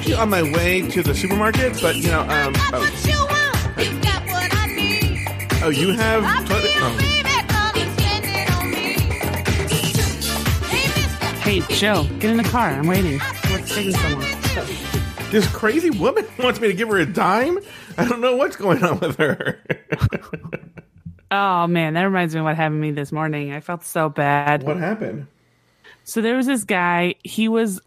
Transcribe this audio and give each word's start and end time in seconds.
actually 0.00 0.14
on 0.14 0.30
my 0.30 0.42
way 0.42 0.80
to 0.80 1.02
the 1.02 1.14
supermarket, 1.14 1.78
but 1.82 1.94
you 1.94 2.08
know, 2.08 2.20
um, 2.20 2.54
oh, 2.56 2.88
oh 5.62 5.68
you 5.68 5.92
have 5.92 6.22
toilet. 6.48 6.70
Oh. 6.76 6.96
Hey, 11.42 11.60
Joe, 11.68 12.06
get 12.18 12.30
in 12.30 12.38
the 12.38 12.44
car. 12.44 12.70
I'm 12.70 12.86
waiting. 12.86 13.20
We're 13.50 13.58
taking 13.66 13.92
someone. 13.92 14.26
This 15.30 15.46
crazy 15.48 15.90
woman 15.90 16.26
wants 16.38 16.60
me 16.60 16.68
to 16.68 16.74
give 16.74 16.88
her 16.88 16.98
a 16.98 17.04
dime. 17.04 17.58
I 17.98 18.08
don't 18.08 18.22
know 18.22 18.36
what's 18.36 18.56
going 18.56 18.82
on 18.82 19.00
with 19.00 19.16
her. 19.16 19.62
Oh 21.32 21.68
man, 21.68 21.94
that 21.94 22.02
reminds 22.02 22.34
me 22.34 22.40
of 22.40 22.44
what 22.44 22.56
happened 22.56 22.78
to 22.78 22.88
me 22.88 22.90
this 22.90 23.12
morning. 23.12 23.52
I 23.52 23.60
felt 23.60 23.84
so 23.84 24.08
bad. 24.08 24.64
what 24.64 24.78
happened? 24.78 25.28
So 26.02 26.20
there 26.22 26.36
was 26.36 26.46
this 26.46 26.64
guy. 26.64 27.14
He 27.22 27.46
was. 27.46 27.80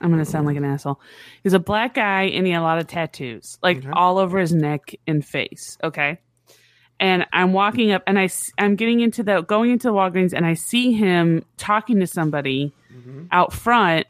I'm 0.00 0.10
gonna 0.10 0.24
sound 0.24 0.46
like 0.46 0.56
an 0.56 0.64
asshole. 0.64 1.00
He's 1.42 1.52
a 1.52 1.58
black 1.58 1.94
guy 1.94 2.24
and 2.24 2.46
he 2.46 2.52
had 2.52 2.60
a 2.60 2.62
lot 2.62 2.78
of 2.78 2.86
tattoos, 2.86 3.58
like 3.62 3.84
all 3.92 4.18
over 4.18 4.38
his 4.38 4.52
neck 4.52 4.94
and 5.06 5.24
face. 5.24 5.78
Okay. 5.82 6.18
And 7.00 7.26
I'm 7.32 7.52
walking 7.52 7.92
up 7.92 8.02
and 8.06 8.18
I, 8.18 8.28
I'm 8.58 8.74
getting 8.74 9.00
into 9.00 9.22
the 9.22 9.42
going 9.42 9.70
into 9.70 9.88
the 9.88 9.94
Walgreens 9.94 10.32
and 10.32 10.44
I 10.44 10.54
see 10.54 10.92
him 10.92 11.44
talking 11.56 12.00
to 12.00 12.06
somebody 12.06 12.72
mm-hmm. 12.92 13.26
out 13.30 13.52
front 13.52 14.06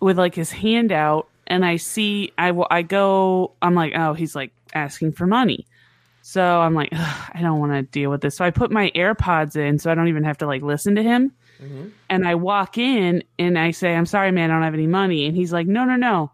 with 0.00 0.18
like 0.18 0.34
his 0.34 0.50
hand 0.50 0.90
out 0.90 1.28
and 1.46 1.64
I 1.64 1.76
see 1.76 2.32
I 2.36 2.50
will 2.50 2.66
I 2.70 2.82
go 2.82 3.52
I'm 3.62 3.74
like 3.74 3.92
oh 3.96 4.14
he's 4.14 4.34
like 4.34 4.52
asking 4.74 5.12
for 5.12 5.26
money. 5.26 5.66
So 6.22 6.42
I'm 6.42 6.74
like 6.74 6.92
I 6.92 7.38
don't 7.40 7.60
want 7.60 7.72
to 7.72 7.82
deal 7.82 8.10
with 8.10 8.20
this. 8.20 8.36
So 8.36 8.44
I 8.44 8.50
put 8.50 8.72
my 8.72 8.90
AirPods 8.94 9.56
in 9.56 9.78
so 9.78 9.90
I 9.90 9.94
don't 9.94 10.08
even 10.08 10.24
have 10.24 10.38
to 10.38 10.46
like 10.46 10.62
listen 10.62 10.96
to 10.96 11.02
him 11.02 11.32
and 12.10 12.26
I 12.26 12.34
walk 12.34 12.78
in 12.78 13.24
and 13.38 13.58
I 13.58 13.70
say, 13.70 13.94
I'm 13.94 14.06
sorry, 14.06 14.30
man, 14.32 14.50
I 14.50 14.54
don't 14.54 14.62
have 14.62 14.74
any 14.74 14.86
money. 14.86 15.26
And 15.26 15.34
he's 15.36 15.52
like, 15.52 15.66
no, 15.66 15.84
no, 15.84 15.96
no. 15.96 16.30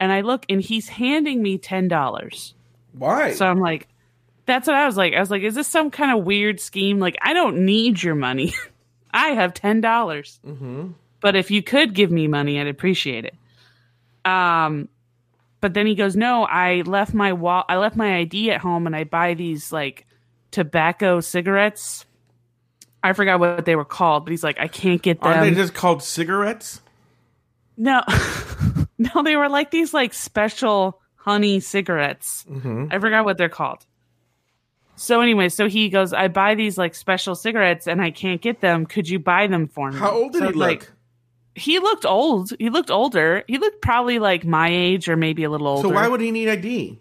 And 0.00 0.10
I 0.10 0.22
look 0.22 0.44
and 0.48 0.60
he's 0.60 0.88
handing 0.88 1.42
me 1.42 1.58
$10. 1.58 2.54
Why? 2.92 3.32
So 3.34 3.46
I'm 3.46 3.60
like, 3.60 3.88
that's 4.46 4.66
what 4.66 4.76
I 4.76 4.86
was 4.86 4.96
like. 4.96 5.14
I 5.14 5.20
was 5.20 5.30
like, 5.30 5.42
is 5.42 5.54
this 5.54 5.68
some 5.68 5.90
kind 5.90 6.18
of 6.18 6.24
weird 6.24 6.58
scheme? 6.60 6.98
Like, 6.98 7.16
I 7.22 7.32
don't 7.32 7.64
need 7.64 8.02
your 8.02 8.14
money. 8.14 8.54
I 9.14 9.28
have 9.28 9.54
$10. 9.54 9.80
dollars 9.82 10.40
But 11.20 11.36
if 11.36 11.50
you 11.50 11.62
could 11.62 11.94
give 11.94 12.10
me 12.10 12.26
money, 12.26 12.60
I'd 12.60 12.66
appreciate 12.66 13.24
it. 13.26 13.34
Um, 14.24 14.88
but 15.60 15.74
then 15.74 15.86
he 15.86 15.94
goes, 15.94 16.16
no, 16.16 16.44
I 16.44 16.82
left 16.84 17.14
my 17.14 17.32
wall. 17.32 17.64
I 17.68 17.76
left 17.76 17.94
my 17.94 18.16
ID 18.16 18.50
at 18.50 18.60
home 18.60 18.86
and 18.86 18.96
I 18.96 19.04
buy 19.04 19.34
these 19.34 19.70
like 19.72 20.06
tobacco 20.50 21.20
cigarettes. 21.20 22.04
I 23.02 23.12
forgot 23.12 23.40
what 23.40 23.64
they 23.64 23.76
were 23.76 23.84
called, 23.84 24.24
but 24.24 24.30
he's 24.30 24.44
like, 24.44 24.58
I 24.60 24.68
can't 24.68 25.02
get 25.02 25.20
them. 25.20 25.32
Aren't 25.32 25.42
they 25.42 25.60
just 25.60 25.74
called 25.74 26.02
cigarettes? 26.02 26.80
No, 27.76 28.02
no, 28.98 29.22
they 29.24 29.36
were 29.36 29.48
like 29.48 29.70
these 29.70 29.92
like 29.92 30.14
special 30.14 31.00
honey 31.16 31.60
cigarettes. 31.60 32.44
Mm-hmm. 32.48 32.86
I 32.90 32.98
forgot 32.98 33.24
what 33.24 33.38
they're 33.38 33.48
called. 33.48 33.84
So 34.94 35.20
anyway, 35.20 35.48
so 35.48 35.68
he 35.68 35.88
goes, 35.88 36.12
I 36.12 36.28
buy 36.28 36.54
these 36.54 36.78
like 36.78 36.94
special 36.94 37.34
cigarettes 37.34 37.88
and 37.88 38.00
I 38.00 38.10
can't 38.10 38.40
get 38.40 38.60
them. 38.60 38.86
Could 38.86 39.08
you 39.08 39.18
buy 39.18 39.46
them 39.46 39.66
for 39.66 39.90
me? 39.90 39.98
How 39.98 40.10
old 40.12 40.32
did 40.32 40.42
So, 40.42 40.48
he 40.48 40.54
like, 40.54 40.80
look? 40.80 40.92
he 41.54 41.78
looked 41.80 42.04
old. 42.04 42.52
He 42.58 42.70
looked 42.70 42.90
older. 42.90 43.42
He 43.48 43.58
looked 43.58 43.82
probably 43.82 44.18
like 44.18 44.44
my 44.44 44.68
age 44.70 45.08
or 45.08 45.16
maybe 45.16 45.44
a 45.44 45.50
little 45.50 45.66
older. 45.66 45.88
So 45.88 45.94
why 45.94 46.06
would 46.06 46.20
he 46.20 46.30
need 46.30 46.48
ID? 46.48 46.98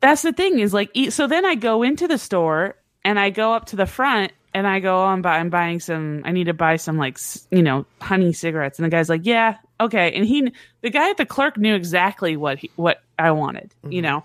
That's 0.00 0.22
the 0.22 0.32
thing 0.32 0.58
is 0.58 0.74
like, 0.74 0.90
so 1.10 1.26
then 1.26 1.44
I 1.44 1.54
go 1.54 1.82
into 1.82 2.08
the 2.08 2.18
store 2.18 2.76
and 3.04 3.18
I 3.20 3.30
go 3.30 3.52
up 3.52 3.66
to 3.66 3.76
the 3.76 3.86
front 3.86 4.32
and 4.54 4.68
I 4.68 4.78
go, 4.78 5.02
oh, 5.02 5.06
I'm, 5.06 5.20
buy- 5.20 5.38
I'm 5.38 5.50
buying 5.50 5.80
some, 5.80 6.22
I 6.24 6.30
need 6.30 6.44
to 6.44 6.54
buy 6.54 6.76
some 6.76 6.96
like, 6.96 7.18
you 7.50 7.62
know, 7.62 7.86
honey 8.00 8.32
cigarettes. 8.32 8.78
And 8.78 8.86
the 8.86 8.90
guy's 8.90 9.08
like, 9.08 9.22
yeah, 9.26 9.56
okay. 9.80 10.12
And 10.12 10.24
he, 10.24 10.52
the 10.80 10.90
guy 10.90 11.10
at 11.10 11.16
the 11.16 11.26
clerk 11.26 11.58
knew 11.58 11.74
exactly 11.74 12.36
what 12.36 12.58
he, 12.58 12.70
what 12.76 13.02
I 13.18 13.32
wanted, 13.32 13.74
you 13.88 14.00
know? 14.00 14.24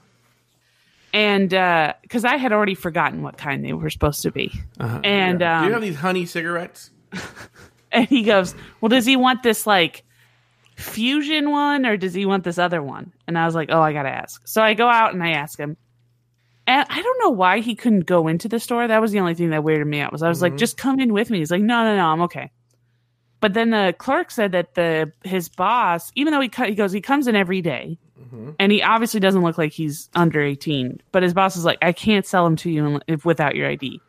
And, 1.12 1.52
uh, 1.52 1.94
cause 2.10 2.24
I 2.24 2.38
had 2.38 2.54
already 2.54 2.76
forgotten 2.76 3.24
what 3.24 3.38
kind 3.38 3.66
they 3.66 3.74
were 3.74 3.90
supposed 3.90 4.22
to 4.22 4.32
be. 4.32 4.54
And, 5.04 5.40
Do 5.40 5.46
you 5.46 5.52
um, 5.52 5.72
have 5.72 5.82
these 5.82 5.96
honey 5.96 6.28
cigarettes? 6.28 6.92
and 7.92 8.08
he 8.08 8.22
goes, 8.22 8.54
well, 8.80 8.90
does 8.90 9.08
he 9.08 9.16
want 9.16 9.42
this 9.42 9.66
like 9.66 10.04
fusion 10.76 11.50
one 11.50 11.88
or 11.88 11.98
does 11.98 12.14
he 12.14 12.28
want 12.28 12.44
this 12.44 12.60
other 12.60 12.84
one? 12.84 13.12
And 13.28 13.36
I 13.36 13.48
was 13.48 13.56
like, 13.56 13.70
oh, 13.72 13.82
I 13.82 13.94
got 13.94 14.04
to 14.04 14.10
ask. 14.10 14.48
So 14.48 14.62
I 14.62 14.76
go 14.76 14.88
out 14.88 15.16
and 15.16 15.24
I 15.24 15.32
ask 15.32 15.58
him. 15.58 15.76
And 16.70 16.86
I 16.88 17.02
don't 17.02 17.20
know 17.20 17.32
why 17.32 17.62
he 17.62 17.74
couldn't 17.74 18.06
go 18.06 18.28
into 18.28 18.48
the 18.48 18.60
store. 18.60 18.88
That 18.88 19.02
was 19.02 19.12
the 19.12 19.20
only 19.20 19.34
thing 19.34 19.50
that 19.50 19.62
weirded 19.62 19.88
me 19.88 20.02
out. 20.02 20.12
Was 20.12 20.22
I 20.22 20.30
was 20.30 20.40
like, 20.40 20.52
mm-hmm. 20.52 20.58
just 20.58 20.78
come 20.78 21.00
in 21.00 21.12
with 21.12 21.32
me. 21.32 21.40
He's 21.40 21.50
like, 21.50 21.64
no, 21.64 21.84
no, 21.84 21.96
no, 21.96 22.06
I'm 22.06 22.22
okay. 22.22 22.52
But 23.40 23.56
then 23.56 23.72
the 23.72 23.96
clerk 23.98 24.30
said 24.30 24.52
that 24.52 24.76
the 24.76 25.12
his 25.24 25.50
boss, 25.50 26.12
even 26.14 26.32
though 26.32 26.42
he 26.42 26.52
he 26.68 26.76
goes, 26.76 26.92
he 26.92 27.02
comes 27.02 27.28
in 27.28 27.36
every 27.36 27.64
day, 27.64 27.98
mm-hmm. 28.22 28.52
and 28.60 28.72
he 28.72 28.84
obviously 28.84 29.20
doesn't 29.20 29.42
look 29.42 29.58
like 29.58 29.72
he's 29.72 30.12
under 30.14 30.44
eighteen. 30.44 31.02
But 31.12 31.24
his 31.24 31.34
boss 31.34 31.56
is 31.56 31.66
like, 31.66 31.80
I 31.82 31.92
can't 31.92 32.26
sell 32.26 32.46
him 32.46 32.56
to 32.58 32.70
you 32.70 33.00
if, 33.08 33.26
without 33.26 33.56
your 33.56 33.68
ID. 33.68 34.00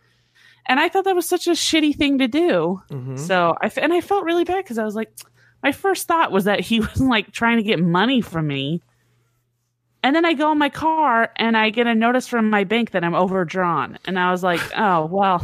And 0.67 0.79
I 0.79 0.91
thought 0.91 1.05
that 1.05 1.17
was 1.17 1.27
such 1.27 1.47
a 1.47 1.53
shitty 1.53 1.97
thing 1.97 2.19
to 2.19 2.29
do. 2.29 2.83
Mm-hmm. 2.91 3.17
So 3.17 3.57
I 3.59 3.67
f- 3.67 3.79
and 3.79 3.95
I 3.95 4.03
felt 4.03 4.25
really 4.25 4.45
bad 4.45 4.65
because 4.65 4.77
I 4.77 4.85
was 4.85 4.95
like, 4.95 5.11
my 5.63 5.73
first 5.73 6.09
thought 6.09 6.31
was 6.31 6.45
that 6.45 6.61
he 6.61 6.81
was 6.81 7.01
like 7.01 7.33
trying 7.33 7.57
to 7.57 7.63
get 7.63 7.81
money 7.81 8.21
from 8.21 8.49
me. 8.49 8.83
And 10.11 10.17
then 10.17 10.25
I 10.25 10.35
go 10.35 10.51
in 10.51 10.59
my 10.59 10.71
car 10.71 11.31
and 11.37 11.57
I 11.57 11.71
get 11.71 11.87
a 11.87 11.95
notice 11.95 12.27
from 12.27 12.51
my 12.51 12.65
bank 12.65 12.91
that 12.91 13.05
I'm 13.05 13.15
overdrawn. 13.15 13.97
And 14.07 14.19
I 14.19 14.33
was 14.33 14.43
like, 14.43 14.61
oh, 14.77 15.07
well, 15.07 15.41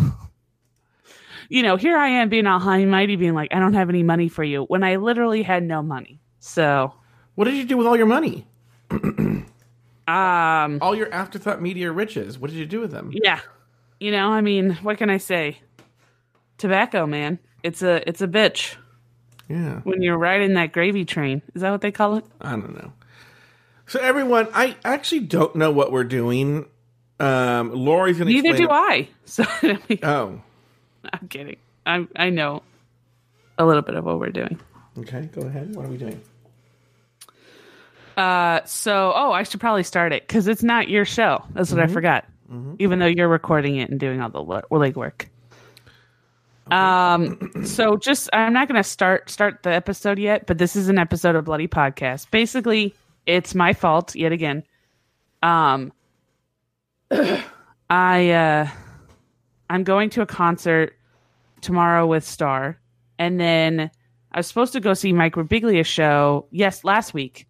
you 1.49 1.63
know, 1.63 1.77
here 1.77 1.97
I 1.97 2.09
am 2.09 2.29
being 2.29 2.49
all 2.49 2.59
high 2.59 2.79
and 2.79 2.91
mighty, 2.91 3.15
being 3.15 3.33
like, 3.35 3.55
I 3.55 3.61
don't 3.61 3.75
have 3.75 3.89
any 3.91 4.03
money 4.03 4.29
for 4.29 4.43
you 4.43 4.65
when 4.65 4.83
I 4.83 4.97
literally 4.97 5.45
had 5.45 5.63
no 5.63 5.83
money. 5.85 6.19
So, 6.41 6.93
What 7.37 7.45
did 7.45 7.55
you 7.55 7.63
do 7.65 7.77
with 7.77 7.87
all 7.87 7.97
your 7.97 8.07
money? 8.07 8.45
um, 8.91 9.47
All 10.09 10.97
your 10.97 11.15
afterthought 11.15 11.63
media 11.63 11.93
riches. 11.93 12.37
What 12.37 12.51
did 12.51 12.57
you 12.59 12.67
do 12.67 12.81
with 12.81 12.91
them? 12.91 13.13
yeah, 13.13 13.39
you 14.01 14.11
know, 14.11 14.31
I 14.31 14.41
mean, 14.41 14.73
what 14.83 14.99
can 14.99 15.11
I 15.11 15.19
say? 15.19 15.59
Tobacco, 16.59 17.07
man. 17.07 17.39
It's 17.63 17.83
a, 17.83 18.03
it's 18.09 18.21
a 18.21 18.27
bitch 18.27 18.75
Yeah. 19.49 19.79
when 19.85 20.03
you're 20.03 20.19
riding 20.19 20.55
that 20.55 20.73
gravy 20.73 21.05
train. 21.05 21.41
Is 21.55 21.63
that 21.63 21.71
what 21.71 21.83
they 21.83 21.93
call 21.93 22.17
it? 22.17 22.25
I 22.41 22.51
don't 22.51 22.75
know. 22.75 22.93
So 23.87 24.01
everyone, 24.01 24.49
I 24.53 24.77
actually 24.85 25.21
don't 25.21 25.55
know 25.57 25.71
what 25.71 25.93
we're 25.93 26.05
doing. 26.05 26.67
Um, 27.21 27.73
Lauri's 27.73 28.19
gonna 28.19 28.31
Neither 28.31 28.51
explain 28.51 28.69
do 28.69 28.75
I. 28.75 29.09
So, 29.25 29.45
I 29.49 29.79
mean, 29.89 29.99
Oh, 30.03 30.41
I'm 31.13 31.29
kidding. 31.29 31.57
I 31.87 32.07
I 32.17 32.31
know 32.31 32.63
a 33.59 33.65
little 33.65 33.83
bit 33.83 33.95
of 33.95 34.05
what 34.05 34.19
we're 34.21 34.31
doing. 34.31 34.61
okay. 34.99 35.29
Go 35.33 35.43
ahead. 35.47 35.75
What 35.75 35.87
are 35.87 35.89
we 35.89 35.97
doing? 35.97 36.21
Uh, 38.17 38.61
so 38.65 39.13
oh, 39.15 39.33
I 39.33 39.43
should 39.43 39.61
probably 39.61 39.83
start 39.83 40.13
it 40.13 40.27
because 40.27 40.49
it's 40.49 40.63
not 40.63 40.89
your 40.89 41.05
show. 41.05 41.45
That's 41.53 41.71
what 41.71 41.81
I 41.81 41.87
forgot. 41.87 42.25
Even 42.79 42.99
though 43.01 43.07
you're 43.07 43.29
recording 43.29 43.77
it 43.77 43.91
and 43.91 43.99
doing 43.99 44.21
all 44.21 44.29
the 44.31 44.41
le- 44.41 44.63
legwork. 44.71 45.27
Um. 46.71 47.65
So 47.65 47.97
just 47.97 48.29
I'm 48.33 48.53
not 48.53 48.69
going 48.69 48.81
to 48.83 48.89
start 48.89 49.31
start 49.31 49.63
the 49.63 49.71
episode 49.73 50.19
yet, 50.19 50.47
but 50.47 50.59
this 50.59 50.75
is 50.77 50.89
an 50.89 50.99
episode 50.99 51.35
of 51.37 51.45
Bloody 51.45 51.69
Podcast. 51.69 52.31
Basically, 52.31 52.95
it's 53.27 53.55
my 53.55 53.73
fault 53.73 54.15
yet 54.15 54.33
again. 54.33 54.63
Um. 55.43 55.93
I 57.91 58.31
uh, 58.31 58.69
I'm 59.71 59.85
going 59.85 60.11
to 60.11 60.23
a 60.23 60.27
concert 60.27 60.95
tomorrow 61.61 62.07
with 62.07 62.25
Star, 62.27 62.81
and 63.19 63.39
then 63.39 63.91
I 64.33 64.39
was 64.39 64.47
supposed 64.47 64.73
to 64.73 64.81
go 64.81 64.95
see 64.95 65.13
Mike 65.13 65.35
Birbiglia's 65.35 65.87
show. 65.87 66.47
Yes, 66.51 66.85
last 66.85 67.15
week, 67.15 67.47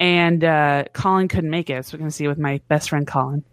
and 0.00 0.42
uh, 0.42 0.84
Colin 0.92 1.28
couldn't 1.28 1.50
make 1.50 1.70
it, 1.70 1.86
so 1.86 1.96
we're 1.96 2.00
gonna 2.00 2.10
see 2.10 2.24
it 2.24 2.28
with 2.28 2.38
my 2.38 2.60
best 2.68 2.90
friend 2.90 3.06
Colin. 3.06 3.44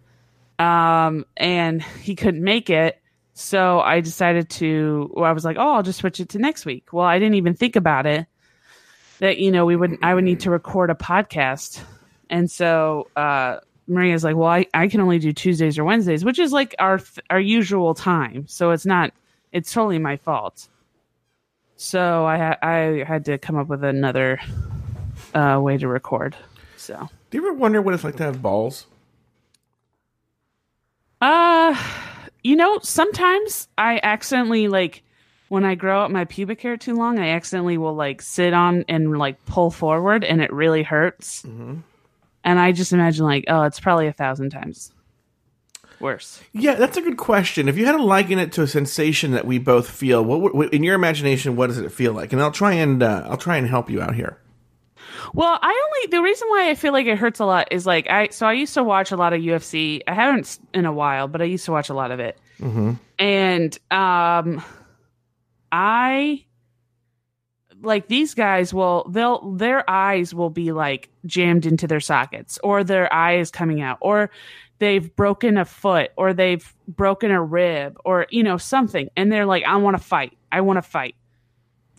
Um, 0.57 1.25
and 1.37 1.81
he 1.81 2.15
couldn't 2.15 2.43
make 2.43 2.69
it, 2.69 2.99
so 3.33 3.79
I 3.79 4.01
decided 4.01 4.49
to. 4.51 5.11
Well, 5.13 5.25
I 5.25 5.33
was 5.33 5.45
like, 5.45 5.57
oh, 5.59 5.75
I'll 5.75 5.83
just 5.83 5.99
switch 5.99 6.19
it 6.19 6.29
to 6.29 6.39
next 6.39 6.65
week. 6.65 6.93
Well, 6.93 7.05
I 7.05 7.19
didn't 7.19 7.35
even 7.35 7.53
think 7.53 7.75
about 7.75 8.07
it 8.07 8.25
that 9.21 9.37
you 9.37 9.51
know 9.51 9.65
we 9.65 9.75
would 9.75 9.97
I 10.01 10.13
would 10.13 10.25
need 10.25 10.41
to 10.41 10.51
record 10.51 10.89
a 10.89 10.95
podcast, 10.95 11.79
and 12.29 12.49
so 12.51 13.07
uh, 13.15 13.59
Maria's 13.87 14.23
like, 14.23 14.35
well, 14.35 14.49
I, 14.49 14.65
I 14.73 14.87
can 14.87 14.99
only 14.99 15.19
do 15.19 15.31
Tuesdays 15.31 15.77
or 15.77 15.83
Wednesdays, 15.83 16.25
which 16.25 16.39
is 16.39 16.51
like 16.51 16.75
our 16.79 16.97
th- 16.97 17.19
our 17.29 17.39
usual 17.39 17.93
time, 17.93 18.47
so 18.47 18.71
it's 18.71 18.85
not 18.85 19.13
it's 19.51 19.71
totally 19.71 19.99
my 19.99 20.17
fault. 20.17 20.67
So 21.77 22.25
I 22.25 22.37
ha- 22.37 22.57
I 22.61 23.03
had 23.07 23.25
to 23.25 23.37
come 23.37 23.57
up 23.57 23.67
with 23.67 23.83
another 23.83 24.39
uh, 25.33 25.59
way 25.61 25.77
to 25.77 25.87
record. 25.87 26.35
So 26.75 27.07
Do 27.29 27.37
you 27.37 27.47
ever 27.47 27.55
wonder 27.55 27.81
what 27.81 27.93
it's 27.93 28.03
like 28.03 28.15
to 28.17 28.23
have 28.23 28.41
balls? 28.41 28.87
Uh, 31.21 31.75
you 32.43 32.55
know, 32.55 32.79
sometimes 32.81 33.67
I 33.77 33.99
accidentally 34.01 34.67
like 34.67 35.03
when 35.51 35.65
I 35.65 35.75
grow 35.75 35.99
up 35.99 36.11
my 36.11 36.23
pubic 36.23 36.61
hair 36.61 36.77
too 36.77 36.95
long, 36.95 37.19
I 37.19 37.31
accidentally 37.31 37.77
will 37.77 37.93
like 37.93 38.21
sit 38.21 38.53
on 38.53 38.85
and 38.87 39.19
like 39.19 39.43
pull 39.45 39.69
forward, 39.69 40.23
and 40.23 40.41
it 40.41 40.53
really 40.53 40.81
hurts. 40.81 41.43
And 41.43 41.83
I 42.45 42.71
just 42.71 42.93
imagine 42.93 43.25
like, 43.25 43.43
oh, 43.49 43.63
it's 43.63 43.77
probably 43.77 44.07
a 44.07 44.13
thousand 44.13 44.51
times. 44.51 44.93
worse? 45.99 46.41
Yeah, 46.53 46.75
that's 46.75 46.95
a 46.95 47.01
good 47.01 47.17
question. 47.17 47.67
If 47.67 47.77
you 47.77 47.85
had 47.85 47.97
to 47.97 48.01
liken 48.01 48.39
it 48.39 48.53
to 48.53 48.61
a 48.61 48.67
sensation 48.67 49.31
that 49.31 49.45
we 49.45 49.59
both 49.59 49.89
feel, 49.89 50.23
what, 50.23 50.55
what 50.55 50.73
in 50.73 50.83
your 50.83 50.95
imagination, 50.95 51.57
what 51.57 51.67
does 51.67 51.79
it 51.79 51.91
feel 51.91 52.13
like? 52.13 52.31
And 52.31 52.41
I'll 52.41 52.53
try 52.53 52.71
and 52.71 53.03
uh, 53.03 53.27
I'll 53.29 53.35
try 53.35 53.57
and 53.57 53.67
help 53.67 53.89
you 53.89 54.01
out 54.01 54.15
here. 54.15 54.37
Well, 55.33 55.59
I 55.61 55.85
only 55.85 56.11
the 56.11 56.23
reason 56.23 56.47
why 56.47 56.69
I 56.69 56.75
feel 56.75 56.93
like 56.93 57.07
it 57.07 57.17
hurts 57.17 57.41
a 57.41 57.45
lot 57.45 57.67
is 57.71 57.85
like 57.85 58.09
I 58.09 58.29
so 58.29 58.47
I 58.47 58.53
used 58.53 58.73
to 58.75 58.85
watch 58.85 59.11
a 59.11 59.17
lot 59.17 59.33
of 59.33 59.41
UFC. 59.41 59.99
I 60.07 60.13
haven't 60.13 60.59
in 60.73 60.85
a 60.85 60.93
while, 60.93 61.27
but 61.27 61.41
I 61.41 61.45
used 61.45 61.65
to 61.65 61.73
watch 61.73 61.89
a 61.89 61.93
lot 61.93 62.11
of 62.11 62.21
it. 62.21 62.39
And 63.19 63.77
um, 63.91 64.63
I 65.71 66.45
like 67.81 68.07
these 68.07 68.33
guys 68.33 68.73
will 68.73 69.07
they'll 69.09 69.51
their 69.53 69.89
eyes 69.89 70.33
will 70.33 70.49
be 70.49 70.71
like 70.71 71.09
jammed 71.25 71.65
into 71.65 71.87
their 71.87 71.99
sockets, 71.99 72.59
or 72.63 72.83
their 72.83 73.11
eye 73.13 73.37
is 73.37 73.51
coming 73.51 73.81
out, 73.81 73.97
or 74.01 74.29
they've 74.79 75.15
broken 75.15 75.57
a 75.57 75.65
foot, 75.65 76.11
or 76.17 76.33
they've 76.33 76.73
broken 76.87 77.31
a 77.31 77.41
rib, 77.41 77.97
or 78.05 78.27
you 78.29 78.43
know 78.43 78.57
something, 78.57 79.09
and 79.15 79.31
they're 79.31 79.45
like, 79.45 79.63
I 79.63 79.77
want 79.77 79.97
to 79.97 80.03
fight. 80.03 80.37
I 80.51 80.61
want 80.61 80.77
to 80.77 80.81
fight 80.81 81.15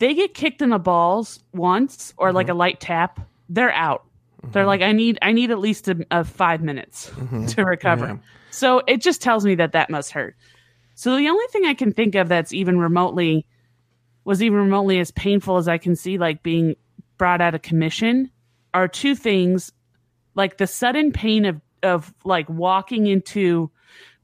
they 0.03 0.13
get 0.13 0.33
kicked 0.33 0.61
in 0.61 0.69
the 0.69 0.79
balls 0.79 1.39
once 1.53 2.13
or 2.17 2.33
like 2.33 2.47
mm-hmm. 2.47 2.55
a 2.55 2.59
light 2.59 2.79
tap, 2.81 3.19
they're 3.47 3.71
out. 3.71 4.03
They're 4.43 4.63
mm-hmm. 4.63 4.67
like, 4.67 4.81
I 4.81 4.91
need, 4.91 5.17
I 5.21 5.31
need 5.31 5.51
at 5.51 5.59
least 5.59 5.87
a, 5.87 6.05
a 6.11 6.25
five 6.25 6.61
minutes 6.61 7.09
mm-hmm. 7.11 7.45
to 7.47 7.63
recover. 7.63 8.07
Yeah. 8.07 8.17
So 8.51 8.81
it 8.87 9.01
just 9.01 9.21
tells 9.21 9.45
me 9.45 9.55
that 9.55 9.71
that 9.71 9.89
must 9.89 10.11
hurt. 10.11 10.35
So 10.95 11.15
the 11.15 11.29
only 11.29 11.45
thing 11.47 11.65
I 11.65 11.73
can 11.73 11.93
think 11.93 12.15
of 12.15 12.27
that's 12.27 12.51
even 12.51 12.77
remotely 12.77 13.45
was 14.25 14.41
even 14.41 14.57
remotely 14.59 14.99
as 14.99 15.11
painful 15.11 15.57
as 15.57 15.67
I 15.67 15.77
can 15.77 15.95
see, 15.95 16.17
like 16.17 16.43
being 16.43 16.75
brought 17.17 17.41
out 17.41 17.55
of 17.55 17.61
commission, 17.61 18.29
are 18.73 18.87
two 18.87 19.15
things, 19.15 19.71
like 20.35 20.57
the 20.57 20.67
sudden 20.67 21.11
pain 21.11 21.45
of 21.45 21.61
of 21.83 22.13
like 22.23 22.49
walking 22.49 23.07
into 23.07 23.69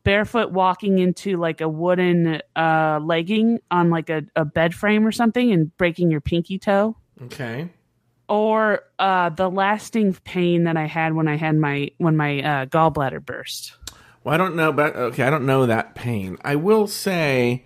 barefoot 0.06 0.52
walking 0.52 0.98
into 0.98 1.36
like 1.36 1.60
a 1.60 1.68
wooden 1.68 2.42
uh 2.56 3.00
legging 3.04 3.60
on 3.70 3.90
like 3.90 4.10
a, 4.10 4.24
a 4.38 4.46
bed 4.46 4.74
frame 4.74 5.06
or 5.06 5.12
something 5.12 5.52
and 5.52 5.76
breaking 5.78 6.10
your 6.10 6.22
pinky 6.22 6.58
toe 6.58 6.96
Okay. 7.24 7.70
or 8.30 8.82
uh 8.98 9.28
the 9.30 9.50
lasting 9.50 10.14
pain 10.24 10.64
that 10.64 10.78
i 10.78 10.86
had 10.86 11.14
when 11.14 11.28
i 11.28 11.36
had 11.36 11.54
my 11.58 11.92
when 11.98 12.16
my 12.16 12.40
uh 12.42 12.66
gallbladder 12.68 13.24
burst 13.24 13.74
Well, 14.24 14.34
I 14.34 14.38
don't 14.38 14.56
know 14.56 14.70
about 14.70 14.96
okay, 14.96 15.24
I 15.24 15.30
don't 15.30 15.46
know 15.46 15.66
that 15.66 15.96
pain. 15.96 16.38
I 16.44 16.56
will 16.56 16.88
say 16.88 17.66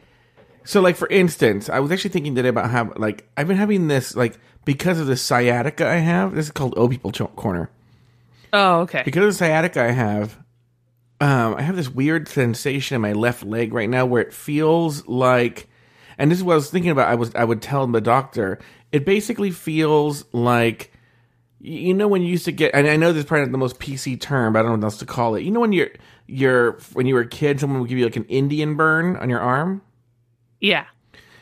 so 0.66 0.82
like 0.82 0.96
for 0.96 1.08
instance, 1.10 1.70
I 1.70 1.80
was 1.80 1.92
actually 1.92 2.12
thinking 2.12 2.36
today 2.36 2.50
about 2.50 2.70
how 2.70 2.94
like 2.96 3.28
I've 3.38 3.48
been 3.48 3.58
having 3.58 3.88
this 3.88 4.16
like 4.16 4.38
because 4.66 5.00
of 5.00 5.08
the 5.08 5.18
sciatica 5.18 5.88
I 5.88 5.96
have. 5.98 6.36
This 6.36 6.46
is 6.46 6.52
called 6.52 6.74
O 6.78 6.88
people 6.88 7.12
Ch- 7.12 7.22
corner. 7.36 7.70
oh 8.54 8.82
okay 8.82 9.02
Because 9.06 9.24
of 9.24 9.30
the 9.32 9.34
sciatica 9.38 9.82
I 9.84 9.92
have, 9.92 10.38
um, 11.22 11.56
I 11.56 11.62
have 11.62 11.76
this 11.76 11.90
weird 11.90 12.28
sensation 12.28 12.96
in 12.96 13.02
my 13.02 13.14
left 13.14 13.44
leg 13.44 13.74
right 13.74 13.90
now 13.90 14.06
where 14.06 14.22
it 14.22 14.34
feels 14.34 15.08
like, 15.08 15.68
and 16.18 16.30
this 16.32 16.38
is 16.40 16.44
what 16.44 16.54
I 16.54 16.56
was 16.58 16.70
thinking 16.70 16.92
about. 16.92 17.08
I 17.08 17.16
was 17.16 17.34
I 17.36 17.44
would 17.44 17.62
tell 17.62 17.86
the 17.88 18.02
doctor. 18.02 18.60
It 18.92 19.06
basically 19.06 19.50
feels 19.52 20.24
like, 20.34 20.92
you 21.60 21.94
know, 21.94 22.08
when 22.08 22.22
you 22.22 22.28
used 22.30 22.46
to 22.46 22.52
get, 22.52 22.76
and 22.76 22.88
I 22.88 22.96
know 22.96 23.12
this 23.12 23.22
is 23.22 23.26
probably 23.26 23.46
not 23.46 23.52
the 23.52 23.58
most 23.58 23.80
PC 23.80 24.20
term, 24.22 24.54
but 24.54 24.60
I 24.60 24.62
don't 24.64 24.72
know 24.80 24.86
what 24.86 24.94
else 24.94 24.98
to 25.00 25.06
call 25.06 25.36
it. 25.36 25.42
You 25.44 25.52
know, 25.52 25.62
when 25.62 25.74
you're 25.74 25.90
you're 26.28 26.74
when 26.94 27.06
you 27.08 27.16
were 27.16 27.22
a 27.22 27.28
kid, 27.28 27.60
someone 27.60 27.80
would 27.80 27.90
give 27.90 27.98
you 27.98 28.06
like 28.06 28.16
an 28.18 28.26
Indian 28.26 28.76
burn 28.76 29.16
on 29.16 29.30
your 29.30 29.40
arm. 29.40 29.82
Yeah 30.64 30.88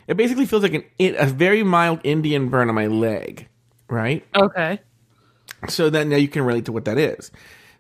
It 0.07 0.17
basically 0.17 0.45
feels 0.47 0.63
like 0.63 0.73
an 0.73 0.85
a 0.99 1.25
very 1.27 1.63
mild 1.63 2.01
Indian 2.03 2.49
burn 2.49 2.69
on 2.69 2.75
my 2.75 2.87
leg, 2.87 3.47
right? 3.89 4.25
okay 4.35 4.79
so 5.69 5.89
then 5.89 6.09
now 6.09 6.17
you 6.17 6.27
can 6.29 6.43
relate 6.43 6.65
to 6.65 6.73
what 6.73 6.85
that 6.85 6.97
is. 6.99 7.31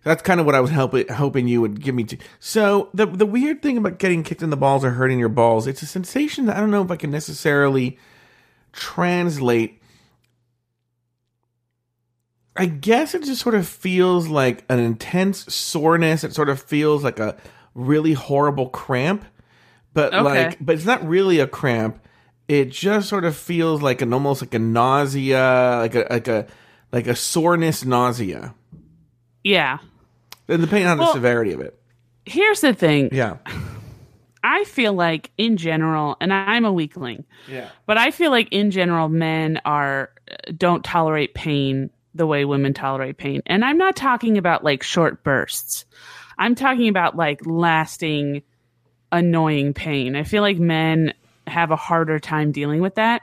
That's 0.03 0.23
kind 0.23 0.39
of 0.39 0.47
what 0.47 0.55
I 0.55 0.61
was 0.61 0.71
helping, 0.71 1.07
hoping 1.09 1.47
you 1.47 1.61
would 1.61 1.81
give 1.81 1.95
me 1.95 2.05
to. 2.05 2.17
So 2.39 2.89
the 2.93 3.05
the 3.07 3.25
weird 3.25 3.61
thing 3.61 3.77
about 3.77 3.99
getting 3.99 4.23
kicked 4.23 4.43
in 4.43 4.49
the 4.51 4.57
balls 4.57 4.85
or 4.85 4.91
hurting 4.91 5.19
your 5.19 5.29
balls, 5.29 5.67
it's 5.67 5.83
a 5.83 5.87
sensation 5.87 6.47
that 6.47 6.57
I 6.57 6.61
don't 6.61 6.71
know 6.71 6.83
if 6.83 6.91
I 6.91 6.97
can 6.97 7.11
necessarily 7.11 7.99
translate. 8.73 9.81
I 12.55 12.65
guess 12.67 13.15
it 13.15 13.23
just 13.23 13.41
sort 13.41 13.55
of 13.55 13.67
feels 13.67 14.27
like 14.27 14.65
an 14.69 14.79
intense 14.79 15.53
soreness. 15.53 16.23
It 16.23 16.33
sort 16.35 16.49
of 16.49 16.61
feels 16.61 17.03
like 17.03 17.19
a 17.19 17.37
really 17.75 18.13
horrible 18.13 18.69
cramp, 18.69 19.25
but 19.93 20.13
Okay. 20.13 20.23
like, 20.47 20.57
but 20.59 20.75
it's 20.75 20.85
not 20.85 21.07
really 21.07 21.39
a 21.39 21.47
cramp. 21.47 21.99
It 22.47 22.69
just 22.69 23.07
sort 23.09 23.23
of 23.25 23.35
feels 23.35 23.81
like 23.81 24.01
an 24.01 24.13
almost 24.13 24.41
like 24.41 24.53
a 24.53 24.59
nausea, 24.59 25.77
like 25.79 25.95
a 25.95 26.07
like 26.09 26.27
a 26.27 26.47
like 26.91 27.07
a 27.07 27.15
soreness 27.15 27.85
nausea. 27.85 28.53
yeah 29.43 29.77
And 30.47 30.61
depending 30.61 30.87
on 30.87 30.97
the 30.97 31.11
severity 31.13 31.53
of 31.53 31.61
it. 31.61 31.79
here's 32.25 32.61
the 32.61 32.73
thing 32.73 33.09
Yeah. 33.11 33.37
i 34.43 34.63
feel 34.65 34.93
like 34.93 35.31
in 35.37 35.55
general 35.57 36.17
and 36.19 36.33
i'm 36.33 36.65
a 36.65 36.73
weakling 36.73 37.23
Yeah. 37.47 37.69
But 37.85 37.97
I 37.97 38.11
feel 38.11 38.31
like 38.31 38.49
in 38.51 38.71
general, 38.71 39.07
men 39.09 39.59
are 39.65 40.09
uh, 40.29 40.51
don't 40.57 40.83
tolerate 40.83 41.33
pain 41.33 41.89
the 42.13 42.25
way 42.27 42.45
women 42.45 42.73
tolerate 42.73 43.17
pain. 43.17 43.41
And 43.45 43.63
I'm 43.65 43.77
not 43.77 43.95
talking 43.95 44.37
about 44.37 44.63
like 44.63 44.83
short 44.83 45.23
bursts. 45.23 45.85
I'm 46.37 46.55
talking 46.55 46.87
about 46.89 47.15
like 47.15 47.39
lasting, 47.45 48.43
annoying 49.11 49.73
pain. 49.73 50.15
I 50.15 50.23
feel 50.23 50.41
like 50.41 50.57
men 50.57 51.13
have 51.47 51.71
a 51.71 51.75
harder 51.75 52.19
time 52.19 52.51
dealing 52.51 52.81
with 52.81 52.95
that 52.95 53.21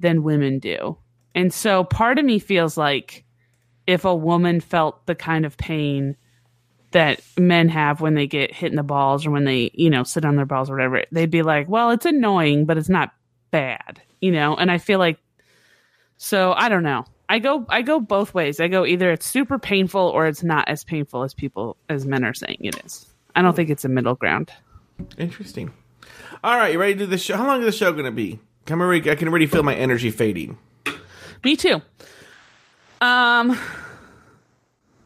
than 0.00 0.22
women 0.22 0.58
do. 0.58 0.96
And 1.34 1.52
so 1.52 1.84
part 1.84 2.18
of 2.18 2.24
me 2.24 2.38
feels 2.38 2.76
like 2.76 3.24
if 3.86 4.04
a 4.04 4.14
woman 4.14 4.60
felt 4.60 5.06
the 5.06 5.14
kind 5.14 5.44
of 5.44 5.56
pain 5.56 6.16
that 6.92 7.20
men 7.36 7.68
have 7.68 8.00
when 8.00 8.14
they 8.14 8.26
get 8.26 8.54
hit 8.54 8.70
in 8.70 8.76
the 8.76 8.82
balls 8.82 9.26
or 9.26 9.30
when 9.30 9.44
they, 9.44 9.70
you 9.74 9.90
know, 9.90 10.02
sit 10.02 10.24
on 10.24 10.36
their 10.36 10.46
balls 10.46 10.70
or 10.70 10.74
whatever, 10.74 11.04
they'd 11.12 11.30
be 11.30 11.42
like, 11.42 11.68
well, 11.68 11.90
it's 11.90 12.06
annoying, 12.06 12.64
but 12.64 12.78
it's 12.78 12.88
not 12.88 13.12
bad, 13.50 14.00
you 14.20 14.32
know? 14.32 14.56
And 14.56 14.70
I 14.70 14.78
feel 14.78 14.98
like, 14.98 15.18
so 16.16 16.52
I 16.52 16.68
don't 16.68 16.82
know. 16.82 17.04
I 17.28 17.38
go, 17.40 17.66
I 17.68 17.82
go 17.82 18.00
both 18.00 18.32
ways. 18.34 18.60
I 18.60 18.68
go 18.68 18.86
either 18.86 19.10
it's 19.10 19.26
super 19.26 19.58
painful 19.58 20.00
or 20.00 20.26
it's 20.26 20.44
not 20.44 20.68
as 20.68 20.84
painful 20.84 21.22
as 21.22 21.34
people, 21.34 21.76
as 21.88 22.06
men 22.06 22.24
are 22.24 22.34
saying 22.34 22.58
it 22.60 22.82
is. 22.84 23.06
I 23.34 23.42
don't 23.42 23.54
think 23.54 23.68
it's 23.68 23.84
a 23.84 23.88
middle 23.88 24.14
ground. 24.14 24.50
Interesting. 25.18 25.72
All 26.42 26.56
right, 26.56 26.72
you 26.72 26.78
ready 26.78 26.94
to 26.94 26.98
do 27.00 27.06
the 27.06 27.18
show? 27.18 27.36
How 27.36 27.46
long 27.46 27.60
is 27.60 27.66
the 27.66 27.72
show 27.72 27.92
going 27.92 28.04
to 28.04 28.10
be? 28.10 28.38
I'm 28.68 28.80
already, 28.80 29.10
I 29.10 29.14
can 29.14 29.28
already 29.28 29.46
feel 29.46 29.62
my 29.62 29.74
energy 29.74 30.10
fading. 30.10 30.58
Me 31.44 31.56
too. 31.56 31.80
Um. 33.00 33.58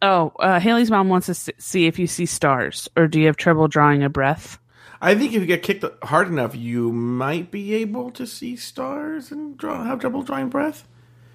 Oh, 0.01 0.33
uh, 0.39 0.59
Haley's 0.59 0.89
mom 0.89 1.09
wants 1.09 1.27
to 1.27 1.35
see 1.35 1.85
if 1.85 1.99
you 1.99 2.07
see 2.07 2.25
stars, 2.25 2.89
or 2.97 3.07
do 3.07 3.19
you 3.19 3.27
have 3.27 3.37
trouble 3.37 3.67
drawing 3.67 4.01
a 4.01 4.09
breath? 4.09 4.57
I 4.99 5.15
think 5.15 5.33
if 5.33 5.41
you 5.41 5.47
get 5.47 5.63
kicked 5.63 5.85
hard 6.03 6.27
enough, 6.27 6.55
you 6.55 6.91
might 6.91 7.51
be 7.51 7.75
able 7.75 8.11
to 8.11 8.25
see 8.25 8.55
stars 8.55 9.31
and 9.31 9.57
draw, 9.57 9.83
have 9.83 9.99
trouble 9.99 10.23
drawing 10.23 10.49
breath. 10.49 10.87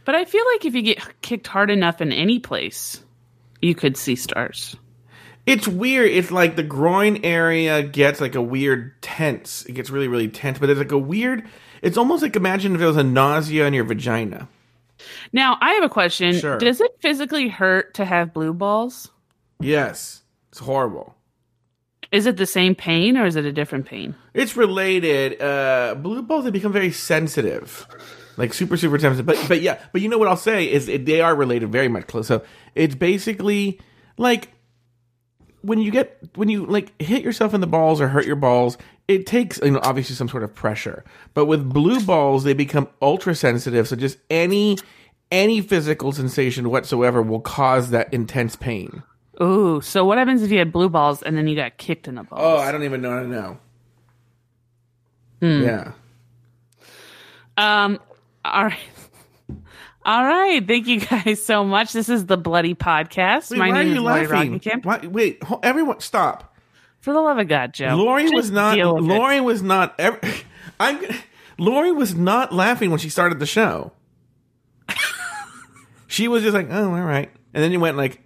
But 0.04 0.14
I 0.14 0.24
feel 0.24 0.44
like 0.52 0.64
if 0.64 0.74
you 0.74 0.82
get 0.82 1.20
kicked 1.20 1.48
hard 1.48 1.70
enough 1.70 2.00
in 2.00 2.12
any 2.12 2.38
place, 2.38 3.02
you 3.60 3.74
could 3.74 3.96
see 3.96 4.16
stars. 4.16 4.76
It's 5.46 5.68
weird. 5.68 6.10
It's 6.10 6.30
like 6.32 6.56
the 6.56 6.64
groin 6.64 7.24
area 7.24 7.82
gets 7.82 8.20
like 8.20 8.34
a 8.34 8.42
weird 8.42 9.00
tense. 9.00 9.64
It 9.66 9.72
gets 9.72 9.90
really, 9.90 10.08
really 10.08 10.28
tense. 10.28 10.58
But 10.58 10.66
there's 10.66 10.78
like 10.78 10.92
a 10.92 10.98
weird. 10.98 11.46
It's 11.82 11.96
almost 11.96 12.22
like 12.22 12.34
imagine 12.34 12.72
if 12.72 12.78
there 12.78 12.88
was 12.88 12.96
a 12.96 13.04
nausea 13.04 13.66
in 13.66 13.74
your 13.74 13.84
vagina. 13.84 14.48
Now, 15.32 15.56
I 15.60 15.72
have 15.74 15.84
a 15.84 15.88
question. 15.88 16.34
Sure. 16.34 16.58
Does 16.58 16.80
it 16.80 16.96
physically 17.00 17.48
hurt 17.48 17.94
to 17.94 18.04
have 18.04 18.34
blue 18.34 18.52
balls? 18.52 19.10
Yes, 19.60 20.22
it's 20.50 20.58
horrible. 20.58 21.14
Is 22.12 22.26
it 22.26 22.36
the 22.36 22.46
same 22.46 22.74
pain 22.74 23.16
or 23.16 23.26
is 23.26 23.36
it 23.36 23.44
a 23.44 23.52
different 23.52 23.86
pain? 23.86 24.14
It's 24.34 24.56
related. 24.56 25.40
Uh, 25.40 25.94
blue 25.96 26.22
balls 26.22 26.44
they 26.44 26.50
become 26.50 26.72
very 26.72 26.92
sensitive, 26.92 27.86
like 28.36 28.54
super 28.54 28.76
super 28.76 28.98
sensitive. 28.98 29.26
But 29.26 29.44
but 29.48 29.60
yeah, 29.60 29.80
but 29.92 30.00
you 30.00 30.08
know 30.08 30.18
what 30.18 30.28
I'll 30.28 30.36
say 30.36 30.70
is 30.70 30.88
it, 30.88 31.04
they 31.04 31.20
are 31.20 31.34
related 31.34 31.70
very 31.70 31.88
much 31.88 32.06
close. 32.06 32.26
So 32.28 32.42
it's 32.74 32.94
basically 32.94 33.80
like 34.18 34.50
when 35.66 35.80
you 35.80 35.90
get 35.90 36.18
when 36.34 36.48
you 36.48 36.64
like 36.66 37.00
hit 37.00 37.22
yourself 37.22 37.54
in 37.54 37.60
the 37.60 37.66
balls 37.66 38.00
or 38.00 38.08
hurt 38.08 38.26
your 38.26 38.36
balls. 38.36 38.78
It 39.08 39.26
takes 39.26 39.58
you 39.62 39.72
know 39.72 39.80
obviously 39.82 40.16
some 40.16 40.28
sort 40.28 40.42
of 40.42 40.54
pressure, 40.54 41.04
but 41.34 41.46
with 41.46 41.68
blue 41.72 42.00
balls 42.00 42.44
they 42.44 42.54
become 42.54 42.88
ultra 43.02 43.34
sensitive. 43.34 43.86
So 43.88 43.96
just 43.96 44.18
any 44.30 44.78
any 45.30 45.60
physical 45.60 46.12
sensation 46.12 46.70
whatsoever 46.70 47.22
will 47.22 47.40
cause 47.40 47.90
that 47.90 48.12
intense 48.12 48.56
pain. 48.56 49.02
Ooh, 49.42 49.80
so 49.82 50.04
what 50.04 50.18
happens 50.18 50.42
if 50.42 50.50
you 50.50 50.58
had 50.58 50.72
blue 50.72 50.88
balls 50.88 51.22
and 51.22 51.36
then 51.36 51.46
you 51.46 51.56
got 51.56 51.76
kicked 51.76 52.08
in 52.08 52.14
the 52.14 52.22
balls? 52.22 52.40
Oh, 52.42 52.56
I 52.56 52.72
don't 52.72 52.84
even 52.84 53.02
know 53.02 53.10
how 53.10 53.20
to 53.20 53.28
know. 53.28 53.58
Yeah. 55.40 55.92
Um, 57.58 58.00
all 58.44 58.64
right. 58.64 58.78
All 60.06 60.24
right. 60.24 60.64
Thank 60.64 60.86
you 60.86 61.00
guys 61.00 61.44
so 61.44 61.64
much. 61.64 61.92
This 61.92 62.08
is 62.08 62.26
the 62.26 62.36
Bloody 62.36 62.76
Podcast. 62.76 63.50
Wait, 63.50 63.58
My 63.58 63.70
why 63.70 63.74
name 63.82 63.86
are 63.86 63.88
is 63.90 63.94
you 63.94 64.00
Lauri 64.02 64.26
laughing? 64.28 64.80
Why, 64.84 64.98
wait, 64.98 65.42
ho- 65.42 65.58
everyone, 65.64 65.98
stop. 65.98 66.54
For 67.00 67.12
the 67.12 67.20
love 67.20 67.38
of 67.38 67.48
God, 67.48 67.74
Joe. 67.74 67.96
Lauri 67.96 68.22
Just 68.22 68.34
was 68.34 68.50
not. 68.52 68.78
it. 68.78 68.86
Lauri 68.86 69.40
was 69.40 69.62
not. 69.62 69.96
Ever, 69.98 70.20
I'm. 70.80 71.00
Lauri 71.58 71.90
was 71.90 72.14
not 72.14 72.52
laughing 72.52 72.90
when 72.90 73.00
she 73.00 73.10
started 73.10 73.40
the 73.40 73.46
show. 73.46 73.90
she 76.06 76.28
was 76.28 76.44
just 76.44 76.54
like, 76.54 76.68
"Oh, 76.70 76.94
all 76.94 77.02
right," 77.02 77.30
and 77.52 77.64
then 77.64 77.72
you 77.72 77.80
went 77.80 77.96
like, 77.96 78.20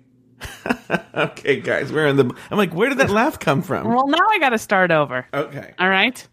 okay, 1.14 1.60
guys, 1.60 1.90
we're 1.90 2.08
in 2.08 2.16
the. 2.16 2.24
I'm 2.50 2.58
like, 2.58 2.74
where 2.74 2.90
did 2.90 2.98
that 2.98 3.08
laugh 3.08 3.38
come 3.38 3.62
from? 3.62 3.88
Well, 3.88 4.06
now 4.06 4.26
I 4.30 4.38
got 4.38 4.50
to 4.50 4.58
start 4.58 4.90
over. 4.90 5.26
Okay. 5.32 5.72
All 5.78 5.88
right. 5.88 6.26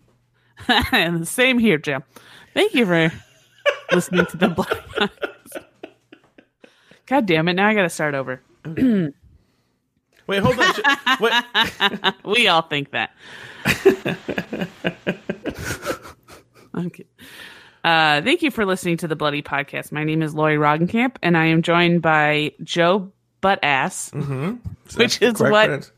and 0.91 1.21
the 1.21 1.25
same 1.25 1.57
here, 1.57 1.77
Jim. 1.77 2.03
Thank 2.53 2.73
you 2.73 2.85
for 2.85 3.11
listening 3.93 4.25
to 4.25 4.37
the 4.37 4.49
Bloody 4.49 4.81
God 7.07 7.25
damn 7.25 7.47
it! 7.47 7.53
Now 7.53 7.67
I 7.67 7.73
got 7.73 7.83
to 7.83 7.89
start 7.89 8.13
over. 8.15 8.41
Wait, 10.27 10.43
hold 10.43 10.59
on. 10.59 10.73
Wait. 11.21 11.33
we 12.25 12.47
all 12.49 12.61
think 12.61 12.91
that. 12.91 13.11
okay. 16.75 17.05
Uh, 17.83 18.21
thank 18.21 18.41
you 18.41 18.51
for 18.51 18.65
listening 18.65 18.97
to 18.97 19.07
the 19.07 19.15
Bloody 19.15 19.41
Podcast. 19.41 19.93
My 19.93 20.03
name 20.03 20.21
is 20.21 20.35
Lauri 20.35 20.57
Roggenkamp, 20.57 21.15
and 21.23 21.37
I 21.37 21.45
am 21.45 21.61
joined 21.61 22.01
by 22.01 22.51
Joe 22.61 23.13
Buttass, 23.41 24.11
mm-hmm. 24.11 24.55
which 24.97 25.21
is 25.21 25.39
what 25.39 25.67
credits. 25.67 25.93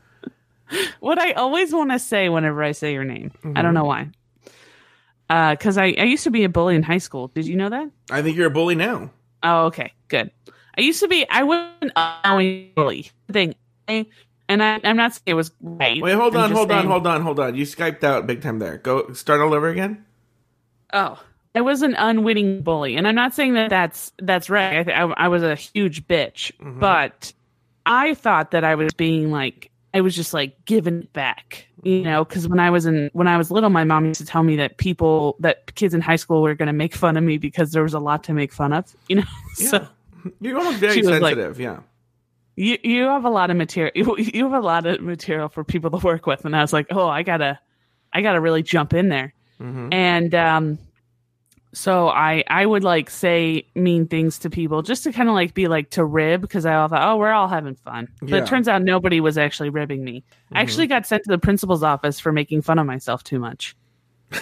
what 1.00 1.18
I 1.18 1.32
always 1.32 1.72
want 1.72 1.90
to 1.90 1.98
say 1.98 2.28
whenever 2.28 2.62
I 2.62 2.70
say 2.70 2.92
your 2.92 3.02
name. 3.02 3.32
I 3.42 3.48
don't 3.48 3.56
mm-hmm. 3.56 3.74
know 3.74 3.84
why. 3.84 4.10
Uh, 5.28 5.50
because 5.56 5.76
I, 5.76 5.86
I 5.98 6.04
used 6.04 6.22
to 6.24 6.30
be 6.30 6.44
a 6.44 6.48
bully 6.48 6.76
in 6.76 6.84
high 6.84 6.98
school. 6.98 7.28
Did 7.28 7.48
you 7.48 7.56
know 7.56 7.70
that? 7.70 7.90
I 8.12 8.22
think 8.22 8.36
you're 8.36 8.46
a 8.46 8.50
bully 8.50 8.76
now. 8.76 9.10
Oh, 9.42 9.66
okay, 9.66 9.92
good. 10.06 10.30
I 10.80 10.82
used 10.82 11.00
to 11.00 11.08
be. 11.08 11.28
I 11.28 11.42
wasn't 11.42 12.74
bully 12.74 13.10
thing, 13.30 13.54
and 13.86 14.62
I, 14.62 14.80
I'm 14.82 14.96
not 14.96 15.12
saying 15.12 15.24
it 15.26 15.34
was 15.34 15.52
right. 15.60 16.00
Wait, 16.00 16.14
hold 16.14 16.34
on, 16.34 16.52
hold 16.52 16.72
on, 16.72 16.86
hold 16.86 17.06
on, 17.06 17.20
hold 17.20 17.38
on. 17.38 17.54
You 17.54 17.66
skyped 17.66 18.02
out 18.02 18.26
big 18.26 18.40
time 18.40 18.60
there. 18.60 18.78
Go 18.78 19.12
start 19.12 19.42
all 19.42 19.52
over 19.52 19.68
again. 19.68 20.06
Oh, 20.94 21.22
I 21.54 21.60
was 21.60 21.82
an 21.82 21.96
unwitting 21.96 22.62
bully, 22.62 22.96
and 22.96 23.06
I'm 23.06 23.14
not 23.14 23.34
saying 23.34 23.52
that 23.54 23.68
that's 23.68 24.10
that's 24.22 24.48
right. 24.48 24.78
I, 24.78 24.82
th- 24.84 24.96
I, 24.96 25.02
I 25.24 25.28
was 25.28 25.42
a 25.42 25.54
huge 25.54 26.08
bitch, 26.08 26.50
mm-hmm. 26.56 26.80
but 26.80 27.30
I 27.84 28.14
thought 28.14 28.52
that 28.52 28.64
I 28.64 28.74
was 28.74 28.94
being 28.94 29.30
like 29.30 29.70
I 29.92 30.00
was 30.00 30.16
just 30.16 30.32
like 30.32 30.64
giving 30.64 31.00
it 31.02 31.12
back, 31.12 31.66
you 31.82 32.00
know, 32.00 32.24
because 32.24 32.48
when 32.48 32.58
I 32.58 32.70
was 32.70 32.86
in 32.86 33.10
when 33.12 33.28
I 33.28 33.36
was 33.36 33.50
little, 33.50 33.68
my 33.68 33.84
mom 33.84 34.06
used 34.06 34.20
to 34.20 34.26
tell 34.26 34.44
me 34.44 34.56
that 34.56 34.78
people 34.78 35.36
that 35.40 35.74
kids 35.74 35.92
in 35.92 36.00
high 36.00 36.16
school 36.16 36.40
were 36.40 36.54
going 36.54 36.68
to 36.68 36.72
make 36.72 36.94
fun 36.94 37.18
of 37.18 37.22
me 37.22 37.36
because 37.36 37.72
there 37.72 37.82
was 37.82 37.92
a 37.92 38.00
lot 38.00 38.24
to 38.24 38.32
make 38.32 38.50
fun 38.50 38.72
of, 38.72 38.96
you 39.08 39.16
know. 39.16 39.24
so 39.54 39.86
You're 40.40 40.58
almost 40.58 40.78
very 40.78 40.98
was 40.98 41.06
like- 41.20 41.34
sensitive. 41.36 41.60
yeah. 41.60 41.80
you 42.56 42.78
you 42.82 43.02
have 43.04 43.24
a 43.24 43.30
lot 43.30 43.50
of 43.50 43.56
material. 43.56 43.92
You, 43.96 44.16
you 44.34 44.44
have 44.44 44.52
a 44.62 44.64
lot 44.66 44.86
of 44.86 45.00
material 45.00 45.48
for 45.48 45.64
people 45.64 45.90
to 45.90 45.98
work 45.98 46.26
with, 46.26 46.44
and 46.44 46.54
I 46.56 46.60
was 46.60 46.72
like, 46.72 46.86
oh, 46.90 47.08
I 47.08 47.22
gotta, 47.22 47.58
I 48.12 48.22
gotta 48.22 48.40
really 48.40 48.62
jump 48.62 48.92
in 48.94 49.08
there. 49.08 49.34
And 49.62 50.34
um, 50.34 50.78
so 51.74 52.08
I 52.08 52.42
I 52.48 52.64
would 52.64 52.82
like 52.82 53.10
say 53.10 53.66
mean 53.74 54.06
things 54.08 54.38
to 54.40 54.48
people 54.50 54.80
just 54.82 55.04
to 55.04 55.12
kind 55.12 55.28
of 55.28 55.34
like 55.34 55.52
be 55.54 55.68
like 55.68 55.90
to 55.90 56.04
rib 56.04 56.40
because 56.40 56.64
I 56.66 56.74
all 56.74 56.88
thought, 56.88 57.02
oh, 57.06 57.16
we're 57.18 57.30
all 57.32 57.46
having 57.46 57.74
fun. 57.76 58.08
But 58.20 58.30
Yeah. 58.30 58.36
it 58.38 58.46
turns 58.46 58.68
out 58.68 58.82
nobody 58.82 59.20
was 59.20 59.36
actually 59.38 59.68
ribbing 59.68 60.02
me. 60.02 60.24
I 60.50 60.62
actually 60.62 60.86
got 60.86 61.06
sent 61.06 61.24
to 61.24 61.30
the 61.30 61.38
principal's 61.38 61.82
office 61.82 62.18
for 62.18 62.32
making 62.32 62.62
fun 62.62 62.78
of 62.78 62.86
myself 62.86 63.22
too 63.22 63.38
much. 63.38 63.76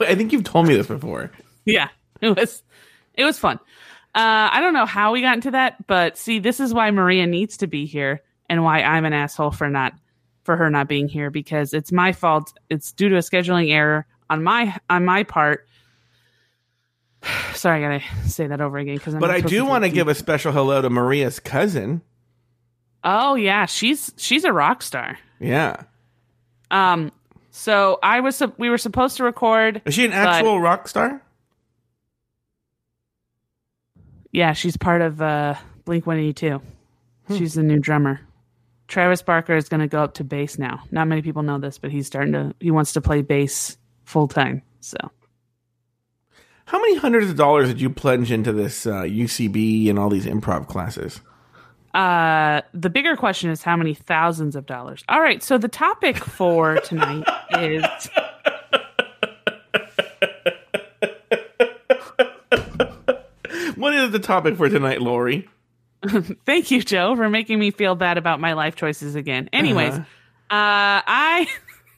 I 0.00 0.14
think 0.14 0.32
you've 0.32 0.44
told 0.44 0.66
me 0.68 0.76
this 0.76 0.86
before. 0.86 1.30
Yeah, 1.64 1.88
it 2.20 2.36
was 2.36 2.62
it 3.14 3.24
was 3.24 3.36
fun. 3.38 3.58
Uh, 4.18 4.50
I 4.52 4.60
don't 4.60 4.72
know 4.72 4.84
how 4.84 5.12
we 5.12 5.20
got 5.20 5.36
into 5.36 5.52
that, 5.52 5.86
but 5.86 6.18
see, 6.18 6.40
this 6.40 6.58
is 6.58 6.74
why 6.74 6.90
Maria 6.90 7.24
needs 7.24 7.58
to 7.58 7.68
be 7.68 7.86
here 7.86 8.20
and 8.50 8.64
why 8.64 8.82
I'm 8.82 9.04
an 9.04 9.12
asshole 9.12 9.52
for 9.52 9.68
not 9.68 9.92
for 10.42 10.56
her 10.56 10.68
not 10.70 10.88
being 10.88 11.06
here 11.06 11.30
because 11.30 11.72
it's 11.72 11.92
my 11.92 12.10
fault. 12.10 12.52
It's 12.68 12.90
due 12.90 13.08
to 13.10 13.14
a 13.14 13.20
scheduling 13.20 13.72
error 13.72 14.08
on 14.28 14.42
my 14.42 14.76
on 14.90 15.04
my 15.04 15.22
part. 15.22 15.68
Sorry, 17.54 17.84
I 17.84 17.98
gotta 18.00 18.28
say 18.28 18.48
that 18.48 18.60
over 18.60 18.78
again 18.78 18.96
because. 18.96 19.14
But 19.14 19.30
I 19.30 19.40
do 19.40 19.64
want 19.64 19.84
to 19.84 19.88
give 19.88 20.08
a 20.08 20.16
special 20.16 20.50
hello 20.50 20.82
to 20.82 20.90
Maria's 20.90 21.38
cousin. 21.38 22.02
Oh 23.04 23.36
yeah, 23.36 23.66
she's 23.66 24.12
she's 24.16 24.42
a 24.42 24.52
rock 24.52 24.82
star. 24.82 25.16
Yeah. 25.38 25.84
Um, 26.72 27.12
so 27.52 28.00
I 28.02 28.18
was 28.18 28.42
we 28.58 28.68
were 28.68 28.78
supposed 28.78 29.16
to 29.18 29.22
record. 29.22 29.80
Is 29.84 29.94
she 29.94 30.04
an 30.04 30.12
actual 30.12 30.58
rock 30.58 30.88
star? 30.88 31.22
Yeah, 34.32 34.52
she's 34.52 34.76
part 34.76 35.00
of 35.02 35.20
uh, 35.22 35.54
Blink 35.84 36.06
One 36.06 36.18
Eighty 36.18 36.32
Two. 36.32 36.62
She's 37.36 37.54
the 37.54 37.62
new 37.62 37.78
drummer. 37.78 38.20
Travis 38.86 39.20
Barker 39.20 39.54
is 39.54 39.68
going 39.68 39.80
to 39.80 39.86
go 39.86 40.02
up 40.02 40.14
to 40.14 40.24
bass 40.24 40.58
now. 40.58 40.82
Not 40.90 41.08
many 41.08 41.20
people 41.20 41.42
know 41.42 41.58
this, 41.58 41.76
but 41.78 41.90
he's 41.90 42.06
starting 42.06 42.32
to. 42.32 42.54
He 42.60 42.70
wants 42.70 42.92
to 42.94 43.00
play 43.02 43.20
bass 43.22 43.76
full 44.04 44.28
time. 44.28 44.62
So 44.80 44.96
How 46.66 46.78
many 46.80 46.96
hundreds 46.96 47.28
of 47.30 47.36
dollars 47.36 47.68
did 47.68 47.80
you 47.80 47.90
plunge 47.90 48.32
into 48.32 48.52
this 48.52 48.86
uh, 48.86 49.02
UCB 49.02 49.90
and 49.90 49.98
all 49.98 50.08
these 50.08 50.26
improv 50.26 50.66
classes? 50.68 51.20
uh, 51.94 52.60
the 52.74 52.90
bigger 52.90 53.16
question 53.16 53.50
is 53.50 53.62
how 53.62 53.76
many 53.76 53.92
thousands 53.94 54.54
of 54.56 54.66
dollars. 54.66 55.02
All 55.08 55.20
right, 55.20 55.42
so 55.42 55.58
the 55.58 55.68
topic 55.68 56.16
for 56.16 56.76
tonight 56.80 57.24
is 57.58 57.82
What 63.78 63.94
is 63.94 64.10
the 64.10 64.18
topic 64.18 64.56
for 64.56 64.68
tonight, 64.68 65.00
Lauri? 65.00 65.48
Thank 66.46 66.70
you, 66.70 66.82
Joe, 66.82 67.14
for 67.14 67.28
making 67.28 67.58
me 67.58 67.70
feel 67.70 67.94
bad 67.94 68.18
about 68.18 68.40
my 68.40 68.52
life 68.52 68.74
choices 68.74 69.14
again. 69.14 69.48
Anyways, 69.52 69.94
uh, 69.94 70.04
I 70.50 71.46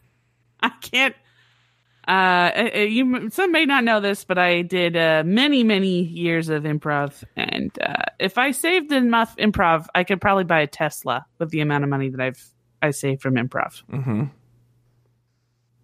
I 0.60 0.68
can't. 0.80 1.14
Uh, 2.06 2.68
uh, 2.74 2.78
you 2.78 3.30
some 3.30 3.52
may 3.52 3.64
not 3.64 3.84
know 3.84 4.00
this, 4.00 4.24
but 4.24 4.36
I 4.36 4.62
did 4.62 4.96
uh, 4.96 5.22
many 5.24 5.64
many 5.64 6.02
years 6.02 6.48
of 6.48 6.64
improv, 6.64 7.24
and 7.36 7.70
uh, 7.80 8.04
if 8.18 8.36
I 8.36 8.50
saved 8.50 8.92
enough 8.92 9.36
improv, 9.36 9.86
I 9.94 10.04
could 10.04 10.20
probably 10.20 10.44
buy 10.44 10.60
a 10.60 10.66
Tesla 10.66 11.24
with 11.38 11.50
the 11.50 11.60
amount 11.60 11.84
of 11.84 11.90
money 11.90 12.10
that 12.10 12.20
I've 12.20 12.44
I 12.82 12.90
saved 12.90 13.22
from 13.22 13.34
improv. 13.34 13.82
Mm-hmm. 13.90 14.24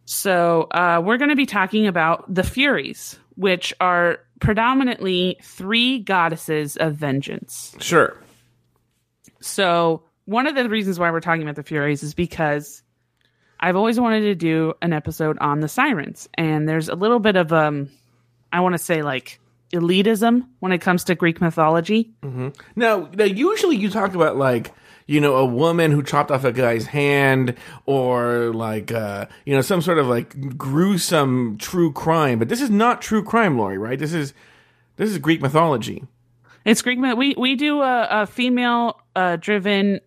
So 0.06 0.62
uh, 0.70 1.02
we're 1.04 1.18
going 1.18 1.30
to 1.30 1.36
be 1.36 1.46
talking 1.46 1.86
about 1.86 2.32
the 2.32 2.44
Furies, 2.44 3.18
which 3.34 3.74
are 3.80 4.20
predominantly 4.40 5.38
three 5.42 5.98
goddesses 5.98 6.76
of 6.76 6.94
vengeance. 6.94 7.74
Sure. 7.80 8.16
So 9.40 10.02
one 10.24 10.46
of 10.46 10.54
the 10.54 10.68
reasons 10.68 10.98
why 10.98 11.10
we're 11.10 11.20
talking 11.20 11.42
about 11.42 11.56
the 11.56 11.62
Furies 11.62 12.02
is 12.02 12.14
because 12.14 12.82
I've 13.58 13.76
always 13.76 13.98
wanted 13.98 14.22
to 14.22 14.34
do 14.34 14.74
an 14.82 14.92
episode 14.92 15.38
on 15.38 15.60
the 15.60 15.68
sirens, 15.68 16.28
and 16.34 16.68
there's 16.68 16.88
a 16.88 16.94
little 16.94 17.20
bit 17.20 17.36
of 17.36 17.52
um, 17.52 17.90
I 18.52 18.60
want 18.60 18.74
to 18.74 18.78
say 18.78 19.02
like 19.02 19.40
elitism 19.72 20.46
when 20.60 20.72
it 20.72 20.78
comes 20.80 21.04
to 21.04 21.14
Greek 21.14 21.40
mythology. 21.40 22.12
Now, 22.76 23.08
now, 23.12 23.24
usually 23.24 23.76
you 23.76 23.90
talk 23.90 24.14
about 24.14 24.36
like 24.36 24.72
you 25.06 25.20
know 25.20 25.36
a 25.36 25.44
woman 25.44 25.90
who 25.92 26.02
chopped 26.02 26.30
off 26.30 26.44
a 26.44 26.52
guy's 26.52 26.86
hand, 26.86 27.54
or 27.86 28.52
like 28.52 28.92
uh, 28.92 29.26
you 29.44 29.54
know 29.54 29.60
some 29.60 29.80
sort 29.82 29.98
of 29.98 30.06
like 30.06 30.56
gruesome 30.58 31.56
true 31.58 31.92
crime. 31.92 32.38
But 32.38 32.48
this 32.48 32.60
is 32.60 32.70
not 32.70 33.02
true 33.02 33.22
crime, 33.22 33.58
Lauri. 33.58 33.78
Right? 33.78 33.98
This 33.98 34.12
is 34.12 34.34
this 34.96 35.10
is 35.10 35.18
Greek 35.18 35.40
mythology. 35.40 36.04
It's 36.64 36.82
Greek. 36.82 36.98
myth- 36.98 37.16
We 37.16 37.34
we 37.38 37.54
do 37.54 37.80
a, 37.82 38.08
a 38.22 38.26
female 38.26 39.00
uh, 39.14 39.36
driven 39.36 40.00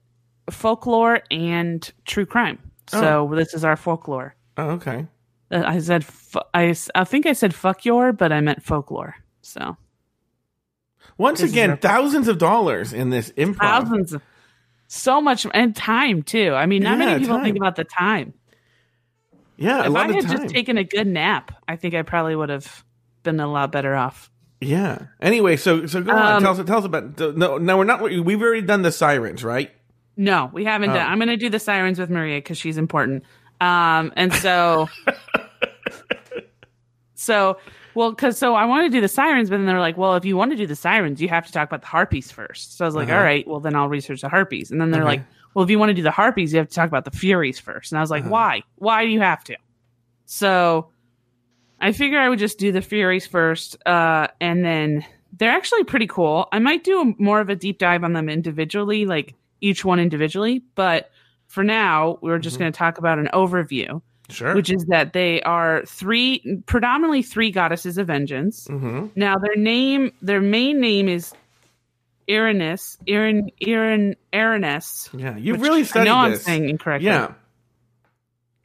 folklore 0.50 1.22
and 1.32 1.90
true 2.06 2.26
crime. 2.26 2.60
So 2.88 3.32
this 3.36 3.54
is 3.54 3.64
our 3.64 3.76
folklore. 3.78 4.36
Oh, 4.58 4.72
okay. 4.72 5.06
Uh, 5.52 5.64
I 5.66 5.80
said 5.80 6.04
fu- 6.04 6.40
I, 6.54 6.76
I 6.96 7.04
think 7.04 7.26
I 7.28 7.34
said 7.34 7.54
fuck 7.54 7.86
your, 7.86 8.12
but 8.14 8.32
I 8.32 8.42
meant 8.42 8.64
folklore. 8.64 9.16
So 9.42 9.78
Once 11.18 11.42
This 11.42 11.52
again, 11.52 11.78
thousands 11.78 12.28
of 12.28 12.38
dollars 12.40 12.94
in 12.94 13.10
this 13.10 13.32
improv. 13.32 13.58
thousands, 13.58 14.14
of, 14.14 14.22
so 14.92 15.22
much 15.22 15.46
and 15.54 15.74
time 15.76 16.24
too. 16.24 16.54
I 16.54 16.66
mean, 16.66 16.84
not 16.84 16.98
Yeah, 17.00 17.06
many 17.06 17.20
people 17.22 17.36
time. 17.38 17.46
think 17.46 17.58
about 17.58 17.76
the 17.78 17.84
time. 17.86 18.34
Yeah, 19.56 19.84
a 19.86 19.90
if 19.90 19.96
I 19.96 20.12
had 20.12 20.28
just 20.28 20.50
taken 20.50 20.78
a 20.78 20.84
good 20.84 21.08
nap, 21.08 21.52
I 21.68 21.76
think 21.76 21.94
I 21.94 22.02
probably 22.02 22.36
would 22.36 22.50
have 22.50 22.84
been 23.24 23.40
a 23.40 23.48
lot 23.50 23.72
better 23.72 23.96
off. 23.96 24.30
yeah. 24.62 25.04
Anyway, 25.22 25.56
so 25.58 25.86
so 25.86 26.02
go 26.02 26.12
on. 26.12 26.34
Um, 26.38 26.42
Tell 26.44 26.60
us 26.60 26.66
tell 26.66 26.78
us 26.80 26.86
about. 26.86 27.20
No, 27.38 27.58
no, 27.58 27.78
we're 27.78 27.84
not. 27.84 28.02
We've 28.02 28.42
already 28.42 28.62
done 28.66 28.82
the 28.82 28.92
sirens, 28.92 29.44
right? 29.44 29.72
No, 30.18 30.50
we 30.52 30.66
haven't 30.66 30.90
Oh. 30.90 30.94
done. 30.96 31.08
I'm 31.08 31.18
going 31.18 31.30
to 31.30 31.38
do 31.38 31.50
the 31.50 31.60
sirens 31.60 31.98
with 32.00 32.10
Maria 32.10 32.38
because 32.40 32.58
she's 32.58 32.78
important. 32.78 33.24
Um, 33.62 34.12
and 34.18 34.34
so, 34.34 34.90
so 37.20 37.58
well, 37.96 38.12
because 38.12 38.38
so 38.38 38.56
I 38.56 38.66
want 38.66 38.86
to 38.86 38.90
do 38.96 39.02
the 39.02 39.08
sirens, 39.08 39.50
but 39.50 39.58
then 39.58 39.66
they're 39.66 39.80
like, 39.80 39.98
well, 39.98 40.16
if 40.16 40.24
you 40.24 40.38
want 40.38 40.52
to 40.52 40.58
do 40.58 40.66
the 40.68 40.76
sirens, 40.76 41.22
you 41.22 41.28
have 41.28 41.46
to 41.48 41.52
talk 41.52 41.68
about 41.68 41.82
the 41.82 41.88
harpies 41.88 42.32
first. 42.32 42.78
So 42.78 42.86
I 42.86 42.88
was 42.88 42.96
like, 42.96 43.10
Uh-huh. 43.10 43.18
all 43.18 43.24
right, 43.24 43.48
well 43.48 43.60
then 43.60 43.76
I'll 43.76 43.90
research 43.90 44.22
the 44.22 44.30
harpies. 44.30 44.72
And 44.72 44.80
then 44.80 44.92
they're 44.92 45.02
Okay. 45.02 45.18
like, 45.18 45.26
well, 45.54 45.64
if 45.64 45.70
you 45.70 45.80
want 45.80 45.90
to 45.90 45.94
do 45.96 46.04
the 46.04 46.12
harpies, 46.12 46.54
you 46.54 46.60
have 46.60 46.70
to 46.70 46.74
talk 46.76 46.88
about 46.88 47.06
the 47.06 47.12
furies 47.12 47.60
first. 47.60 47.92
And 47.92 47.98
I 48.00 48.02
was 48.02 48.12
like, 48.12 48.22
Uh-huh. 48.24 48.32
why? 48.32 48.64
Why 48.76 49.04
do 49.06 49.12
you 49.12 49.20
have 49.22 49.44
to? 49.46 49.58
So 50.26 50.90
I 51.80 51.92
figure 51.92 52.20
I 52.20 52.30
would 52.30 52.40
just 52.40 52.60
do 52.60 52.72
the 52.72 52.82
furies 52.82 53.26
first, 53.26 53.76
uh, 53.88 54.28
and 54.40 54.64
then 54.64 55.06
they're 55.38 55.52
actually 55.52 55.84
pretty 55.86 56.08
cool. 56.08 56.48
I 56.52 56.60
might 56.60 56.84
do 56.84 57.02
a, 57.02 57.22
more 57.22 57.40
of 57.40 57.50
a 57.50 57.56
deep 57.56 57.80
dive 57.80 58.04
on 58.04 58.14
them 58.14 58.30
individually, 58.30 59.06
like 59.06 59.36
each 59.62 59.84
one 59.86 60.00
individually. 60.00 60.64
But 60.76 61.10
for 61.48 61.64
now, 61.64 62.18
we're 62.22 62.40
just 62.40 62.56
Mhm. 62.58 62.60
going 62.60 62.72
to 62.74 62.78
talk 62.78 62.98
about 62.98 63.18
an 63.20 63.30
overview, 63.34 64.02
Sure. 64.30 64.56
which 64.56 64.70
is 64.70 64.86
that 64.86 65.14
they 65.14 65.42
are 65.42 65.84
three, 65.86 66.62
predominantly 66.66 67.22
three 67.24 67.52
goddesses 67.52 67.98
of 67.98 68.08
vengeance. 68.08 68.68
mm-hmm. 68.68 69.08
Now, 69.16 69.38
their 69.38 69.56
name, 69.56 70.12
their 70.22 70.42
main 70.42 70.80
name 70.80 71.10
is 71.10 71.34
Irenaeus, 72.30 72.98
Iren, 73.08 73.50
Iren, 73.62 74.16
Irenaeus. 74.34 75.10
Yeah, 75.14 75.36
you 75.36 75.56
really 75.56 75.80
I 75.82 75.84
studied 75.84 76.10
know 76.10 76.30
this. 76.30 76.40
I'm 76.40 76.44
saying 76.46 76.70
incorrectly. 76.70 77.08
Yeah, 77.08 77.34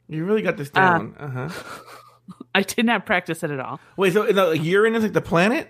you 0.07 0.23
really 0.23 0.41
got 0.43 0.55
this 0.57 0.69
down. 0.69 1.15
Uh 1.19 1.27
huh. 1.49 1.49
I 2.55 2.61
did 2.61 2.85
not 2.85 3.05
practice 3.05 3.43
it 3.43 3.51
at 3.51 3.59
all. 3.59 3.79
Wait, 3.97 4.13
so 4.13 4.23
the 4.31 4.57
Uranus 4.57 5.03
like 5.03 5.13
the 5.13 5.21
planet? 5.21 5.67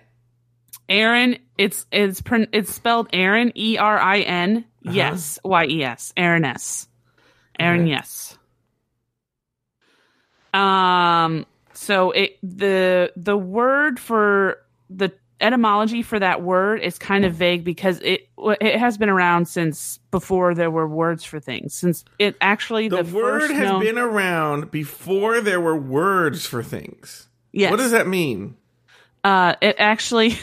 Aaron, 0.89 1.37
it's 1.57 1.85
it's 1.91 2.21
it's 2.51 2.73
spelled 2.73 3.07
Aaron, 3.13 3.51
E 3.55 3.77
R 3.77 3.97
I 3.97 4.19
N, 4.19 4.57
Uh-huh. 4.85 4.93
yes, 4.93 5.39
Y 5.43 5.65
E 5.65 5.83
S, 5.83 6.13
Aaron 6.17 6.45
S, 6.45 6.87
Aaron, 7.59 7.87
yes. 7.87 8.34
Um, 10.55 11.45
so 11.73 12.11
it 12.11 12.37
the 12.41 13.11
the 13.15 13.37
word 13.37 13.99
for 13.99 14.59
the 14.89 15.11
etymology 15.41 16.01
for 16.01 16.17
that 16.17 16.41
word 16.41 16.79
is 16.81 16.97
kind 16.97 17.25
of 17.25 17.33
vague 17.33 17.65
because 17.65 17.99
it 17.99 18.29
it 18.37 18.77
has 18.79 18.97
been 18.97 19.09
around 19.09 19.47
since 19.47 19.99
before 20.11 20.55
there 20.55 20.71
were 20.71 20.87
words 20.87 21.23
for 21.25 21.39
things. 21.41 21.73
Since 21.73 22.05
it 22.19 22.37
actually 22.39 22.87
The, 22.87 23.03
the, 23.03 23.15
word 23.15 23.51
has 23.51 23.69
known- 23.69 23.81
been 23.83 23.97
around 23.97 24.71
before 24.71 25.41
there 25.41 25.59
were 25.59 25.75
words 25.75 26.45
for 26.45 26.63
things. 26.63 27.27
yes. 27.51 27.69
What 27.71 27.77
does 27.77 27.91
that 27.91 28.07
mean? 28.07 28.55
Uh, 29.25 29.55
it 29.61 29.75
actually, 29.79 30.37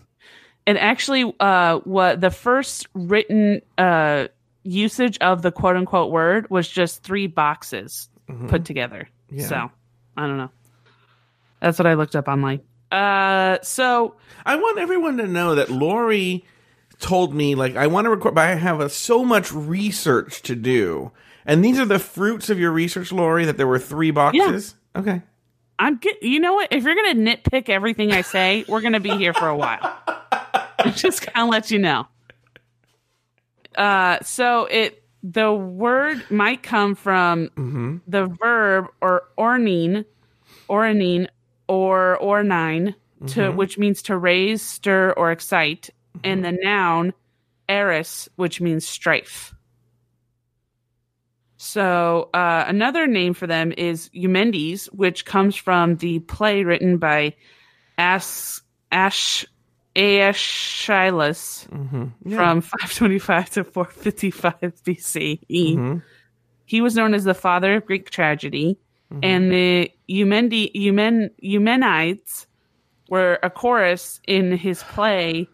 it 0.66 0.76
actually, 0.76 1.34
uh, 1.40 1.78
what 1.80 2.20
the 2.20 2.30
first 2.30 2.86
written 2.94 3.60
uh 3.76 4.28
usage 4.62 5.16
of 5.20 5.40
the 5.42 5.50
quote 5.50 5.76
unquote 5.76 6.12
word 6.12 6.48
was 6.50 6.68
just 6.68 7.02
three 7.02 7.26
boxes 7.26 8.08
put 8.48 8.66
together. 8.66 9.08
Yeah. 9.30 9.46
So 9.46 9.70
I 10.16 10.26
don't 10.26 10.38
know. 10.38 10.50
That's 11.60 11.78
what 11.78 11.86
I 11.86 11.94
looked 11.94 12.16
up 12.16 12.28
online. 12.28 12.60
Uh, 12.90 13.58
so 13.62 14.14
I 14.46 14.56
want 14.56 14.78
everyone 14.78 15.18
to 15.18 15.26
know 15.26 15.54
that 15.56 15.70
Lauri 15.70 16.44
told 17.00 17.34
me 17.34 17.54
like 17.54 17.76
I 17.76 17.86
want 17.86 18.06
to 18.06 18.10
record, 18.10 18.34
but 18.34 18.44
I 18.44 18.54
have 18.54 18.80
uh 18.80 18.88
so 18.88 19.24
much 19.24 19.52
research 19.52 20.42
to 20.42 20.56
do, 20.56 21.12
and 21.44 21.64
these 21.64 21.78
are 21.78 21.84
the 21.84 21.98
fruits 21.98 22.50
of 22.50 22.58
your 22.58 22.70
research, 22.70 23.12
Lauri. 23.12 23.44
That 23.44 23.56
there 23.56 23.66
were 23.66 23.78
three 23.78 24.10
boxes. 24.10 24.74
Okay. 24.96 25.22
I'm 25.78 25.96
get. 25.96 26.22
You 26.22 26.40
know 26.40 26.54
what? 26.54 26.72
If 26.72 26.84
you're 26.84 26.94
gonna 26.94 27.14
nitpick 27.14 27.68
everything 27.68 28.12
I 28.12 28.22
say, 28.22 28.64
we're 28.68 28.80
gonna 28.80 29.00
be 29.00 29.16
here 29.16 29.34
for 29.34 29.48
a 29.48 29.56
while. 29.56 29.96
I'm 30.78 30.92
just 30.94 31.32
gonna 31.32 31.50
let 31.50 31.70
you 31.70 31.78
know. 31.78 32.08
Uh, 33.76 34.18
so 34.22 34.64
it 34.64 35.04
the 35.22 35.52
word 35.52 36.24
might 36.30 36.62
come 36.62 36.94
from 36.94 37.48
Mm-hmm. 37.56 37.96
the 38.06 38.26
verb 38.26 38.86
or 39.00 39.24
ornine, 39.38 40.04
ornine 40.68 41.28
or 41.68 42.18
ornine, 42.22 42.94
to 43.26 43.40
Mm-hmm. 43.40 43.56
which 43.56 43.78
means 43.78 44.02
to 44.02 44.16
raise, 44.16 44.62
stir, 44.62 45.12
or 45.12 45.32
excite, 45.32 45.90
and 46.22 46.44
the 46.44 46.52
noun 46.52 47.12
eris, 47.68 48.28
which 48.36 48.60
means 48.60 48.86
strife. 48.86 49.54
So 51.56 52.30
uh, 52.32 52.64
another 52.68 53.06
name 53.08 53.34
for 53.34 53.46
them 53.48 53.72
is 53.76 54.08
Eumendes, 54.14 54.86
which 54.86 55.24
comes 55.24 55.56
from 55.56 55.96
the 55.96 56.20
play 56.20 56.62
written 56.62 56.98
by 56.98 57.34
As 57.98 58.62
Ash 58.92 59.44
Aeschylus 59.98 61.66
Mm-hmm. 61.72 62.34
from 62.34 62.60
525 62.72 63.50
to 63.50 63.64
455 63.64 64.54
BCE. 64.84 65.76
Mhm. 65.76 66.02
He 66.64 66.80
was 66.80 66.94
known 66.94 67.14
as 67.14 67.24
the 67.24 67.34
father 67.34 67.74
of 67.76 67.86
Greek 67.86 68.10
tragedy, 68.10 68.78
and 69.22 69.50
the 69.50 69.90
Eumendi, 70.08 70.70
Eumen, 70.74 71.30
Eumenides 71.42 72.46
were 73.08 73.38
a 73.42 73.48
chorus 73.48 74.20
in 74.26 74.52
his 74.56 74.82
play 74.82 75.48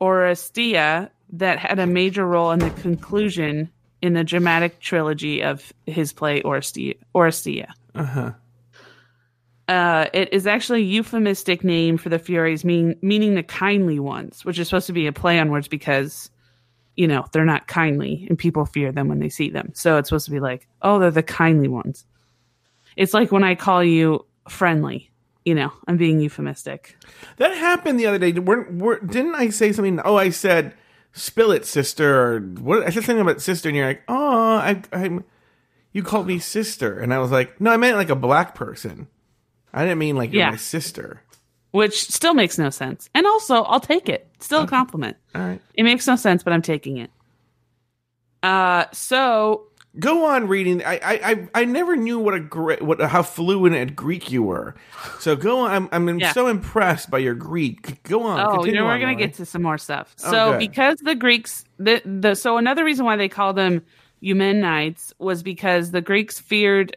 Oresteia 0.00 1.10
that 1.30 1.58
had 1.58 1.78
a 1.78 1.86
major 1.86 2.26
role 2.26 2.52
in 2.52 2.60
the 2.60 2.70
conclusion 2.70 3.70
in 4.00 4.14
the 4.14 4.24
dramatic 4.24 4.80
trilogy 4.80 5.42
of 5.42 5.72
his 5.86 6.12
play 6.12 6.40
Oresteia. 6.42 6.94
Oresteia. 7.14 7.68
Uh-huh. 7.94 8.32
Uh, 9.66 10.06
it 10.12 10.32
is 10.32 10.46
actually 10.46 10.80
a 10.80 10.84
euphemistic 10.84 11.64
name 11.64 11.96
for 11.96 12.10
the 12.10 12.18
Furies, 12.18 12.64
mean, 12.64 12.96
meaning 13.00 13.34
the 13.34 13.42
kindly 13.42 13.98
ones, 13.98 14.44
which 14.44 14.58
is 14.58 14.68
supposed 14.68 14.86
to 14.88 14.92
be 14.92 15.06
a 15.06 15.12
play 15.12 15.38
on 15.38 15.50
words 15.50 15.68
because, 15.68 16.30
you 16.96 17.08
know, 17.08 17.24
they're 17.32 17.46
not 17.46 17.66
kindly 17.66 18.26
and 18.28 18.38
people 18.38 18.66
fear 18.66 18.92
them 18.92 19.08
when 19.08 19.20
they 19.20 19.30
see 19.30 19.48
them. 19.48 19.70
So 19.74 19.96
it's 19.96 20.10
supposed 20.10 20.26
to 20.26 20.30
be 20.32 20.40
like, 20.40 20.68
oh, 20.82 20.98
they're 20.98 21.10
the 21.10 21.22
kindly 21.22 21.68
ones. 21.68 22.04
It's 22.96 23.14
like 23.14 23.32
when 23.32 23.42
I 23.42 23.54
call 23.54 23.82
you 23.82 24.26
friendly, 24.48 25.10
you 25.44 25.54
know, 25.54 25.72
I'm 25.86 25.96
being 25.96 26.20
euphemistic. 26.20 26.96
That 27.38 27.56
happened 27.56 27.98
the 27.98 28.06
other 28.06 28.18
day. 28.18 28.32
Didn't 28.32 29.34
I 29.34 29.48
say 29.50 29.72
something? 29.72 30.00
Oh, 30.04 30.16
I 30.16 30.30
said, 30.30 30.74
"Spill 31.12 31.52
it, 31.52 31.66
sister." 31.66 32.14
Or 32.14 32.40
what? 32.40 32.82
I 32.82 32.90
said 32.90 33.04
something 33.04 33.20
about 33.20 33.42
sister, 33.42 33.68
and 33.68 33.76
you're 33.76 33.86
like, 33.86 34.02
"Oh, 34.08 34.56
I, 34.56 34.82
I'm." 34.92 35.24
You 35.92 36.02
called 36.02 36.26
me 36.26 36.38
sister, 36.38 36.98
and 36.98 37.12
I 37.12 37.18
was 37.18 37.30
like, 37.30 37.60
"No, 37.60 37.70
I 37.70 37.76
meant 37.76 37.96
like 37.96 38.10
a 38.10 38.16
black 38.16 38.54
person. 38.54 39.08
I 39.74 39.82
didn't 39.84 39.98
mean 39.98 40.16
like 40.16 40.32
you're 40.32 40.40
Yeah. 40.44 40.50
my 40.52 40.56
sister." 40.56 41.20
Which 41.72 42.02
still 42.04 42.34
makes 42.34 42.56
no 42.56 42.70
sense. 42.70 43.10
And 43.14 43.26
also, 43.26 43.64
I'll 43.64 43.80
take 43.80 44.08
it. 44.08 44.28
Still 44.38 44.62
a 44.62 44.66
compliment. 44.68 45.16
All 45.34 45.40
right, 45.42 45.60
It 45.74 45.82
makes 45.82 46.06
no 46.06 46.14
sense, 46.14 46.44
but 46.44 46.52
I'm 46.52 46.62
taking 46.62 46.98
it. 46.98 47.10
Uh, 48.42 48.84
so 48.92 49.64
go 49.98 50.26
on 50.26 50.46
reading. 50.48 50.84
I, 50.84 50.94
I, 50.94 51.00
I, 51.30 51.48
I 51.54 51.64
never 51.64 51.96
knew 51.96 52.18
what 52.18 52.34
a 52.34 52.40
great, 52.40 52.82
what 52.82 53.00
how 53.00 53.22
fluent 53.22 53.74
at 53.74 53.96
Greek 53.96 54.30
you 54.30 54.42
were. 54.42 54.74
So 55.18 55.34
go 55.34 55.60
on. 55.60 55.88
I'm, 55.92 56.08
I'm 56.08 56.18
Yeah. 56.20 56.32
so 56.32 56.46
impressed 56.46 57.10
by 57.10 57.18
your 57.18 57.34
Greek. 57.34 58.02
Go 58.04 58.22
on. 58.22 58.38
Oh, 58.40 58.64
you 58.64 58.72
know, 58.72 58.84
we're 58.84 58.90
on, 58.92 59.00
gonna 59.00 59.12
Lauren. 59.12 59.18
get 59.18 59.34
to 59.34 59.46
some 59.46 59.62
more 59.62 59.78
stuff. 59.78 60.14
Oh, 60.24 60.30
So, 60.30 60.50
good. 60.52 60.58
because 60.60 60.98
the 60.98 61.14
Greeks, 61.14 61.64
the 61.78 62.02
the 62.04 62.34
so 62.36 62.56
another 62.58 62.84
reason 62.84 63.04
why 63.04 63.16
they 63.16 63.28
called 63.28 63.56
them 63.56 63.82
Eumenides 64.20 65.12
was 65.18 65.42
because 65.42 65.90
the 65.90 66.00
Greeks 66.00 66.38
feared 66.38 66.96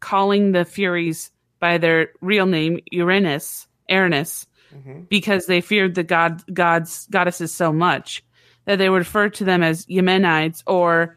calling 0.00 0.52
the 0.52 0.64
Furies 0.64 1.30
by 1.64 1.78
their 1.78 2.08
real 2.20 2.44
name 2.46 2.80
Uranus, 2.92 3.66
Aranus, 3.88 4.46
Mm-hmm. 4.76 5.02
because 5.08 5.46
they 5.46 5.60
feared 5.60 5.94
the 5.94 6.02
god 6.02 6.42
gods 6.52 7.06
goddesses 7.08 7.54
so 7.54 7.72
much 7.72 8.24
that 8.64 8.76
they 8.76 8.90
would 8.90 8.98
refer 9.06 9.28
to 9.28 9.44
them 9.44 9.62
as 9.62 9.86
Eumenides 9.88 10.64
or 10.66 11.16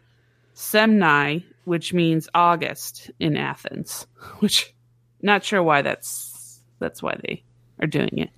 Semni, 0.53 1.43
which 1.65 1.91
means 1.91 2.29
August 2.35 3.09
in 3.19 3.35
Athens. 3.35 4.05
Which 4.41 4.75
not 5.23 5.43
sure 5.43 5.63
why 5.63 5.81
that's 5.81 6.61
that's 6.79 7.01
why 7.01 7.15
they 7.23 7.43
are 7.81 7.87
doing 7.87 8.15
it. 8.19 8.29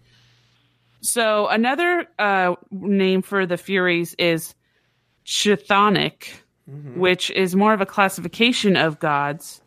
So 1.02 1.48
another 1.48 2.08
uh, 2.17 2.56
name 2.72 3.22
for 3.22 3.45
the 3.45 3.58
Furies 3.58 4.15
is 4.17 4.56
Chthonic, 5.26 6.30
Mm-hmm. 6.69 7.00
which 7.00 7.32
is 7.32 7.56
more 7.56 7.74
of 7.74 7.82
a 7.82 7.86
classification 7.86 8.78
of 8.78 9.00
gods, 9.00 9.60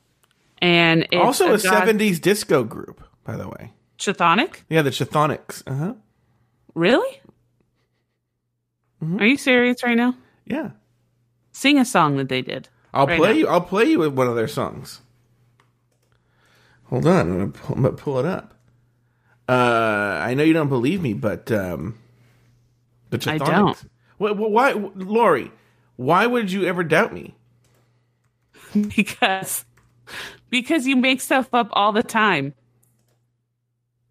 and 0.62 1.02
it's 1.10 1.14
Also, 1.14 1.52
a, 1.54 1.58
god- 1.58 1.86
'70s 1.88 2.20
disco 2.20 2.64
group, 2.64 3.02
by 3.24 3.36
the 3.36 3.48
way. 3.48 3.72
Chthonic. 3.98 4.62
Yeah, 4.70 4.82
the 4.82 4.90
Chthonics. 4.90 5.62
Uh 5.66 5.74
huh. 5.74 5.94
Really? 6.74 7.20
Mm-hmm. 9.02 9.18
Are 9.20 9.26
you 9.26 9.36
serious 9.36 9.82
right 9.84 9.96
now? 9.96 10.16
Yeah. 10.46 10.70
Sing 11.52 11.78
a 11.78 11.84
song 11.84 12.16
that 12.16 12.28
they 12.28 12.40
did. 12.40 12.68
I'll 12.94 13.06
right 13.06 13.18
play 13.18 13.30
now. 13.32 13.38
you. 13.38 13.48
I'll 13.48 13.60
play 13.60 13.84
you 13.84 13.98
with 13.98 14.14
one 14.14 14.26
of 14.28 14.36
their 14.36 14.48
songs. 14.48 15.00
Hold 16.84 17.06
on, 17.06 17.20
I'm 17.20 17.38
gonna 17.38 17.48
pull, 17.48 17.76
I'm 17.76 17.82
gonna 17.82 17.96
pull 17.96 18.18
it 18.18 18.26
up. 18.26 18.54
Uh, 19.48 20.20
I 20.22 20.34
know 20.34 20.42
you 20.44 20.52
don't 20.52 20.68
believe 20.68 21.00
me, 21.02 21.14
but 21.14 21.50
um, 21.50 21.98
the 23.10 23.22
I 23.30 23.38
don't. 23.38 23.76
Why, 24.18 24.30
why, 24.30 24.72
Lauri? 24.94 25.50
Why 25.96 26.26
would 26.26 26.52
you 26.52 26.64
ever 26.64 26.84
doubt 26.84 27.12
me? 27.12 27.34
because 28.96 29.64
because 30.50 30.86
you 30.86 30.96
make 30.96 31.20
stuff 31.20 31.52
up 31.52 31.68
all 31.72 31.92
the 31.92 32.02
time. 32.02 32.54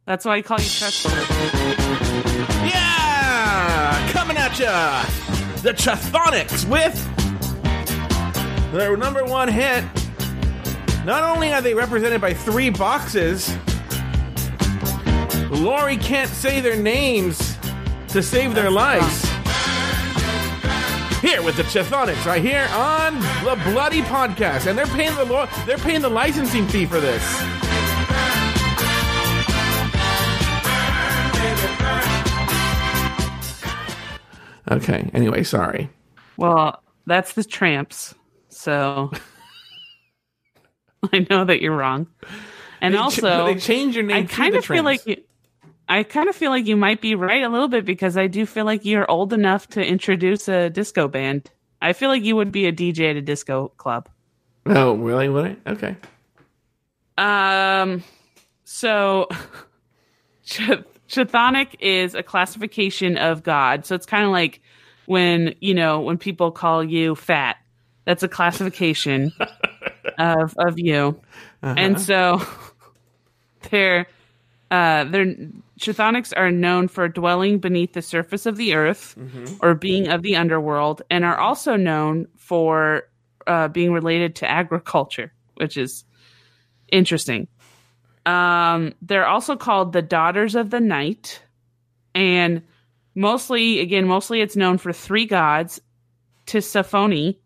That's 0.05 0.25
why 0.25 0.37
I 0.37 0.41
call 0.41 0.59
you 0.59 0.69
trustworthy. 0.69 1.25
Yeah, 2.67 4.11
coming 4.11 4.37
at 4.37 4.57
ya, 4.59 5.03
the 5.61 5.73
Chthonics 5.73 6.67
with 6.67 6.93
their 8.73 8.97
number 8.97 9.23
one 9.23 9.47
hit. 9.47 9.83
Not 11.05 11.23
only 11.23 11.51
are 11.53 11.61
they 11.61 11.73
represented 11.73 12.21
by 12.21 12.33
three 12.33 12.69
boxes, 12.69 13.55
Lauri 15.49 15.97
can't 15.97 16.29
say 16.29 16.61
their 16.61 16.77
names 16.77 17.57
to 18.09 18.21
save 18.21 18.53
their 18.55 18.69
lives. 18.69 19.30
Here 21.21 21.43
with 21.43 21.55
the 21.55 21.63
Chthonics, 21.63 22.25
right 22.25 22.41
here 22.41 22.67
on 22.73 23.19
the 23.43 23.61
Bloody 23.71 24.01
Podcast, 24.01 24.65
and 24.65 24.75
they're 24.77 24.87
paying 24.87 25.13
the 25.15 25.25
lo- 25.25 25.47
they're 25.67 25.77
paying 25.77 26.01
the 26.01 26.09
licensing 26.09 26.67
fee 26.67 26.87
for 26.87 26.99
this. 26.99 27.21
Okay. 34.69 35.09
Anyway, 35.13 35.43
sorry. 35.43 35.89
Well, 36.37 36.81
that's 37.05 37.33
the 37.33 37.43
tramps. 37.43 38.13
So 38.49 39.11
I 41.13 41.25
know 41.29 41.45
that 41.45 41.61
you're 41.61 41.75
wrong. 41.75 42.07
And 42.79 42.93
They 42.93 42.97
ch- 42.97 43.01
also, 43.01 43.45
they 43.45 43.55
changed 43.59 43.95
your 43.95 44.05
name. 44.05 44.23
I 44.23 44.27
kind 44.27 44.55
of 44.55 44.65
feel 44.65 44.83
like 44.83 45.05
you, 45.05 45.17
I 45.91 46.03
kind 46.03 46.29
of 46.29 46.35
feel 46.37 46.51
like 46.51 46.67
you 46.67 46.77
might 46.77 47.01
be 47.01 47.15
right 47.15 47.43
a 47.43 47.49
little 47.49 47.67
bit 47.67 47.83
because 47.83 48.15
I 48.15 48.27
do 48.27 48.45
feel 48.45 48.63
like 48.63 48.85
you're 48.85 49.11
old 49.11 49.33
enough 49.33 49.67
to 49.71 49.85
introduce 49.85 50.47
a 50.47 50.69
disco 50.69 51.09
band. 51.09 51.51
I 51.81 51.91
feel 51.91 52.07
like 52.07 52.23
you 52.23 52.37
would 52.37 52.49
be 52.49 52.65
a 52.65 52.71
DJ 52.71 53.09
at 53.09 53.17
a 53.17 53.21
disco 53.21 53.73
club. 53.75 54.07
Oh, 54.67 54.93
really? 54.93 55.27
Would 55.27 55.57
I? 55.65 55.71
Okay. 55.71 55.97
Um, 57.17 58.05
so 58.63 59.27
Ch- 60.45 60.79
Chthonic 61.09 61.75
is 61.81 62.15
a 62.15 62.23
classification 62.23 63.17
of 63.17 63.43
God. 63.43 63.85
So 63.85 63.93
it's 63.93 64.05
kind 64.05 64.23
of 64.23 64.31
like 64.31 64.61
when, 65.07 65.55
you 65.59 65.73
know, 65.73 65.99
when 65.99 66.17
people 66.17 66.53
call 66.53 66.85
you 66.85 67.15
fat, 67.15 67.57
that's 68.05 68.23
a 68.23 68.29
classification 68.29 69.33
of, 70.17 70.55
of 70.57 70.79
you. 70.79 71.19
And 71.61 71.99
so 71.99 72.41
they're, 73.69 74.07
uh, 74.71 75.03
they're, 75.03 75.35
Chthonics 75.81 76.31
are 76.37 76.51
known 76.51 76.87
for 76.87 77.07
dwelling 77.07 77.57
beneath 77.57 77.93
the 77.93 78.03
surface 78.03 78.45
of 78.45 78.55
the 78.55 78.75
earth 78.75 79.17
or 79.61 79.73
being 79.73 80.07
of 80.09 80.21
the 80.21 80.35
underworld 80.35 81.01
and 81.09 81.25
are 81.25 81.37
also 81.37 81.75
known 81.75 82.27
for 82.37 83.03
uh, 83.47 83.67
being 83.67 83.91
related 83.91 84.35
to 84.37 84.49
agriculture, 84.49 85.33
which 85.55 85.77
is 85.77 86.05
interesting. 86.91 87.47
Um, 88.27 88.93
they're 89.01 89.25
also 89.25 89.55
called 89.55 89.93
the 89.93 90.03
Daughters 90.03 90.53
of 90.53 90.69
the 90.69 90.79
Night, 90.79 91.41
and 92.13 92.61
mostly, 93.15 93.79
again, 93.79 94.07
mostly 94.07 94.41
it's 94.41 94.55
known 94.55 94.77
for 94.77 94.93
three 94.93 95.25
gods: 95.25 95.81
Tisiphone, 96.45 97.37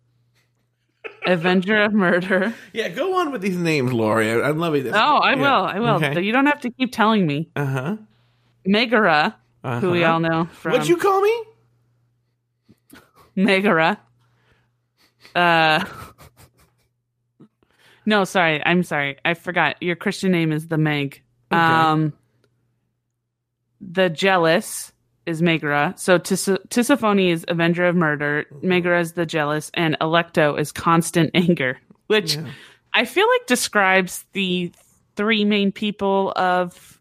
Avenger 1.25 1.81
of 1.83 1.93
Murder. 1.93 2.53
Yeah, 2.73 2.89
go 2.89 3.15
on 3.19 3.31
with 3.31 3.41
these 3.41 3.55
names, 3.55 3.93
Lauri. 3.93 4.29
I, 4.29 4.49
I'm 4.49 4.59
loving 4.59 4.83
this. 4.83 4.93
Oh, 4.93 5.17
I 5.17 5.35
will, 5.35 5.45
I 5.45 5.79
will. 5.79 6.03
Okay. 6.03 6.21
You 6.21 6.33
don't 6.33 6.47
have 6.47 6.59
to 6.61 6.71
keep 6.71 6.91
telling 6.91 7.25
me. 7.25 7.49
Uh 7.55 7.65
huh. 7.65 7.97
Megara, 8.65 9.35
Uh-huh. 9.63 9.79
who 9.79 9.91
we 9.91 10.03
all 10.03 10.19
know 10.19 10.45
from 10.53 10.73
What'd 10.73 10.87
you 10.87 10.97
call 10.97 11.21
me? 11.21 11.43
Megara. 13.35 13.99
Uh. 15.33 15.83
No, 18.05 18.23
sorry. 18.23 18.61
I'm 18.65 18.83
sorry. 18.83 19.17
I 19.25 19.33
forgot. 19.33 19.81
Your 19.81 19.95
Christian 19.95 20.31
name 20.31 20.51
is 20.51 20.67
the 20.67 20.77
Meg. 20.77 21.21
Okay. 21.51 21.59
Um. 21.61 22.13
The 23.81 24.09
jealous 24.09 24.91
is 25.25 25.41
Megara. 25.41 25.93
So 25.97 26.17
Tis- 26.17 26.47
Tisiphone 26.69 27.31
is 27.31 27.45
Avenger 27.47 27.85
of 27.87 27.95
Murder. 27.95 28.45
Megara 28.61 28.99
is 29.01 29.13
the 29.13 29.25
jealous, 29.25 29.71
and 29.73 29.97
Electo 29.99 30.57
is 30.59 30.71
constant 30.71 31.31
anger, 31.35 31.77
which 32.07 32.35
Yeah. 32.35 32.45
I 32.93 33.05
feel 33.05 33.27
like 33.27 33.47
describes 33.47 34.23
the 34.33 34.71
three 35.15 35.43
main 35.43 35.71
people 35.71 36.31
of 36.35 36.99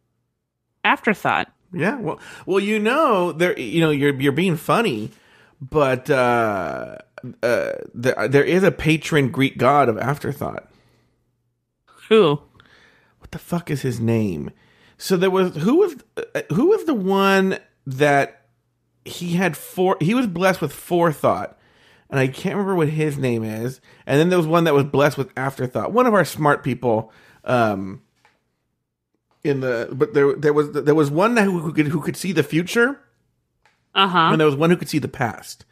Afterthought. 0.85 1.53
Yeah. 1.75 1.97
Well, 1.97 2.21
well, 2.47 2.61
you 2.61 2.79
know, 2.79 3.33
there. 3.33 3.59
You 3.59 3.81
know, 3.81 3.91
you're 3.91 4.19
you're 4.21 4.33
being 4.33 4.57
funny, 4.57 5.11
but 5.61 6.09
uh, 6.11 6.97
uh, 7.43 7.73
there, 7.95 8.29
there 8.29 8.45
is 8.45 8.63
a 8.63 8.71
patron 8.71 9.31
Greek 9.31 9.59
god 9.59 9.89
of 9.89 9.99
afterthought. 9.99 10.69
Who? 12.09 12.41
What 13.19 13.31
the 13.31 13.39
fuck 13.39 13.71
is 13.71 13.83
his 13.83 14.01
name? 14.01 14.51
So 14.99 15.17
there 15.17 15.31
was 15.31 15.57
who 15.57 15.77
was 15.77 15.97
uh, 16.17 16.43
who 16.53 16.69
was 16.69 16.85
the 16.85 16.95
one 16.95 17.59
that 17.87 18.47
he 19.05 19.35
had 19.35 19.57
four. 19.57 19.97
He 20.01 20.15
was 20.15 20.27
blessed 20.27 20.61
with 20.61 20.73
forethought, 20.73 21.59
and 22.11 22.21
I 22.21 22.29
can't 22.29 22.55
remember 22.55 22.77
what 22.77 22.89
his 22.89 23.19
name 23.19 23.43
is. 23.43 23.81
And 24.07 24.21
then 24.21 24.29
there 24.29 24.39
was 24.39 24.47
one 24.47 24.65
that 24.65 24.75
was 24.75 24.85
blessed 24.85 25.19
with 25.19 25.31
afterthought. 25.37 25.93
One 25.93 26.07
of 26.07 26.15
our 26.15 26.25
smart 26.25 26.63
people. 26.63 27.13
Um, 27.45 28.03
in 29.45 29.61
the 29.61 29.89
but 29.93 30.15
there 30.15 30.35
there 30.35 30.53
was 30.53 30.73
there 30.73 30.95
was 30.95 31.11
one 31.11 31.35
that 31.35 31.45
who, 31.45 31.61
who 31.61 31.73
could 31.73 31.89
who 31.89 32.01
could 32.01 32.17
see 32.17 32.33
the 32.33 32.43
future. 32.43 32.99
Uh 33.95 34.09
huh. 34.09 34.31
and 34.33 34.41
there 34.41 34.47
was 34.47 34.57
one 34.57 34.71
who 34.71 34.77
could 34.77 34.89
see 34.89 34.99
the 34.99 35.07
past. 35.07 35.65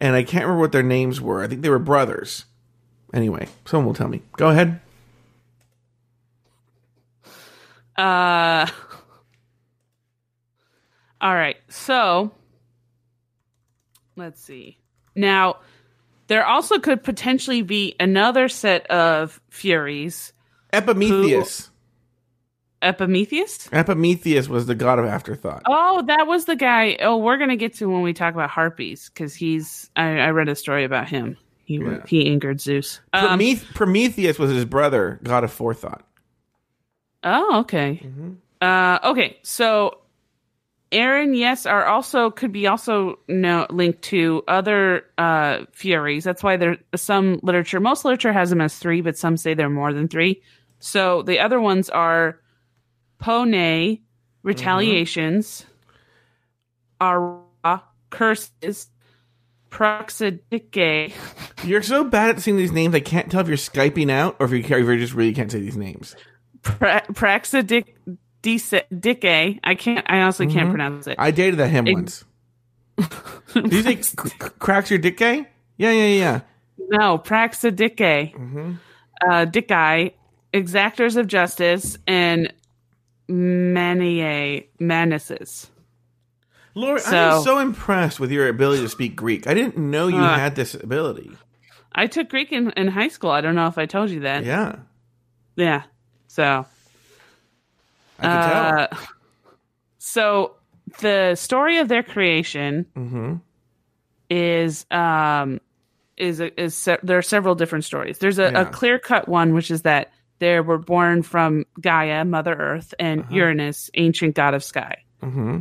And 0.00 0.16
I 0.16 0.22
can't 0.22 0.44
remember 0.44 0.60
what 0.60 0.72
their 0.72 0.82
names 0.82 1.20
were. 1.20 1.42
I 1.42 1.48
think 1.48 1.60
they 1.60 1.68
were 1.68 1.78
brothers. 1.78 2.46
Anyway, 3.12 3.48
someone 3.66 3.86
will 3.86 3.94
tell 3.94 4.08
me. 4.08 4.22
Go 4.36 4.48
ahead. 4.48 4.80
Uh 7.96 8.66
All 11.20 11.34
right. 11.34 11.56
So 11.68 12.30
let's 14.16 14.40
see. 14.40 14.78
Now 15.14 15.56
there 16.28 16.46
also 16.46 16.78
could 16.78 17.02
potentially 17.02 17.62
be 17.62 17.96
another 17.98 18.48
set 18.48 18.86
of 18.86 19.40
furies. 19.50 20.32
Epimetheus. 20.72 21.70
Epimetheus? 22.82 23.68
Epimetheus 23.72 24.48
was 24.48 24.66
the 24.66 24.74
god 24.74 24.98
of 24.98 25.04
afterthought. 25.04 25.62
Oh, 25.66 26.02
that 26.06 26.26
was 26.26 26.44
the 26.44 26.56
guy. 26.56 26.96
Oh, 27.00 27.16
we're 27.16 27.36
gonna 27.38 27.56
get 27.56 27.74
to 27.74 27.90
when 27.90 28.02
we 28.02 28.12
talk 28.12 28.34
about 28.34 28.50
harpies 28.50 29.10
because 29.10 29.34
he's. 29.34 29.90
I, 29.96 30.18
I 30.18 30.30
read 30.30 30.48
a 30.48 30.54
story 30.54 30.84
about 30.84 31.08
him. 31.08 31.36
He 31.64 31.74
Yeah. 31.76 32.02
he 32.06 32.30
angered 32.30 32.60
Zeus. 32.60 33.00
Um, 33.12 33.38
Prometh- 33.38 33.74
Prometheus 33.74 34.38
was 34.38 34.50
his 34.52 34.64
brother, 34.64 35.18
god 35.22 35.44
of 35.44 35.52
forethought. 35.52 36.04
Oh, 37.24 37.60
okay. 37.60 38.00
Uh, 38.60 38.98
okay, 39.04 39.38
so 39.42 39.98
Aaron, 40.92 41.34
yes, 41.34 41.66
are 41.66 41.84
also 41.84 42.30
could 42.30 42.52
be 42.52 42.66
also 42.66 43.18
no, 43.28 43.66
linked 43.70 44.02
to 44.02 44.42
other 44.48 45.04
uh, 45.18 45.64
furies. 45.72 46.24
That's 46.24 46.42
why 46.42 46.56
there 46.56 46.78
some 46.94 47.40
literature. 47.42 47.80
Most 47.80 48.04
literature 48.04 48.32
has 48.32 48.50
them 48.50 48.60
as 48.60 48.78
three, 48.78 49.00
but 49.00 49.18
some 49.18 49.36
say 49.36 49.54
they're 49.54 49.68
more 49.68 49.92
than 49.92 50.08
three. 50.08 50.42
So 50.78 51.22
the 51.22 51.40
other 51.40 51.60
ones 51.60 51.90
are 51.90 52.38
Pone, 53.20 54.00
retaliations, 54.42 55.66
Ara, 57.00 57.82
curses, 58.10 58.88
Proxidike. 59.70 61.12
You're 61.64 61.82
so 61.82 62.04
bad 62.04 62.30
at 62.30 62.40
seeing 62.40 62.56
these 62.56 62.72
names, 62.72 62.94
I 62.94 63.00
can't 63.00 63.30
tell 63.30 63.40
if 63.40 63.48
you're 63.48 63.56
Skyping 63.56 64.10
out 64.10 64.36
or 64.38 64.46
if 64.46 64.52
you, 64.52 64.58
if 64.58 64.70
you 64.70 64.98
just 64.98 65.14
really 65.14 65.34
can't 65.34 65.50
say 65.50 65.60
these 65.60 65.76
names. 65.76 66.16
pra- 66.62 67.04
Praxidic 67.12 67.94
Dike. 68.42 69.60
I 69.64 69.74
can't. 69.74 70.06
I 70.08 70.20
honestly 70.20 70.46
can't 70.46 70.70
pronounce 70.70 71.06
it. 71.06 71.16
I 71.18 71.30
dated 71.30 71.58
that 71.58 71.68
him 71.68 71.86
Ex- 71.88 71.94
once. 71.94 72.24
Did 73.54 73.84
you 73.84 74.02
c- 74.02 74.16
cracks 74.58 74.90
your 74.90 74.98
dick? 74.98 75.20
Yeah, 75.20 75.44
yeah, 75.76 76.06
yeah. 76.06 76.40
No, 76.78 77.18
Praxidike. 77.18 78.34
Mm-hmm. 78.34 78.72
Uh, 79.20 79.46
Dicai, 79.46 80.12
exactors 80.54 81.16
of 81.16 81.26
justice, 81.26 81.98
and 82.06 82.52
Maniae 83.28 84.66
Manises. 84.80 85.68
Lauri, 86.74 87.00
I 87.00 87.04
So- 87.04 87.16
am 87.38 87.42
so 87.42 87.58
impressed 87.58 88.20
with 88.20 88.30
your 88.30 88.48
ability 88.48 88.82
to 88.82 88.88
speak 88.88 89.16
Greek. 89.16 89.46
I 89.46 89.54
didn't 89.54 89.76
know 89.76 90.08
you 90.08 90.16
Uh. 90.18 90.36
had 90.38 90.54
this 90.54 90.74
ability. 90.74 91.30
I 91.94 92.06
took 92.06 92.28
Greek 92.28 92.52
in, 92.52 92.70
in 92.72 92.88
high 92.88 93.08
school. 93.08 93.30
I 93.30 93.40
don't 93.40 93.54
know 93.56 93.66
if 93.66 93.78
I 93.78 93.86
told 93.86 94.10
you 94.10 94.20
that. 94.20 94.44
Yeah, 94.44 94.76
Yeah. 95.56 95.82
So, 96.28 96.66
I 98.20 98.22
can 98.22 98.50
tell. 98.50 98.78
uh, 98.78 99.06
so 99.98 100.54
the 101.00 101.34
story 101.34 101.78
of 101.78 101.88
their 101.88 102.02
creation 102.02 102.86
Mm-hmm. 102.96 103.34
is 104.30 104.86
um 104.90 105.60
is 106.16 106.40
is 106.40 106.74
se- 106.76 106.98
there 107.02 107.18
are 107.18 107.22
several 107.22 107.54
different 107.54 107.84
stories. 107.84 108.18
There's 108.18 108.38
a, 108.38 108.50
Yeah. 108.52 108.60
a 108.62 108.66
clear 108.66 108.98
cut 108.98 109.26
one, 109.28 109.54
which 109.54 109.70
is 109.70 109.82
that 109.82 110.12
they 110.40 110.60
were 110.60 110.78
born 110.78 111.22
from 111.22 111.64
Gaia, 111.80 112.24
Mother 112.24 112.54
Earth, 112.54 112.94
and 112.98 113.20
Uh-huh. 113.22 113.34
Uranus, 113.34 113.90
ancient 113.94 114.34
god 114.34 114.54
of 114.54 114.62
sky. 114.64 115.02
Mm-hmm. 115.22 115.60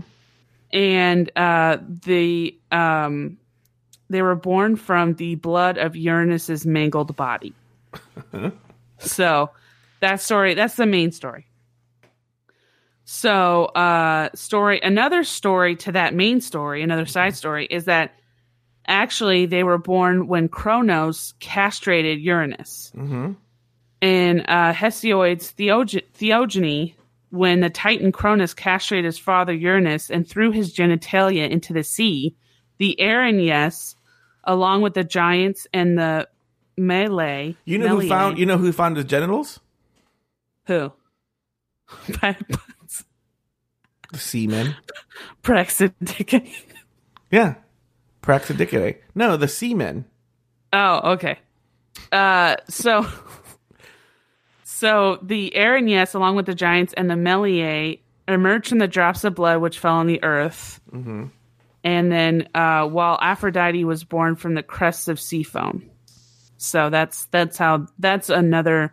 and 0.72 1.32
uh, 1.36 1.78
the 2.06 2.58
um, 2.72 3.38
they 4.10 4.22
were 4.22 4.36
born 4.36 4.76
from 4.76 5.16
the 5.16 5.36
blood 5.36 5.78
of 5.78 5.96
Uranus's 5.96 6.66
mangled 6.66 7.16
body. 7.16 7.54
so 9.00 9.50
that 10.00 10.22
story 10.22 10.54
that's 10.54 10.76
the 10.76 10.86
main 10.86 11.12
story. 11.12 11.48
So 13.06 13.66
uh, 13.66 14.30
story 14.36 14.80
another 14.84 15.24
story 15.24 15.76
to 15.78 15.94
that 15.94 16.14
main 16.14 16.42
story, 16.42 16.84
another 16.84 17.06
side 17.06 17.36
story 17.36 17.66
is 17.66 17.86
that 17.86 18.14
actually 18.86 19.46
they 19.46 19.64
were 19.64 19.78
born 19.78 20.28
when 20.28 20.50
Kronos 20.50 21.34
castrated 21.40 22.20
Uranus 22.20 22.92
Mm-hmm. 22.96 23.34
In 24.02 24.42
uh, 24.42 24.74
Hesiod's 24.74 25.52
Theog- 25.54 26.04
Theogony, 26.14 26.96
when 27.30 27.60
the 27.60 27.70
Titan 27.70 28.12
Cronus 28.12 28.54
castrated 28.54 29.06
his 29.06 29.18
father 29.18 29.54
Uranus 29.54 30.10
and 30.10 30.28
threw 30.28 30.52
his 30.52 30.74
genitalia 30.76 31.50
into 31.50 31.74
the 31.74 31.84
sea, 31.84 32.36
the 32.78 32.96
Erinyes, 33.00 33.96
along 34.44 34.82
with 34.82 34.94
the 34.94 35.04
giants 35.04 35.68
and 35.74 35.98
the 35.98 36.28
Melee, 36.78 37.56
You 37.66 37.80
know 37.80 38.00
who 38.00 38.08
found? 38.08 38.38
You 38.38 38.46
know 38.46 38.58
who 38.58 38.72
found 38.72 38.98
his 38.98 39.06
genitals? 39.06 39.60
who? 40.66 40.92
The 44.12 44.20
seamen. 44.20 44.76
Praxidike. 45.44 46.50
Yeah, 47.30 47.56
Praxidicidae. 48.22 48.98
No, 49.16 49.36
the 49.36 49.50
seamen. 49.50 50.06
Oh, 50.72 51.12
okay. 51.14 51.40
Uh, 52.12 52.56
so, 52.70 53.06
so 54.78 55.18
the 55.24 55.52
Erinyes, 55.56 56.14
along 56.14 56.36
with 56.36 56.46
the 56.46 56.54
giants 56.56 56.94
and 56.94 57.10
the 57.10 57.16
Melee, 57.16 58.00
emerged 58.28 58.70
from 58.70 58.78
the 58.78 58.88
drops 58.88 59.24
of 59.24 59.34
blood 59.36 59.60
which 59.62 59.80
fell 59.80 59.96
on 59.96 60.08
the 60.08 60.24
earth. 60.24 60.80
And 61.84 62.12
then 62.12 62.50
uh, 62.54 62.86
while 62.88 63.18
Aphrodite 63.22 63.86
was 63.86 64.04
born 64.04 64.36
from 64.36 64.54
the 64.54 64.64
crests 64.64 65.08
of 65.08 65.20
sea 65.20 65.44
foam. 65.44 65.90
So 66.58 66.90
that's 66.90 67.26
that's 67.26 67.58
how 67.58 67.88
that's 68.00 68.30
another 68.30 68.92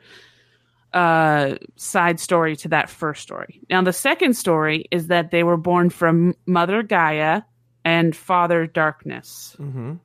uh, 0.92 1.57
side 1.77 2.20
story 2.20 2.57
to 2.57 2.68
that 2.68 2.88
first 2.88 3.23
story. 3.23 3.61
Now 3.68 3.83
the 3.83 3.92
second 3.92 4.35
story 4.37 4.87
is 4.90 5.09
that 5.09 5.31
they 5.31 5.42
were 5.42 5.57
born 5.57 5.90
from 5.90 6.35
Mother 6.47 6.83
Gaia 6.83 7.42
and 7.85 8.14
Father 8.14 8.66
Darkness. 8.66 9.57
Mhm. 9.59 9.99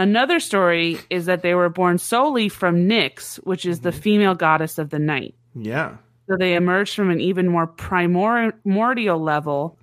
Another 0.00 0.40
story 0.40 0.98
is 1.10 1.26
that 1.26 1.42
they 1.42 1.54
were 1.54 1.68
born 1.68 1.98
solely 1.98 2.48
from 2.48 2.88
Nyx, 2.88 3.36
which 3.44 3.66
is 3.66 3.80
the 3.80 3.92
female 3.92 4.34
goddess 4.34 4.78
of 4.78 4.88
the 4.88 4.98
night. 4.98 5.34
Yeah. 5.54 5.96
So 6.26 6.36
they 6.38 6.54
emerged 6.54 6.94
from 6.94 7.10
an 7.10 7.20
even 7.20 7.48
more 7.48 7.66
primordial 7.66 9.18
level 9.20 9.76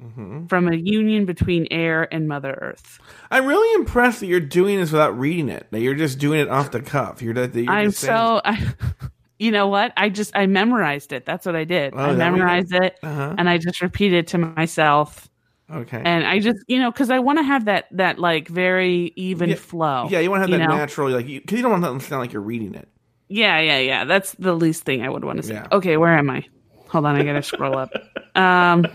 from 0.48 0.68
a 0.70 0.76
union 0.76 1.26
between 1.26 1.68
air 1.70 2.12
and 2.12 2.28
Mother 2.28 2.58
Earth. 2.62 3.00
I'm 3.30 3.46
really 3.46 3.72
impressed 3.80 4.22
that 4.22 4.28
you're 4.28 4.40
doing 4.40 4.80
this 4.80 4.92
without 4.92 5.18
reading 5.20 5.50
it. 5.50 5.68
That 5.72 5.82
you're 5.82 5.94
just 5.94 6.20
doing 6.20 6.40
it 6.40 6.48
off 6.50 6.72
the 6.72 6.82
cuff. 6.82 7.22
You're, 7.22 7.34
that 7.34 7.54
you're 7.54 7.70
I'm 7.72 7.92
so, 7.92 8.42
I, 8.46 8.66
you 9.40 9.52
know 9.52 9.68
what? 9.68 9.92
I 9.98 10.10
just 10.10 10.36
I 10.36 10.48
memorized 10.48 11.12
it. 11.14 11.26
That's 11.26 11.46
what 11.46 11.56
I 11.56 11.66
did. 11.66 11.94
Oh, 11.94 11.98
I 11.98 12.12
is 12.12 12.18
that 12.18 12.32
what 12.32 12.38
you 12.38 12.42
did? 12.42 12.42
memorized 12.42 12.74
it, 12.74 12.98
Uh-huh. 13.04 13.36
and 13.38 13.48
I 13.50 13.58
just 13.58 13.82
repeated 13.82 14.28
to 14.30 14.38
myself. 14.40 15.30
Okay. 15.70 16.02
And 16.04 16.26
I 16.26 16.40
just, 16.40 16.60
you 16.68 16.80
know, 16.80 16.92
because 16.92 17.10
I 17.10 17.20
want 17.20 17.40
to 17.40 17.44
have 17.44 17.66
that 17.66 17.88
that 17.92 18.20
like 18.20 18.48
very 18.48 19.12
even 19.18 19.50
Yeah. 19.50 19.56
flow. 19.56 20.08
yeah, 20.10 20.20
you 20.20 20.30
want 20.32 20.46
to 20.46 20.52
have 20.52 20.60
that 20.60 20.66
know? 20.70 20.78
natural, 20.78 21.10
like, 21.10 21.26
because 21.28 21.58
you, 21.58 21.62
don't 21.62 21.72
want 21.72 21.84
that 21.84 21.92
to 21.92 22.00
sound 22.10 22.22
like 22.22 22.32
you're 22.32 22.42
reading 22.42 22.74
it. 22.74 22.88
Yeah, 23.28 23.60
yeah, 23.60 23.80
yeah. 23.80 24.06
That's 24.06 24.32
the 24.40 24.54
least 24.54 24.84
thing 24.84 25.02
I 25.04 25.10
would 25.10 25.26
want 25.26 25.38
to 25.38 25.44
say. 25.44 25.56
Yeah. 25.56 25.68
Okay, 25.74 25.98
where 25.98 26.18
am 26.18 26.30
I? 26.30 26.46
Hold 26.88 27.06
on, 27.06 27.16
I 27.18 27.24
gotta 27.24 27.44
scroll 27.44 27.78
up. 27.78 27.92
Um, 28.36 28.86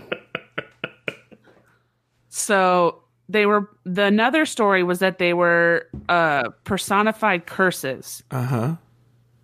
so 2.29 3.03
they 3.29 3.45
were 3.45 3.69
the 3.85 4.05
another 4.05 4.45
story 4.45 4.83
was 4.83 4.99
that 4.99 5.17
they 5.19 5.33
were 5.33 5.87
uh 6.09 6.49
personified 6.63 7.45
curses 7.45 8.23
Uh 8.31 8.43
huh. 8.43 8.75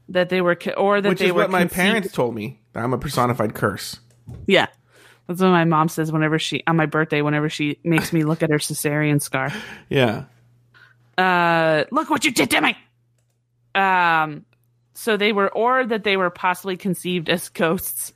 that 0.10 0.30
they 0.30 0.42
were 0.42 0.58
or 0.78 1.02
that 1.02 1.10
Which 1.10 1.20
they 1.20 1.28
is 1.28 1.34
were 1.34 1.42
what 1.44 1.52
my 1.52 1.60
conceived- 1.60 1.76
parents 1.76 2.12
told 2.12 2.34
me. 2.36 2.60
that 2.74 2.84
I'm 2.84 2.94
a 2.94 2.98
personified 2.98 3.54
curse. 3.54 4.00
Yeah, 4.48 4.68
that's 5.30 5.42
what 5.42 5.50
my 5.52 5.64
mom 5.64 5.88
says 5.88 6.12
whenever 6.12 6.38
she 6.40 6.64
on 6.68 6.76
my 6.76 6.86
birthday 6.88 7.22
whenever 7.22 7.48
she 7.50 7.78
makes 7.86 8.12
me 8.12 8.24
look 8.24 8.44
at 8.44 8.50
her 8.50 8.58
cesarean 8.58 9.22
scar. 9.22 9.50
Yeah. 9.90 10.26
uh 11.18 11.86
look 11.92 12.10
what 12.10 12.26
you 12.26 12.32
did 12.32 12.50
to 12.52 12.62
me 12.62 12.76
um 13.76 14.44
so 14.94 15.16
they 15.18 15.32
were 15.32 15.50
or 15.50 15.86
that 15.86 16.04
they 16.04 16.18
were 16.18 16.30
possibly 16.30 16.76
conceived 16.76 17.30
as 17.30 17.48
ghosts 17.50 18.14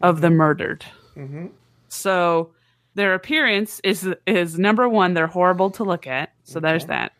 of 0.00 0.20
the 0.20 0.30
murdered 0.30 0.84
so 1.88 2.50
their 2.94 3.14
appearance 3.14 3.80
is 3.82 4.08
is 4.26 4.58
number 4.58 4.88
one 4.88 5.14
they're 5.14 5.26
horrible 5.26 5.70
to 5.72 5.84
look 5.84 6.06
at 6.06 6.32
so 6.44 6.60
there's 6.60 6.86
that 6.86 7.12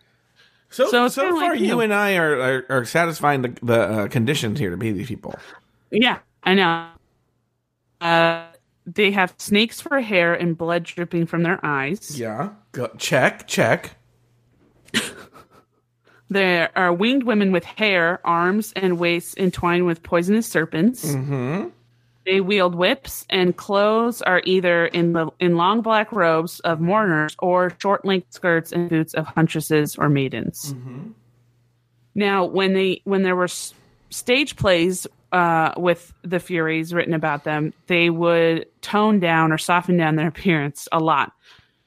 So 0.70 0.86
So 0.90 1.08
so, 1.08 1.30
far, 1.30 1.50
like 1.52 1.60
you 1.60 1.66
you. 1.66 1.80
and 1.80 1.92
I 1.94 2.16
are 2.16 2.40
are, 2.40 2.66
are 2.68 2.84
satisfying 2.84 3.42
the 3.42 3.54
the 3.62 3.80
uh, 3.80 4.08
conditions 4.08 4.58
here 4.58 4.70
to 4.70 4.76
be 4.76 4.92
these 4.92 5.08
people. 5.08 5.34
yeah 5.90 6.18
i 6.44 6.54
know 6.54 6.88
uh 8.00 8.46
they 8.94 9.10
have 9.10 9.34
snakes 9.38 9.80
for 9.80 10.00
hair 10.00 10.34
and 10.34 10.56
blood 10.56 10.84
dripping 10.84 11.26
from 11.26 11.42
their 11.42 11.60
eyes 11.64 12.18
Yeah. 12.18 12.50
Go, 12.72 12.88
check. 12.98 13.46
Check. 13.46 13.92
there 16.30 16.70
are 16.76 16.92
winged 16.92 17.24
women 17.24 17.52
with 17.52 17.64
hair 17.64 18.20
arms 18.24 18.72
and 18.76 18.98
waists 18.98 19.34
entwined 19.36 19.86
with 19.86 20.02
poisonous 20.02 20.46
serpents 20.46 21.04
Mm-hmm. 21.04 21.68
They 22.24 22.42
wield 22.42 22.74
whips, 22.74 23.24
and 23.30 23.56
clothes 23.56 24.20
are 24.20 24.42
either 24.44 24.84
in 24.84 25.14
the 25.14 25.30
in 25.40 25.56
long 25.56 25.80
black 25.80 26.12
robes 26.12 26.60
of 26.60 26.78
mourners 26.78 27.34
or 27.38 27.74
short 27.80 28.04
length 28.04 28.34
skirts 28.34 28.70
and 28.70 28.90
boots 28.90 29.14
of 29.14 29.26
huntresses 29.26 29.96
or 29.96 30.10
maidens. 30.10 30.74
Now, 32.14 32.44
when 32.44 32.74
they 32.74 33.00
when 33.04 33.22
there 33.22 33.34
were 33.34 33.48
stage 34.10 34.56
plays 34.56 35.06
uh, 35.32 35.72
with 35.76 36.12
the 36.22 36.40
Furies 36.40 36.94
written 36.94 37.14
about 37.14 37.44
them, 37.44 37.72
they 37.86 38.10
would 38.10 38.66
tone 38.82 39.20
down 39.20 39.52
or 39.52 39.58
soften 39.58 39.96
down 39.96 40.16
their 40.16 40.28
appearance 40.34 40.88
a 40.92 40.98
lot 40.98 41.32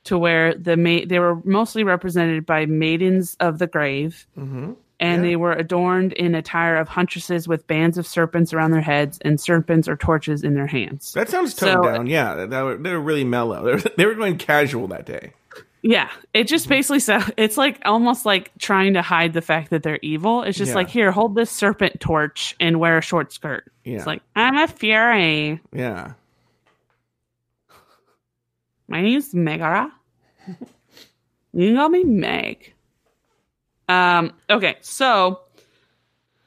to 0.06 0.18
where 0.18 0.54
the 0.56 0.76
ma- 0.78 1.06
they 1.06 1.20
were 1.20 1.42
mostly 1.44 1.84
represented 1.84 2.46
by 2.46 2.66
maidens 2.66 3.36
of 3.40 3.60
the 3.60 3.68
grave 3.68 4.26
Mm-hmm. 4.38 4.74
and 5.00 5.24
Yeah. 5.24 5.30
they 5.30 5.36
were 5.36 5.54
adorned 5.54 6.14
in 6.14 6.34
attire 6.36 6.76
of 6.78 6.88
huntresses 6.88 7.48
with 7.48 7.68
bands 7.68 7.98
of 8.00 8.08
serpents 8.08 8.52
around 8.54 8.72
their 8.72 8.82
heads 8.82 9.20
and 9.24 9.40
serpents 9.40 9.88
or 9.88 9.96
torches 9.96 10.44
in 10.44 10.54
their 10.56 10.68
hands. 10.68 11.12
That 11.14 11.30
sounds 11.30 11.54
toned 11.54 11.84
So- 11.84 11.84
down. 11.84 12.08
Yeah, 12.08 12.46
that 12.46 12.62
were, 12.64 12.78
they 12.78 12.92
were 12.94 13.00
really 13.02 13.24
mellow. 13.24 13.64
They 13.64 13.72
were, 13.84 13.92
they 13.98 14.06
were 14.08 14.16
going 14.16 14.38
casual 14.38 14.88
that 14.88 15.06
day. 15.06 15.34
Yeah, 15.84 16.10
it 16.34 16.48
just 16.48 16.70
basically 16.70 17.00
so 17.00 17.20
it's 17.38 17.58
like 17.58 17.80
almost 17.86 18.26
like 18.26 18.52
trying 18.60 18.94
to 18.94 19.02
hide 19.02 19.34
the 19.34 19.42
fact 19.42 19.72
that 19.72 19.82
they're 19.84 20.00
evil. 20.02 20.44
It's 20.44 20.58
just 20.58 20.70
Yeah. 20.70 20.76
like 20.76 20.90
here, 20.90 21.12
hold 21.12 21.34
this 21.36 21.50
serpent 21.50 22.00
torch 22.00 22.56
and 22.60 22.80
wear 22.80 23.00
a 23.00 23.02
short 23.02 23.34
skirt. 23.34 23.72
Yeah. 23.84 23.98
It's 23.98 24.06
like 24.06 24.22
I'm 24.36 24.58
a 24.58 24.68
fury. 24.68 25.60
Yeah. 25.74 26.14
My 28.88 29.02
name's 29.02 29.34
Megara. 29.34 29.92
you 31.54 31.68
can 31.70 31.76
call 31.76 31.90
me 31.90 32.04
Meg. 32.04 32.74
Um. 33.88 34.34
Okay, 34.50 34.78
so 34.82 35.42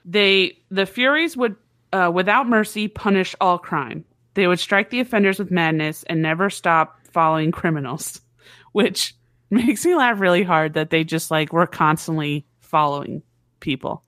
they 0.04 0.58
the 0.70 0.86
Furies 0.86 1.36
would, 1.36 1.56
uh, 1.92 2.10
without 2.12 2.48
mercy, 2.48 2.88
punish 2.88 3.34
all 3.40 3.58
crime. 3.58 4.04
They 4.34 4.46
would 4.46 4.58
strike 4.60 4.90
the 4.90 5.00
offenders 5.00 5.38
with 5.38 5.50
madness 5.50 6.04
and 6.04 6.22
never 6.22 6.50
stop 6.50 6.98
following 7.12 7.52
criminals, 7.52 8.20
which 8.72 9.14
makes 9.66 9.84
me 9.84 9.94
laugh 9.94 10.20
really 10.20 10.42
hard 10.42 10.74
that 10.74 10.90
they 10.90 11.04
just 11.04 11.30
like 11.30 11.52
were 11.52 11.66
constantly 11.66 12.44
following 12.60 13.22
people. 13.60 14.02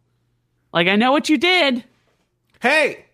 Like 0.72 0.88
I 0.88 0.96
know 0.96 1.12
what 1.12 1.28
you 1.28 1.38
did. 1.38 1.84
Hey, 2.60 3.04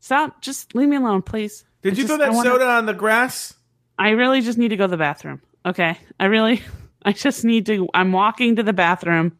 Stop. 0.00 0.40
Just 0.40 0.74
leave 0.74 0.88
me 0.88 0.96
alone, 0.96 1.22
please. 1.22 1.64
did 1.82 1.92
I 1.92 1.96
you 1.96 2.02
just- 2.02 2.08
throw 2.08 2.16
that 2.18 2.32
wanna- 2.32 2.48
soda 2.50 2.66
on 2.66 2.86
the 2.86 2.94
grass? 2.94 3.54
I 3.98 4.10
really 4.10 4.40
just 4.40 4.58
need 4.58 4.68
to 4.68 4.76
go 4.76 4.84
to 4.86 4.90
the 4.90 4.96
bathroom. 4.96 5.42
Okay. 5.66 5.98
I 6.18 6.26
really, 6.26 6.62
I 7.02 7.12
just 7.12 7.44
need 7.44 7.66
to, 7.66 7.88
I'm 7.94 8.12
walking 8.12 8.56
to 8.56 8.62
the 8.62 8.72
bathroom. 8.72 9.36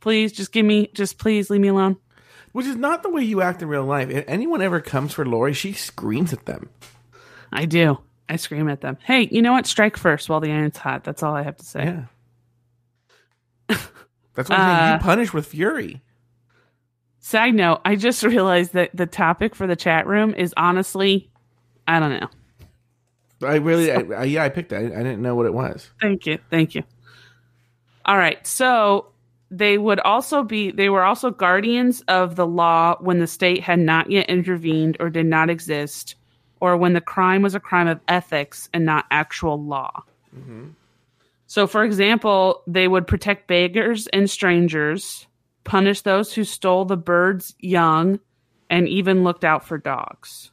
Please 0.00 0.32
just 0.32 0.52
give 0.52 0.64
me, 0.64 0.90
just 0.94 1.18
please 1.18 1.50
leave 1.50 1.60
me 1.60 1.68
alone. 1.68 1.96
Which 2.52 2.66
is 2.66 2.74
not 2.76 3.02
the 3.04 3.10
way 3.10 3.22
you 3.22 3.42
act 3.42 3.62
in 3.62 3.68
real 3.68 3.84
life. 3.84 4.10
If 4.10 4.24
anyone 4.26 4.62
ever 4.62 4.80
comes 4.80 5.12
for 5.12 5.24
Lauri, 5.24 5.52
she 5.52 5.72
screams 5.72 6.32
at 6.32 6.46
them. 6.46 6.70
I 7.52 7.66
do. 7.66 7.98
I 8.30 8.36
scream 8.36 8.68
at 8.68 8.80
them. 8.80 8.96
Hey, 9.02 9.28
you 9.32 9.42
know 9.42 9.52
what? 9.52 9.66
Strike 9.66 9.96
first 9.96 10.28
while 10.28 10.38
the 10.38 10.52
iron's 10.52 10.78
hot. 10.78 11.02
That's 11.02 11.22
all 11.22 11.34
I 11.34 11.42
have 11.42 11.56
to 11.56 11.64
say. 11.64 11.84
Yeah. 11.84 12.04
That's 14.34 14.48
what 14.48 14.58
I'm 14.58 14.78
saying. 14.78 14.92
Uh, 14.92 14.94
You 14.94 15.00
punish 15.02 15.32
with 15.32 15.46
fury. 15.46 16.00
Side 17.18 17.54
note, 17.54 17.80
I 17.84 17.96
just 17.96 18.22
realized 18.22 18.72
that 18.74 18.90
the 18.94 19.06
topic 19.06 19.56
for 19.56 19.66
the 19.66 19.74
chat 19.74 20.06
room 20.06 20.32
is 20.34 20.54
honestly, 20.56 21.28
I 21.88 21.98
don't 21.98 22.20
know. 22.20 22.28
I 23.42 23.56
really, 23.56 23.90
I, 23.90 24.02
I, 24.16 24.24
yeah, 24.24 24.44
I 24.44 24.48
picked 24.48 24.68
that. 24.68 24.82
I, 24.82 24.86
I 24.86 25.02
didn't 25.02 25.22
know 25.22 25.34
what 25.34 25.46
it 25.46 25.54
was. 25.54 25.90
Thank 26.00 26.26
you. 26.26 26.38
Thank 26.50 26.76
you. 26.76 26.84
All 28.04 28.16
right. 28.16 28.46
So 28.46 29.06
they 29.50 29.76
would 29.76 29.98
also 30.00 30.44
be, 30.44 30.70
they 30.70 30.88
were 30.88 31.02
also 31.02 31.30
guardians 31.32 32.02
of 32.02 32.36
the 32.36 32.46
law 32.46 32.96
when 33.00 33.18
the 33.18 33.26
state 33.26 33.60
had 33.62 33.80
not 33.80 34.08
yet 34.08 34.28
intervened 34.28 34.96
or 35.00 35.10
did 35.10 35.26
not 35.26 35.50
exist, 35.50 36.14
or 36.60 36.76
when 36.76 36.92
the 36.92 37.00
crime 37.00 37.42
was 37.42 37.54
a 37.54 37.60
crime 37.60 37.88
of 37.88 38.00
ethics 38.06 38.68
and 38.72 38.84
not 38.84 39.06
actual 39.10 39.62
law. 39.62 40.02
So, 41.46 41.66
for 41.66 41.82
example, 41.82 42.62
they 42.68 42.86
would 42.86 43.06
protect 43.08 43.48
beggars 43.48 44.06
and 44.08 44.30
strangers, 44.30 45.26
punish 45.64 46.02
those 46.02 46.32
who 46.32 46.44
stole 46.44 46.84
the 46.84 46.96
birds' 46.96 47.54
young, 47.58 48.20
and 48.68 48.86
even 48.88 49.24
looked 49.24 49.44
out 49.44 49.64
for 49.64 49.78
dogs. 49.78 50.52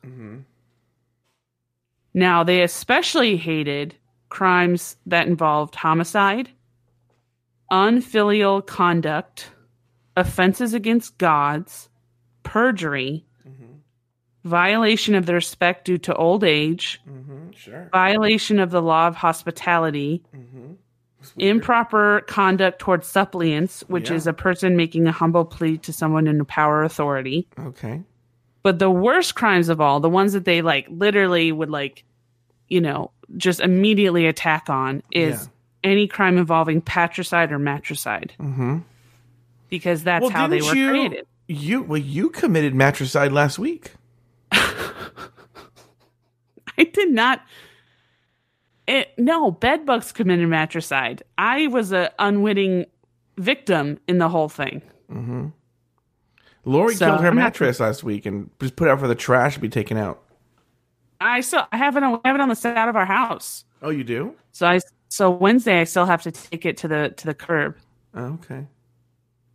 Now, 2.16 2.44
they 2.44 2.64
especially 2.64 3.38
hated 3.38 3.96
crimes 4.30 4.98
that 5.06 5.28
involved 5.28 5.76
homicide, 5.76 6.50
unfilial 7.70 8.64
conduct, 8.64 9.52
offenses 10.16 10.74
against 10.74 11.20
gods, 11.20 11.90
perjury, 12.42 13.27
violation 14.48 15.16
of 15.16 15.26
the 15.26 15.34
respect 15.34 15.86
due 15.86 15.98
to 16.00 16.16
old 16.16 16.44
age, 16.44 17.00
Mm-hmm. 17.10 17.52
Sure. 17.56 17.90
violation 17.92 18.60
of 18.60 18.72
the 18.72 18.82
law 18.82 19.08
of 19.08 19.16
hospitality, 19.16 20.24
Mm-hmm. 20.36 20.74
improper 21.40 22.22
conduct 22.28 22.80
towards 22.80 23.08
suppliants, 23.08 23.82
which 23.88 24.10
Yeah. 24.10 24.16
is 24.16 24.28
a 24.28 24.34
person 24.34 24.76
making 24.78 25.08
a 25.08 25.12
humble 25.12 25.46
plea 25.46 25.78
to 25.80 25.92
someone 25.94 26.28
in 26.28 26.40
a 26.40 26.46
power 26.46 26.84
authority. 26.84 27.48
Okay. 27.60 28.02
But 28.64 28.80
the 28.80 28.90
worst 28.92 29.36
crimes 29.36 29.70
of 29.70 29.82
all, 29.82 30.00
the 30.00 30.10
ones 30.10 30.34
that 30.34 30.46
they 30.46 30.62
like 30.62 30.88
literally 30.90 31.52
would 31.52 31.70
like, 31.70 32.04
you 32.68 32.82
know, 32.82 33.12
just 33.36 33.60
immediately 33.60 34.26
attack 34.28 34.70
on 34.70 35.04
is 35.12 35.50
any 35.84 36.08
crime 36.08 36.38
involving 36.38 36.82
patricide 36.82 37.52
or 37.52 37.60
matricide. 37.60 38.34
Mm-hmm. 38.40 38.80
Because 39.70 40.04
that's 40.04 40.22
Well, 40.22 40.32
how 40.32 40.48
they 40.48 40.62
were 40.62 40.76
you- 40.76 40.90
created. 40.90 41.28
You 41.50 41.82
well, 41.82 41.98
you 41.98 42.30
committed 42.30 42.76
matricide 42.76 43.32
last 43.32 43.58
week. 43.58 43.92
I 46.78 46.84
did 46.86 47.12
not. 47.12 47.42
It, 48.88 49.10
no, 49.18 49.52
bed 49.52 49.86
bugs 49.86 50.12
committed 50.12 50.48
matricide. 50.48 51.24
I 51.38 51.68
was 51.68 51.92
an 51.92 52.10
unwitting 52.20 52.86
victim 53.38 54.00
in 54.08 54.18
the 54.18 54.30
whole 54.30 54.48
thing. 54.50 54.82
Mm-hmm. 55.12 55.48
Lauri 56.64 56.96
So, 56.96 57.06
killed 57.08 57.22
her 57.22 57.28
I'm 57.28 57.36
not- 57.36 57.44
mattress 57.44 57.80
last 57.80 58.04
week 58.04 58.26
and 58.26 58.50
just 58.62 58.76
put 58.76 58.88
it 58.88 58.92
out 58.92 59.00
for 59.00 59.08
the 59.08 59.16
trash 59.16 59.56
to 59.56 59.60
be 59.60 59.70
taken 59.70 59.98
out. 59.98 60.24
I 61.20 61.42
still 61.42 61.66
I 61.72 61.78
have 61.78 61.98
it. 61.98 62.04
On, 62.04 62.22
I 62.24 62.28
have 62.28 62.36
it 62.36 62.42
on 62.42 62.50
the 62.50 62.56
side 62.56 62.88
of 62.88 62.96
our 62.96 63.06
house. 63.06 63.66
Oh, 63.82 63.90
you 63.90 64.04
do? 64.04 64.36
So 64.52 64.68
I 64.68 64.80
so 65.10 65.32
Wednesday 65.32 65.82
I 65.82 65.84
still 65.86 66.06
have 66.06 66.22
to 66.24 66.32
take 66.32 66.66
it 66.66 66.78
to 66.78 66.88
the 66.88 67.14
to 67.18 67.26
the 67.26 67.34
curb, 67.34 67.76
Oh, 68.14 68.34
okay. 68.36 68.68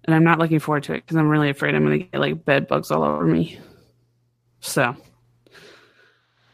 and 0.04 0.14
I'm 0.14 0.24
not 0.24 0.38
looking 0.40 0.58
forward 0.58 0.82
to 0.84 0.94
it 0.94 1.04
because 1.06 1.16
I'm 1.16 1.28
really 1.28 1.50
afraid 1.50 1.74
I'm 1.74 1.84
going 1.84 2.00
to 2.00 2.04
get 2.06 2.18
like 2.20 2.44
bed 2.44 2.66
bugs 2.66 2.90
all 2.90 3.04
over 3.04 3.24
me. 3.24 3.58
So, 4.60 4.96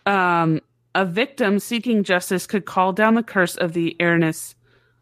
um, 0.08 0.60
a 0.94 1.04
victim 1.04 1.58
seeking 1.58 2.02
justice 2.02 2.46
could 2.46 2.64
call 2.64 2.92
down 2.92 3.14
the 3.14 3.22
curse 3.22 3.56
of 3.56 3.74
the 3.74 3.94
Erinyes 4.00 4.54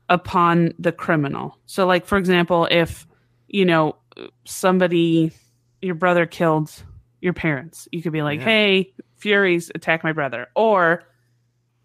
upon 0.09 0.75
the 0.79 0.93
criminal. 0.93 1.57
So, 1.67 1.87
like 1.87 2.05
for 2.05 2.19
example, 2.19 2.69
if 2.71 3.07
you 3.49 3.65
know 3.65 3.97
somebody, 4.45 5.31
your 5.81 5.95
brother 5.95 6.27
killed 6.27 6.71
your 7.21 7.33
parents, 7.33 7.89
you 7.93 8.03
could 8.03 8.13
be 8.13 8.23
like, 8.23 8.41
Yeah. 8.41 8.45
"Hey, 8.45 8.93
Furies 9.17 9.71
attack 9.75 10.05
my 10.05 10.13
brother," 10.13 10.49
or 10.55 11.05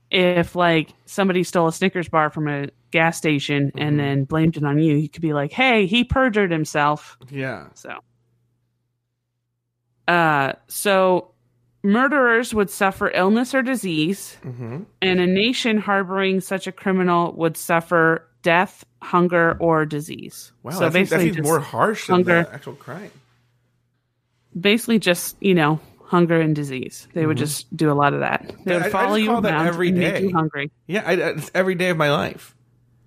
if 0.09 0.55
like 0.55 0.93
somebody 1.05 1.43
stole 1.43 1.67
a 1.67 1.71
Snickers 1.71 2.09
bar 2.09 2.29
from 2.31 2.47
a 2.47 2.69
gas 2.89 3.17
station 3.17 3.71
and 3.77 3.97
then 3.99 4.25
blamed 4.25 4.57
it 4.57 4.63
on 4.63 4.77
you, 4.79 4.95
you 4.95 5.07
could 5.07 5.21
be 5.21 5.33
like, 5.33 5.51
"Hey, 5.51 5.85
he 5.85 6.03
perjured 6.03 6.51
himself." 6.51 7.17
Yeah. 7.29 7.67
So, 7.75 7.99
uh, 10.07 10.53
so 10.67 11.31
murderers 11.83 12.53
would 12.53 12.69
suffer 12.69 13.09
illness 13.13 13.53
or 13.53 13.61
disease, 13.61 14.37
Mm-hmm. 14.43 14.83
and 15.01 15.19
a 15.19 15.27
nation 15.27 15.77
harboring 15.77 16.41
such 16.41 16.67
a 16.67 16.71
criminal 16.71 17.31
would 17.33 17.57
suffer 17.57 18.27
death, 18.43 18.83
hunger, 19.01 19.55
or 19.59 19.85
disease. 19.85 20.51
Wow, 20.63 20.71
so 20.71 20.79
that, 20.81 20.93
seems, 20.93 21.09
that 21.11 21.19
seems 21.21 21.41
more 21.41 21.59
harsh 21.59 22.07
than 22.07 22.15
hunger. 22.17 22.43
the 22.43 22.53
actual 22.53 22.73
crime. 22.75 23.11
basically 24.59 24.99
just 24.99 25.37
you 25.39 25.53
know 25.53 25.79
hunger 26.03 26.39
and 26.41 26.55
disease. 26.55 27.07
They 27.13 27.25
would 27.25 27.37
just 27.37 27.75
do 27.75 27.89
a 27.91 27.93
lot 27.95 28.13
of 28.13 28.19
that. 28.19 28.51
They 28.65 28.73
I- 28.73 28.75
I 28.75 28.77
would 28.77 28.83
just 28.83 28.91
follow 28.91 29.15
you 29.15 29.31
around 29.31 29.67
every 29.67 29.89
and 29.89 29.97
make 29.97 30.21
you 30.23 30.33
hungry. 30.33 30.69
Yeah, 30.87 31.03
I, 31.05 31.13
it's 31.13 31.49
every 31.53 31.75
day 31.75 31.89
of 31.89 31.97
my 31.97 32.11
life. 32.11 32.53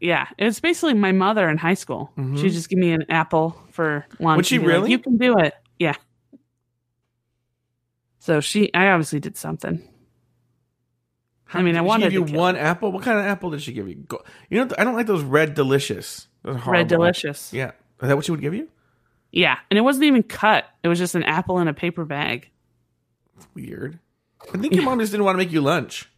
Yeah, 0.00 0.26
it 0.38 0.44
was 0.44 0.60
basically 0.60 0.94
my 0.94 1.12
mother 1.12 1.48
in 1.48 1.56
high 1.58 1.74
school. 1.74 2.10
She'd 2.16 2.50
just 2.50 2.68
give 2.68 2.78
me 2.78 2.92
an 2.92 3.04
apple 3.10 3.56
for 3.70 4.04
lunch. 4.18 4.20
Mm-hmm. 4.20 4.36
Would 4.36 4.46
she 4.46 4.58
be 4.58 4.64
like, 4.66 4.72
really? 4.74 4.90
you 4.90 4.98
can 4.98 5.16
do 5.16 5.38
it. 5.38 5.54
Yeah. 5.78 5.94
So 8.24 8.40
she, 8.40 8.72
I 8.72 8.88
obviously 8.88 9.20
did 9.20 9.36
something. 9.36 9.86
I 11.52 11.60
mean, 11.60 11.76
I 11.76 11.82
wanted 11.82 12.06
She 12.06 12.12
give 12.12 12.26
to 12.28 12.32
you 12.32 12.38
one 12.38 12.56
apple. 12.56 12.90
What 12.90 13.02
kind 13.02 13.18
of 13.18 13.26
apple 13.26 13.50
did 13.50 13.60
she 13.60 13.74
give 13.74 13.86
you? 13.86 13.96
Go- 13.96 14.24
You 14.48 14.64
know, 14.64 14.74
I 14.78 14.84
don't 14.84 14.94
like 14.94 15.06
those 15.06 15.22
red 15.22 15.52
delicious. 15.52 16.26
Those 16.42 16.64
Red 16.64 16.88
delicious. 16.88 17.52
Yeah, 17.52 17.72
is 18.00 18.08
that 18.08 18.16
what 18.16 18.24
she 18.24 18.30
would 18.30 18.40
give 18.40 18.54
you? 18.54 18.68
Yeah, 19.30 19.58
and 19.70 19.76
it 19.76 19.82
wasn't 19.82 20.06
even 20.06 20.22
cut. 20.22 20.64
It 20.82 20.88
was 20.88 20.98
just 20.98 21.14
an 21.14 21.22
apple 21.22 21.58
in 21.58 21.68
a 21.68 21.74
paper 21.74 22.06
bag. 22.06 22.48
Weird. 23.52 23.98
I 24.54 24.56
think 24.56 24.72
your 24.74 24.84
mom 24.84 25.00
just 25.00 25.12
didn't 25.12 25.26
want 25.26 25.34
to 25.34 25.44
make 25.44 25.52
you 25.52 25.60
lunch. 25.60 26.08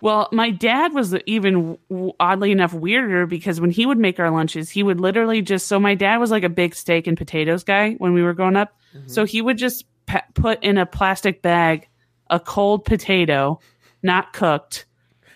Well, 0.00 0.30
my 0.32 0.52
dad 0.52 0.94
was 0.94 1.14
even 1.26 1.76
oddly 2.18 2.50
enough 2.50 2.72
weirder 2.72 3.26
because 3.26 3.60
when 3.60 3.70
he 3.70 3.84
would 3.84 3.98
make 3.98 4.18
our 4.18 4.30
lunches, 4.30 4.70
he 4.70 4.82
would 4.82 5.00
literally 5.02 5.42
just 5.42 5.66
so 5.66 5.78
my 5.78 5.94
dad 5.94 6.16
was 6.16 6.30
like 6.30 6.44
a 6.44 6.48
big 6.48 6.74
steak 6.74 7.06
and 7.06 7.16
potatoes 7.18 7.62
guy 7.62 7.92
when 7.98 8.14
we 8.14 8.22
were 8.22 8.32
growing 8.32 8.56
up. 8.56 8.74
Mm-hmm. 8.96 9.08
So 9.08 9.26
he 9.26 9.42
would 9.42 9.58
just 9.58 9.84
pa- 10.06 10.24
put 10.34 10.62
in 10.62 10.78
a 10.78 10.86
plastic 10.86 11.42
bag 11.42 11.88
a 12.30 12.40
cold 12.40 12.84
potato, 12.84 13.60
not 14.02 14.32
cooked, 14.32 14.84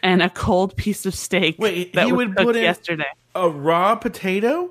and 0.02 0.22
a 0.22 0.30
cold 0.30 0.76
piece 0.76 1.06
of 1.06 1.14
steak 1.14 1.56
Wait, 1.58 1.92
that 1.92 2.06
he 2.06 2.12
would 2.12 2.34
put 2.34 2.56
in- 2.56 2.62
yesterday. 2.62 3.04
A 3.34 3.48
raw 3.48 3.94
potato? 3.94 4.70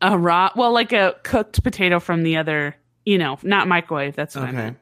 A 0.00 0.16
raw, 0.16 0.50
well, 0.56 0.72
like 0.72 0.92
a 0.92 1.14
cooked 1.24 1.62
potato 1.62 2.00
from 2.00 2.22
the 2.22 2.36
other, 2.38 2.74
you 3.04 3.18
know, 3.18 3.38
not 3.42 3.68
microwave. 3.68 4.14
That's 4.16 4.34
what 4.34 4.44
I 4.44 4.48
Okay. 4.48 4.56
meant. 4.56 4.78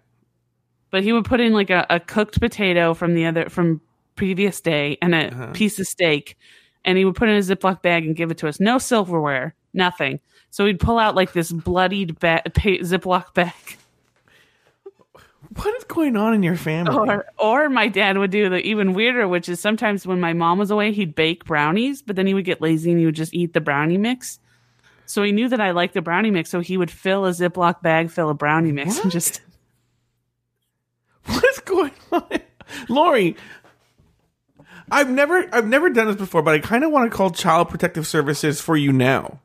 But 0.91 1.03
he 1.03 1.13
would 1.13 1.25
put 1.25 1.41
in 1.41 1.53
like 1.53 1.71
a, 1.71 1.85
a 1.91 1.99
cooked 1.99 2.39
potato 2.41 2.95
from 2.95 3.15
the 3.15 3.27
other 3.27 3.49
from 3.49 3.81
previous 4.15 4.61
day 4.61 4.97
and 5.03 5.13
a 5.15 5.27
Uh-huh. 5.29 5.47
piece 5.53 5.81
of 5.81 5.87
steak, 5.89 6.37
and 6.85 6.97
he 6.97 7.05
would 7.05 7.17
put 7.17 7.29
it 7.29 7.33
in 7.33 7.39
a 7.39 7.41
Ziploc 7.41 7.83
bag 7.83 8.07
and 8.07 8.15
give 8.15 8.31
it 8.31 8.39
to 8.39 8.49
us. 8.49 8.61
No 8.61 8.79
silverware, 8.79 9.55
nothing. 9.73 10.21
So 10.51 10.67
he'd 10.67 10.79
pull 10.79 11.01
out 11.01 11.17
like 11.17 11.33
this 11.33 11.51
bloodied 11.51 12.21
ba- 12.21 12.43
pa- 12.55 12.83
Ziploc 12.83 13.35
bag, 13.35 13.77
What 15.57 15.75
is 15.77 15.85
going 15.85 16.17
on 16.17 16.35
in 16.35 16.43
your 16.43 16.57
family? 16.57 16.97
or 16.97 17.27
or 17.39 17.69
my 17.69 17.89
dad 17.89 18.19
would 18.19 18.31
do 18.31 18.49
the 18.49 18.59
even 18.59 18.93
weirder, 18.93 19.29
which 19.29 19.49
is 19.49 19.61
sometimes 19.61 20.07
when 20.07 20.21
my 20.21 20.33
mom 20.33 20.59
was 20.59 20.71
away, 20.71 20.93
he'd 20.93 21.15
bake 21.15 21.45
brownies, 21.45 22.03
but 22.03 22.17
then 22.17 22.27
he 22.27 22.35
would 22.35 22.45
get 22.45 22.61
lazy 22.61 22.91
and 22.91 22.99
he 22.99 23.07
would 23.07 23.15
just 23.15 23.35
eat 23.35 23.53
the 23.53 23.61
brownie 23.61 23.99
mix. 23.99 24.39
So 25.07 25.23
he 25.23 25.33
knew 25.33 25.49
that 25.51 25.61
I 25.61 25.73
liked 25.73 25.95
the 25.95 26.03
brownie 26.03 26.31
mix, 26.31 26.51
so 26.51 26.61
he 26.61 26.77
would 26.77 26.91
fill 26.91 27.27
a 27.27 27.31
Ziploc 27.31 27.83
bag 27.83 28.11
full 28.11 28.31
of 28.31 28.39
brownie 28.39 28.73
mix 28.73 28.99
and 28.99 29.13
just 29.13 29.43
What 31.27 31.45
is 31.45 31.59
going 31.61 31.93
on? 32.13 32.41
Lauri, 32.89 33.37
I've 34.91 35.11
never 35.11 35.47
I've 35.55 35.67
never 35.67 35.91
done 35.91 36.09
this 36.09 36.17
before, 36.17 36.43
but 36.43 36.55
I 36.55 36.59
kind 36.59 36.85
of 36.85 36.91
want 36.91 37.11
to 37.11 37.17
call 37.17 37.31
Child 37.31 37.69
Protective 37.69 38.07
Services 38.07 38.61
for 38.61 38.77
you 38.77 38.93
now. 38.93 39.41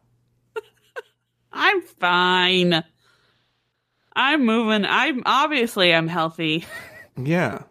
I'm 1.54 1.82
fine. 1.82 2.84
I'm 4.16 4.46
moving. 4.46 4.86
I'm 4.86 5.24
obviously 5.26 5.94
I'm 5.94 6.08
healthy. 6.08 6.66
Yeah. 7.18 7.64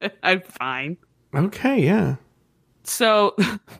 I'm 0.22 0.42
fine. 0.42 0.96
Okay, 1.34 1.84
yeah. 1.84 2.16
So 2.84 3.36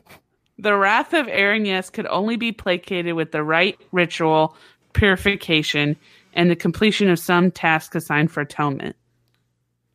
the 0.59 0.75
wrath 0.75 1.13
of 1.13 1.27
Erinyes 1.27 1.91
could 1.91 2.07
only 2.07 2.35
be 2.35 2.51
placated 2.51 3.15
with 3.15 3.31
the 3.31 3.43
right 3.43 3.79
ritual, 3.91 4.55
purification, 4.93 5.95
and 6.33 6.49
the 6.49 6.55
completion 6.55 7.09
of 7.09 7.19
some 7.19 7.51
task 7.51 7.95
assigned 7.95 8.31
for 8.31 8.41
atonement. 8.41 8.95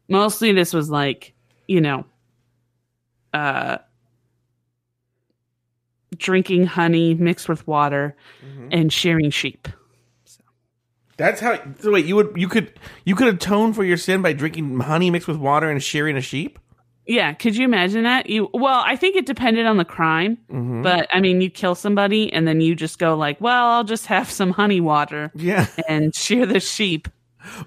Mostly 0.08 0.52
this 0.52 0.72
was 0.72 0.90
like, 0.90 1.32
you 1.68 1.80
know, 1.80 2.04
uh 3.32 3.78
drinking 6.16 6.66
honey 6.66 7.14
mixed 7.14 7.48
with 7.48 7.66
water 7.66 8.16
and 8.70 8.92
shearing 8.92 9.30
sheep. 9.30 9.66
That's 11.16 11.40
how 11.40 11.58
so 11.80 11.92
wait, 11.92 12.06
you 12.06 12.16
would 12.16 12.32
you 12.36 12.48
could 12.48 12.72
you 13.04 13.14
could 13.14 13.28
atone 13.28 13.72
for 13.72 13.84
your 13.84 13.96
sin 13.96 14.20
by 14.22 14.32
drinking 14.32 14.80
honey 14.80 15.10
mixed 15.10 15.28
with 15.28 15.36
water 15.36 15.70
and 15.70 15.82
shearing 15.82 16.16
a 16.16 16.20
sheep? 16.20 16.58
Yeah, 17.06 17.34
could 17.34 17.54
you 17.54 17.64
imagine 17.64 18.04
that? 18.04 18.30
You 18.30 18.48
well, 18.54 18.82
I 18.84 18.96
think 18.96 19.14
it 19.16 19.26
depended 19.26 19.66
on 19.66 19.76
the 19.76 19.84
crime, 19.84 20.38
Mm-hmm. 20.50 20.82
but 20.82 21.06
I 21.12 21.20
mean, 21.20 21.40
you 21.40 21.50
kill 21.50 21.74
somebody 21.74 22.32
and 22.32 22.48
then 22.48 22.60
you 22.60 22.74
just 22.74 22.98
go 22.98 23.14
like, 23.14 23.40
"Well, 23.40 23.66
I'll 23.70 23.84
just 23.84 24.06
have 24.06 24.30
some 24.30 24.50
honey 24.50 24.80
water 24.80 25.30
Yeah. 25.34 25.66
and 25.88 26.14
shear 26.14 26.46
the 26.46 26.60
sheep." 26.60 27.08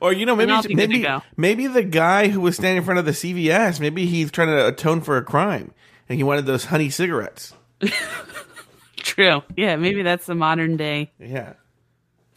Or 0.02 0.12
you 0.12 0.26
know, 0.26 0.36
maybe 0.36 0.52
I'll 0.52 0.64
be 0.64 0.74
good 0.74 0.90
to 0.90 0.98
maybe 0.98 1.24
maybe 1.38 1.68
the 1.68 1.84
guy 1.84 2.30
who 2.30 2.42
was 2.42 2.56
standing 2.56 2.78
in 2.78 2.84
front 2.84 3.00
of 3.00 3.06
the 3.06 3.12
CVS, 3.12 3.80
maybe 3.80 4.08
he's 4.08 4.32
trying 4.32 4.48
to 4.48 4.68
atone 4.68 5.02
for 5.02 5.18
a 5.18 5.24
crime, 5.24 5.72
and 6.10 6.18
he 6.18 6.24
wanted 6.24 6.48
those 6.48 6.66
honey 6.66 6.90
cigarettes. 6.90 7.54
True. 8.98 9.42
Yeah, 9.56 9.76
maybe 9.76 10.02
that's 10.02 10.26
the 10.26 10.36
modern 10.36 10.78
day. 10.78 11.12
Yeah. 11.20 11.54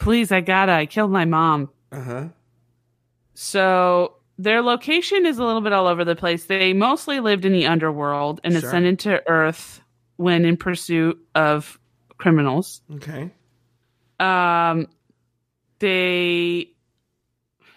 Please, 0.01 0.31
I 0.31 0.41
gotta. 0.41 0.71
I 0.73 0.85
killed 0.85 1.11
my 1.11 1.25
mom. 1.25 1.69
Uh 1.91 2.01
huh. 2.01 2.27
So 3.33 4.15
their 4.37 4.61
location 4.61 5.25
is 5.25 5.37
a 5.37 5.43
little 5.43 5.61
bit 5.61 5.73
all 5.73 5.87
over 5.87 6.03
the 6.03 6.15
place. 6.15 6.45
They 6.45 6.73
mostly 6.73 7.19
lived 7.19 7.45
in 7.45 7.53
the 7.53 7.67
underworld 7.67 8.41
and 8.43 8.53
Sure. 8.53 8.67
ascended 8.67 8.99
to 8.99 9.21
Earth 9.29 9.81
when 10.17 10.45
in 10.45 10.57
pursuit 10.57 11.19
of 11.35 11.79
criminals. 12.17 12.81
Okay. 12.95 13.31
Um, 14.19 14.87
they. 15.79 16.71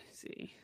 Let's 0.06 0.20
see. 0.20 0.54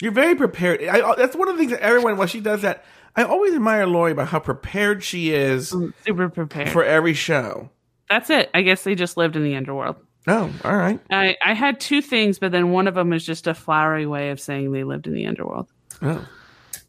You're 0.00 0.12
very 0.12 0.34
prepared. 0.34 0.82
I, 0.84 1.14
that's 1.16 1.36
one 1.36 1.48
of 1.48 1.54
the 1.54 1.58
things 1.60 1.72
that 1.72 1.80
everyone 1.80 2.16
when 2.16 2.28
she 2.28 2.40
does 2.40 2.62
that. 2.62 2.84
I 3.16 3.22
always 3.22 3.54
admire 3.54 3.86
Lauri 3.86 4.10
about 4.10 4.26
how 4.28 4.40
prepared 4.40 5.04
she 5.04 5.32
is 5.32 5.68
Super 6.04 6.28
prepared. 6.28 6.70
for 6.70 6.82
every 6.84 7.14
show. 7.14 7.70
That's 8.10 8.28
it. 8.28 8.50
I 8.52 8.62
guess 8.62 8.82
they 8.82 8.96
just 8.96 9.16
lived 9.16 9.36
in 9.36 9.44
the 9.44 9.54
underworld. 9.54 9.96
Oh, 10.26 10.50
all 10.64 10.76
right. 10.76 10.98
I, 11.10 11.36
I 11.44 11.52
had 11.54 11.80
two 11.80 12.00
things, 12.00 12.38
but 12.38 12.50
then 12.52 12.70
one 12.70 12.88
of 12.88 12.94
them 12.94 13.12
is 13.12 13.24
just 13.26 13.46
a 13.46 13.52
flowery 13.54 14.06
way 14.06 14.30
of 14.30 14.40
saying 14.40 14.72
they 14.72 14.84
lived 14.84 15.06
in 15.06 15.14
the 15.14 15.26
underworld. 15.26 15.68
Oh. 16.00 16.26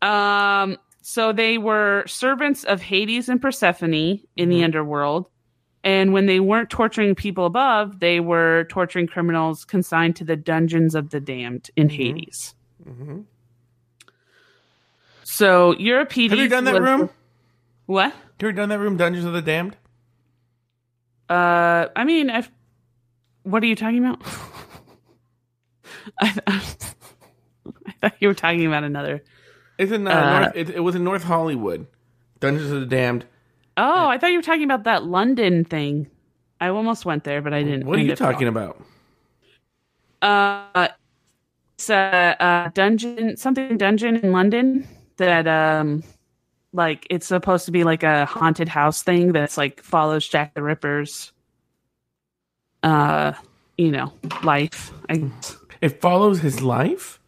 Um, 0.07 0.77
so 1.01 1.33
they 1.33 1.57
were 1.57 2.03
servants 2.07 2.63
of 2.63 2.81
Hades 2.81 3.27
and 3.29 3.41
Persephone 3.41 3.93
in 3.93 4.19
Mm-hmm. 4.37 4.49
the 4.49 4.63
underworld. 4.63 5.27
And 5.83 6.13
when 6.13 6.25
they 6.25 6.39
weren't 6.39 6.69
torturing 6.69 7.13
people 7.13 7.45
above, 7.45 7.99
they 7.99 8.19
were 8.19 8.65
torturing 8.69 9.05
criminals 9.05 9.65
consigned 9.65 10.15
to 10.15 10.23
the 10.23 10.35
dungeons 10.35 10.95
of 10.95 11.09
the 11.11 11.19
damned 11.19 11.69
in 11.75 11.89
Mm-hmm. 11.89 11.95
Hades. 11.97 12.55
So 15.23 15.75
Euripides. 15.77 16.31
Have 16.31 16.39
you 16.39 16.47
done 16.49 16.63
that 16.65 16.73
was- 16.75 16.81
room? 16.81 17.09
What? 17.87 18.13
Have 18.13 18.21
you 18.41 18.51
done 18.51 18.69
that 18.69 18.79
room, 18.79 18.97
Dungeons 18.97 19.25
of 19.25 19.33
the 19.33 19.41
Damned? 19.41 19.77
Uh, 21.29 21.87
I 21.95 22.03
mean, 22.03 22.29
I've, 22.29 22.49
what 23.45 23.63
are 23.63 23.67
you 23.67 23.75
talking 23.75 24.05
about? 24.05 24.21
I, 26.21 26.33
I 26.47 26.59
thought 28.01 28.13
you 28.19 28.27
were 28.27 28.33
talking 28.33 28.65
about 28.65 28.83
another. 28.83 29.23
It's 29.77 29.91
in 29.91 30.07
uh, 30.07 30.11
Uh, 30.11 30.39
North, 30.39 30.51
it, 30.55 30.69
it 30.71 30.79
was 30.81 30.95
in 30.95 31.03
North 31.03 31.23
Hollywood. 31.23 31.87
Dungeons 32.39 32.71
of 32.71 32.79
the 32.81 32.85
Damned. 32.85 33.25
Oh, 33.77 34.07
I 34.07 34.17
thought 34.17 34.31
you 34.31 34.37
were 34.37 34.43
talking 34.43 34.63
about 34.63 34.83
that 34.83 35.05
London 35.05 35.65
thing. 35.65 36.09
I 36.61 36.69
almost 36.69 37.05
went 37.05 37.23
there, 37.23 37.41
but 37.41 37.53
I 37.53 37.63
didn't. 37.63 37.85
What 37.85 37.99
are 37.99 38.01
you 38.01 38.15
talking 38.15 38.47
about? 38.47 38.81
Uh, 40.21 40.87
it's 41.77 41.89
a, 41.89 42.35
a 42.39 42.71
dungeon, 42.73 43.35
something 43.37 43.77
dungeon 43.77 44.15
in 44.17 44.31
London 44.31 44.87
that 45.17 45.47
um, 45.47 46.03
like 46.71 47.05
it's 47.09 47.27
supposed 47.27 47.65
to 47.65 47.71
be 47.71 47.83
like 47.83 48.03
a 48.03 48.25
haunted 48.25 48.69
house 48.69 49.03
thing 49.03 49.33
that's 49.33 49.57
like 49.57 49.81
follows 49.81 50.27
Jack 50.27 50.53
the 50.53 50.63
Ripper's, 50.63 51.33
uh, 52.85 53.33
you 53.77 53.91
know, 53.91 54.13
life. 54.43 54.93
It 55.81 56.01
follows 56.01 56.39
his 56.39 56.61
life. 56.61 57.19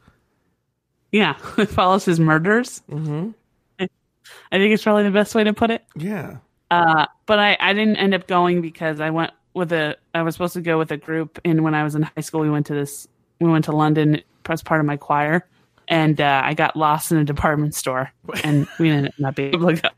Yeah, 1.12 1.36
it 1.58 1.66
follows 1.66 2.06
his 2.06 2.20
murders. 2.20 2.82
Mm-hmm. 2.90 3.32
I 3.80 4.58
think 4.58 4.74
it's 4.74 4.84
probably 4.84 5.04
the 5.04 5.12
best 5.12 5.36
way 5.36 5.44
to 5.44 5.54
put 5.54 5.72
it. 5.72 5.84
Yeah. 5.96 6.38
Uh, 6.70 7.08
but 7.26 7.40
I, 7.40 7.58
I 7.60 7.74
didn't 7.74 7.98
end 7.98 8.14
up 8.14 8.28
going 8.28 8.62
because 8.62 9.00
I 9.00 9.10
went 9.10 9.32
with 9.54 9.72
a 9.72 9.98
I 10.14 10.22
was 10.22 10.36
supposed 10.36 10.54
to 10.54 10.62
go 10.62 10.78
with 10.78 10.92
a 10.92 10.98
group 10.98 11.40
and 11.44 11.64
when 11.64 11.74
I 11.74 11.84
was 11.84 11.96
in 11.96 12.04
high 12.04 12.22
school 12.22 12.42
we 12.42 12.50
went 12.50 12.68
to 12.68 12.74
this 12.74 13.08
we 13.40 13.50
went 13.50 13.66
to 13.66 13.72
London 13.72 14.22
as 14.48 14.62
part 14.62 14.80
of 14.80 14.86
my 14.86 14.98
choir 14.98 15.48
and 15.88 16.20
uh, 16.20 16.42
I 16.44 16.54
got 16.54 16.76
lost 16.76 17.12
in 17.12 17.18
a 17.18 17.24
department 17.24 17.74
store 17.74 18.12
and 18.44 18.68
we 18.80 18.90
didn't 18.90 19.18
not 19.18 19.36
be 19.36 19.46
able 19.46 19.74
to 19.74 19.82
go. 19.82 19.90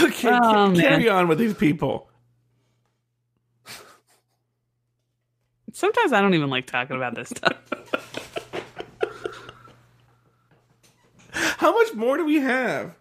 Okay, 0.00 0.28
Oh, 0.30 0.68
man. 0.70 0.76
carry 0.76 1.08
on 1.08 1.28
with 1.28 1.38
these 1.38 1.54
people. 1.54 2.08
Sometimes 5.72 6.12
I 6.12 6.20
don't 6.20 6.34
even 6.34 6.50
like 6.50 6.66
talking 6.66 6.96
about 6.96 7.14
this 7.14 7.28
stuff. 7.30 7.56
How 11.32 11.72
much 11.72 11.94
more 11.94 12.16
do 12.16 12.24
we 12.24 12.36
have? 12.36 12.94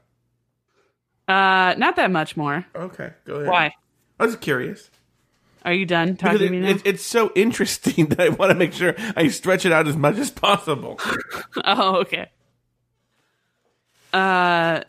Uh, 1.28 1.74
not 1.78 1.95
that 1.95 2.12
much 2.12 2.36
more. 2.38 2.66
Okay, 2.76 3.12
go 3.26 3.36
ahead. 3.36 3.47
Why? 3.47 3.72
I 4.20 4.26
was 4.26 4.36
curious. 4.36 4.89
Are 5.66 5.74
you 5.74 5.86
done 5.86 6.16
talking 6.16 6.41
it, 6.41 6.45
to 6.45 6.50
me 6.52 6.60
now? 6.62 6.70
it- 6.70 6.82
it's 6.86 7.04
so 7.04 7.32
interesting 7.36 8.08
that 8.10 8.20
I 8.20 8.30
want 8.30 8.52
to 8.52 8.56
make 8.56 8.74
sure 8.74 8.95
I 9.16 9.28
stretch 9.30 9.66
it 9.66 9.72
out 9.72 9.88
as 9.88 9.95
much 9.97 10.18
as 10.18 10.32
possible. 10.32 11.00
Oh, 11.66 11.97
okay. 11.97 12.30
Uh, 14.14 14.82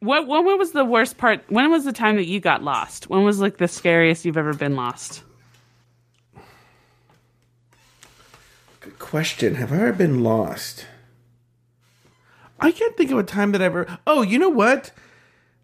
what 0.00 0.26
when, 0.26 0.44
when 0.44 0.58
was 0.58 0.72
the 0.72 0.84
worst 0.84 1.18
part? 1.18 1.44
When 1.48 1.70
was 1.70 1.84
the 1.84 1.92
time 1.92 2.16
that 2.16 2.26
you 2.26 2.40
got 2.40 2.62
lost? 2.62 3.08
When 3.08 3.24
was 3.24 3.40
like 3.40 3.56
the 3.56 3.68
scariest 3.68 4.24
you've 4.24 4.36
ever 4.36 4.54
been 4.54 4.76
lost? 4.76 5.22
Good 8.80 8.98
question. 8.98 9.56
Have 9.56 9.72
I 9.72 9.76
ever 9.76 9.92
been 9.92 10.22
lost? 10.22 10.86
I 12.60 12.72
can't 12.72 12.96
think 12.96 13.10
of 13.10 13.18
a 13.18 13.22
time 13.22 13.52
that 13.52 13.62
I 13.62 13.66
ever. 13.66 13.98
Oh, 14.06 14.22
you 14.22 14.38
know 14.38 14.48
what? 14.48 14.92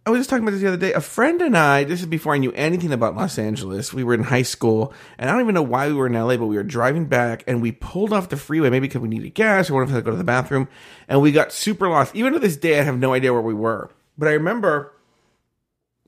I 0.05 0.11
was 0.11 0.19
just 0.19 0.31
talking 0.31 0.43
about 0.43 0.51
this 0.51 0.63
the 0.63 0.67
other 0.67 0.77
day. 0.77 0.93
A 0.93 1.01
friend 1.01 1.41
and 1.41 1.57
I, 1.57 1.85
this 1.85 2.01
is 2.01 2.07
before 2.07 2.35
I 2.35 2.39
knew 2.39 2.51
anything 2.53 2.93
about 2.93 3.15
Los 3.15 3.39
Angeles. 3.39 3.95
We 3.95 4.03
were 4.03 4.15
in 4.15 4.25
high 4.25 4.43
school, 4.43 4.93
and 5.17 5.31
I 5.31 5.33
don't 5.33 5.43
even 5.43 5.55
know 5.55 5.63
why 5.63 5.87
we 5.87 5.95
were 5.95 6.09
in 6.09 6.15
LA, 6.15 6.37
but 6.37 6.47
we 6.47 6.57
were 6.57 6.65
driving 6.65 7.07
back, 7.07 7.45
and 7.47 7.63
we 7.63 7.71
pulled 7.71 8.13
off 8.13 8.29
the 8.29 8.37
freeway, 8.37 8.69
maybe 8.69 8.89
because 8.89 9.01
we 9.01 9.09
needed 9.09 9.35
gas 9.35 9.71
or 9.71 9.75
wanted 9.75 9.95
to 9.95 10.03
go 10.03 10.11
to 10.11 10.17
the 10.17 10.25
bathroom, 10.25 10.69
and 11.07 11.23
we 11.23 11.31
got 11.31 11.53
super 11.53 11.89
lost. 11.89 12.17
Even 12.17 12.33
to 12.33 12.41
this 12.41 12.57
day, 12.57 12.81
I 12.81 12.83
have 12.83 12.99
no 12.99 13.13
idea 13.13 13.33
where 13.33 13.43
we 13.43 13.55
were. 13.55 13.91
But 14.23 14.29
I 14.29 14.35
remember 14.35 14.93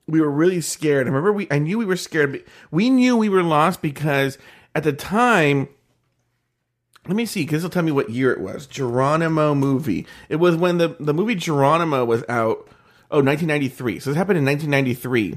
we 0.07 0.21
were 0.21 0.31
really 0.31 0.61
scared. 0.61 1.09
I 1.09 1.11
remember 1.11 1.33
we, 1.33 1.49
I 1.51 1.59
knew 1.59 1.79
we 1.79 1.85
were 1.85 1.97
scared. 1.97 2.31
but 2.31 2.43
We 2.71 2.89
knew 2.89 3.17
we 3.17 3.29
were 3.29 3.43
lost 3.43 3.83
because 3.83 4.39
at 4.73 4.85
the 4.85 4.93
time, 4.93 5.69
let 7.09 7.17
me 7.17 7.27
see, 7.27 7.43
because 7.43 7.65
will 7.65 7.71
tell 7.71 7.83
me 7.83 7.91
what 7.91 8.11
year 8.11 8.31
it 8.31 8.39
was. 8.39 8.69
Geronimo 8.69 9.57
movie. 9.57 10.07
It 10.29 10.37
was 10.37 10.55
when 10.55 10.79
the, 10.79 10.97
the 11.01 11.13
movie 11.13 11.35
Geronimo 11.35 12.05
was 12.05 12.23
out. 12.29 12.69
Oh, 13.11 13.19
1993. 13.19 13.99
So 13.99 14.11
this 14.11 14.17
happened 14.17 14.39
in 14.39 14.45
1993. 14.45 15.37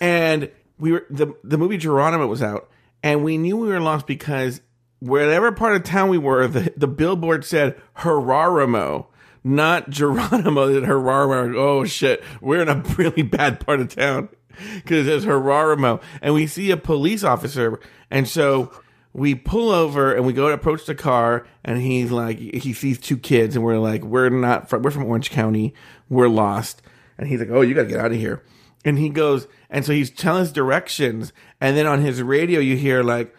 And 0.00 0.50
we 0.78 0.92
were 0.92 1.04
the 1.10 1.34
the 1.44 1.58
movie 1.58 1.76
Geronimo 1.76 2.26
was 2.26 2.42
out, 2.42 2.70
and 3.02 3.22
we 3.22 3.36
knew 3.36 3.58
we 3.58 3.68
were 3.68 3.80
lost 3.80 4.06
because 4.06 4.62
wherever 5.00 5.52
part 5.52 5.76
of 5.76 5.82
town 5.82 6.08
we 6.08 6.16
were, 6.16 6.48
the, 6.48 6.72
the 6.74 6.88
billboard 6.88 7.44
said 7.44 7.78
Geraramo, 7.98 9.08
not 9.44 9.90
Geronimo. 9.90 10.72
That 10.72 10.84
Geraramo. 10.84 11.54
Oh 11.56 11.84
shit, 11.84 12.24
we're 12.40 12.62
in 12.62 12.68
a 12.68 12.82
really 12.96 13.22
bad 13.22 13.60
part 13.60 13.80
of 13.80 13.94
town 13.94 14.30
because 14.76 15.06
it 15.06 15.10
says 15.10 15.24
Geraramo, 15.26 16.00
and 16.22 16.34
we 16.34 16.46
see 16.46 16.70
a 16.70 16.76
police 16.76 17.22
officer, 17.22 17.78
and 18.10 18.26
so 18.26 18.72
we 19.12 19.34
pull 19.34 19.70
over 19.70 20.12
and 20.14 20.24
we 20.26 20.32
go 20.32 20.48
to 20.48 20.54
approach 20.54 20.86
the 20.86 20.94
car, 20.94 21.46
and 21.64 21.80
he's 21.80 22.10
like, 22.10 22.38
he 22.38 22.72
sees 22.72 22.98
two 22.98 23.16
kids, 23.16 23.54
and 23.54 23.64
we're 23.64 23.78
like, 23.78 24.02
we're 24.02 24.30
not 24.30 24.68
from, 24.68 24.82
we're 24.82 24.90
from 24.90 25.04
Orange 25.04 25.30
County, 25.30 25.74
we're 26.08 26.28
lost, 26.28 26.82
and 27.18 27.28
he's 27.28 27.38
like, 27.38 27.50
oh, 27.50 27.60
you 27.60 27.74
got 27.74 27.82
to 27.82 27.88
get 27.88 28.00
out 28.00 28.12
of 28.12 28.18
here, 28.18 28.42
and 28.84 28.98
he 28.98 29.08
goes, 29.08 29.46
and 29.70 29.84
so 29.84 29.92
he's 29.92 30.10
telling 30.10 30.42
us 30.42 30.52
directions, 30.52 31.32
and 31.60 31.76
then 31.76 31.86
on 31.86 32.00
his 32.00 32.22
radio 32.22 32.60
you 32.60 32.76
hear 32.76 33.02
like. 33.02 33.34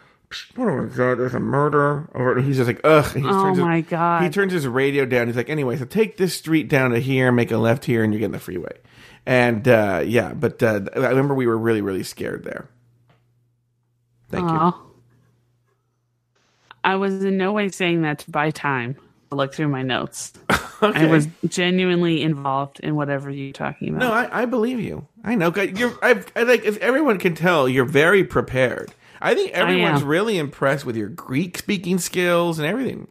Oh 0.58 0.64
my 0.84 0.86
god! 0.96 1.20
There's 1.20 1.34
a 1.34 1.40
murder. 1.40 2.10
Or 2.14 2.38
he's 2.40 2.58
just 2.58 2.68
like, 2.68 2.82
ugh. 2.84 3.06
he 3.14 3.24
Oh 3.24 3.44
turns 3.44 3.58
his- 3.58 3.66
my 3.66 3.82
God. 3.82 4.24
He 4.24 4.30
turns 4.30 4.52
his 4.54 4.68
radio 4.68 5.06
down. 5.06 5.28
He's 5.28 5.36
like, 5.36 5.50
anyway, 5.50 5.78
so 5.78 5.86
take 5.86 6.18
this 6.18 6.36
street 6.36 6.68
down 6.68 6.92
to 6.92 7.00
here, 7.00 7.32
make 7.32 7.52
a 7.52 7.58
left 7.58 7.86
here, 7.86 8.04
and 8.04 8.12
you're 8.14 8.20
getting 8.20 8.32
the 8.32 8.40
freeway. 8.40 8.78
And 9.26 9.68
uh, 9.68 10.04
yeah, 10.06 10.34
but 10.34 10.62
uh, 10.62 10.82
I 10.96 11.00
remember 11.10 11.34
we 11.34 11.48
were 11.48 11.58
really, 11.58 11.82
really 11.82 12.04
scared 12.04 12.44
there. 12.44 12.68
Thank 14.30 14.50
you. 14.50 14.74
I 16.84 16.96
was 16.96 17.24
in 17.24 17.38
no 17.38 17.52
way 17.52 17.70
saying 17.70 18.04
that 18.04 18.20
to 18.20 18.32
buy 18.32 18.52
time 18.52 18.96
look 19.32 19.54
through 19.54 19.68
my 19.70 19.84
notes. 19.84 20.34
Okay. 20.84 21.06
I 21.06 21.08
was 21.08 21.26
genuinely 21.48 22.22
involved 22.22 22.82
in 22.82 22.96
whatever 22.96 23.30
you're 23.30 23.54
talking 23.54 23.90
about. 23.96 24.00
No, 24.02 24.12
I, 24.12 24.42
I 24.42 24.46
believe 24.46 24.82
you. 24.82 25.08
I 25.24 25.36
know. 25.36 25.52
You're. 25.56 25.98
I've, 26.02 26.30
I 26.36 26.44
like. 26.44 26.66
As 26.66 26.78
everyone 26.80 27.18
can 27.18 27.34
tell, 27.34 27.70
you're 27.70 27.86
very 27.86 28.26
prepared. 28.26 28.94
I 29.26 29.36
think 29.36 29.52
everyone's 29.52 30.02
am. 30.02 30.08
really 30.08 30.38
impressed 30.38 30.86
with 30.86 30.96
your 30.96 31.10
Greek 31.10 31.58
speaking 31.58 31.98
skills 31.98 32.60
and 32.60 32.68
everything. 32.68 33.08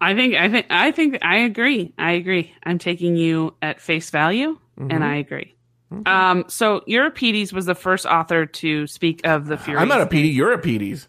I 0.00 0.14
think 0.14 0.34
I 0.34 0.48
think 0.48 0.66
I 0.70 0.90
think 0.92 1.18
I 1.22 1.38
agree. 1.38 1.92
I 1.98 2.12
agree. 2.12 2.52
I'm 2.64 2.78
taking 2.78 3.16
you 3.16 3.54
at 3.62 3.80
face 3.80 4.10
value, 4.10 4.58
Mm-hmm. 4.78 4.90
and 4.90 5.04
I 5.04 5.16
agree. 5.16 5.54
Um, 6.06 6.44
so 6.48 6.82
Euripides 6.86 7.52
was 7.52 7.66
the 7.66 7.74
first 7.74 8.06
author 8.06 8.46
to 8.46 8.86
speak 8.86 9.20
of 9.26 9.46
the 9.46 9.58
Furies. 9.58 9.82
I'm 9.82 9.88
not 9.88 10.00
a 10.00 10.06
PD. 10.06 10.32
You're 10.34 10.54
a 10.54 10.58
PDs. 10.58 11.06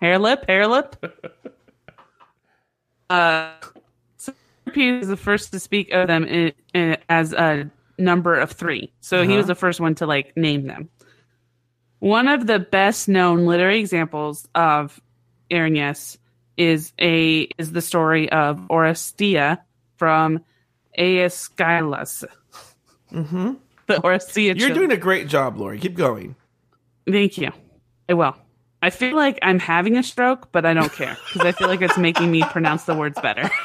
hair 0.00 0.18
lip, 0.18 0.44
hair 0.46 0.66
lip. 0.68 0.96
uh, 3.10 3.50
so 4.16 4.32
Euripides 4.66 5.02
is 5.04 5.08
the 5.08 5.16
first 5.16 5.52
to 5.52 5.58
speak 5.58 5.90
of 5.92 6.06
them 6.06 6.24
in, 6.24 6.52
in, 6.74 6.96
as 7.08 7.32
a 7.32 7.70
number 7.98 8.34
of 8.34 8.52
three. 8.52 8.92
So 9.00 9.22
he 9.22 9.28
Uh-huh. 9.28 9.36
was 9.38 9.46
the 9.46 9.54
first 9.54 9.80
one 9.80 9.94
to 9.96 10.06
like 10.06 10.36
name 10.36 10.66
them. 10.66 10.88
One 12.00 12.28
of 12.28 12.46
the 12.46 12.58
best 12.60 13.08
known 13.08 13.44
literary 13.46 13.80
examples 13.80 14.48
of 14.54 15.00
Erinyes 15.50 16.16
is 16.56 16.92
a 17.00 17.48
is 17.58 17.72
the 17.72 17.80
story 17.82 18.30
of 18.30 18.58
Oresteia 18.70 19.58
from 19.96 20.40
Aeschylus. 20.96 22.24
Mm-hmm. 23.12 23.54
The 23.86 23.94
Oresteia. 23.94 24.46
You're 24.46 24.54
children. 24.56 24.74
doing 24.78 24.92
a 24.92 24.96
great 24.96 25.28
job, 25.28 25.56
Lauri. 25.58 25.78
Keep 25.78 25.94
going. 25.96 26.36
Thank 27.10 27.38
you. 27.38 27.50
I 28.08 28.14
will. 28.14 28.36
I 28.82 28.90
feel 28.90 29.16
like 29.16 29.38
I'm 29.42 29.58
having 29.58 29.96
a 29.96 30.02
stroke, 30.02 30.52
but 30.52 30.64
I 30.64 30.74
don't 30.74 30.92
care 30.92 31.16
because 31.32 31.46
I 31.46 31.52
feel 31.52 31.68
like 31.68 31.80
it's 31.82 31.98
making 31.98 32.30
me 32.30 32.42
pronounce 32.42 32.84
the 32.84 32.94
words 32.94 33.18
better. 33.20 33.50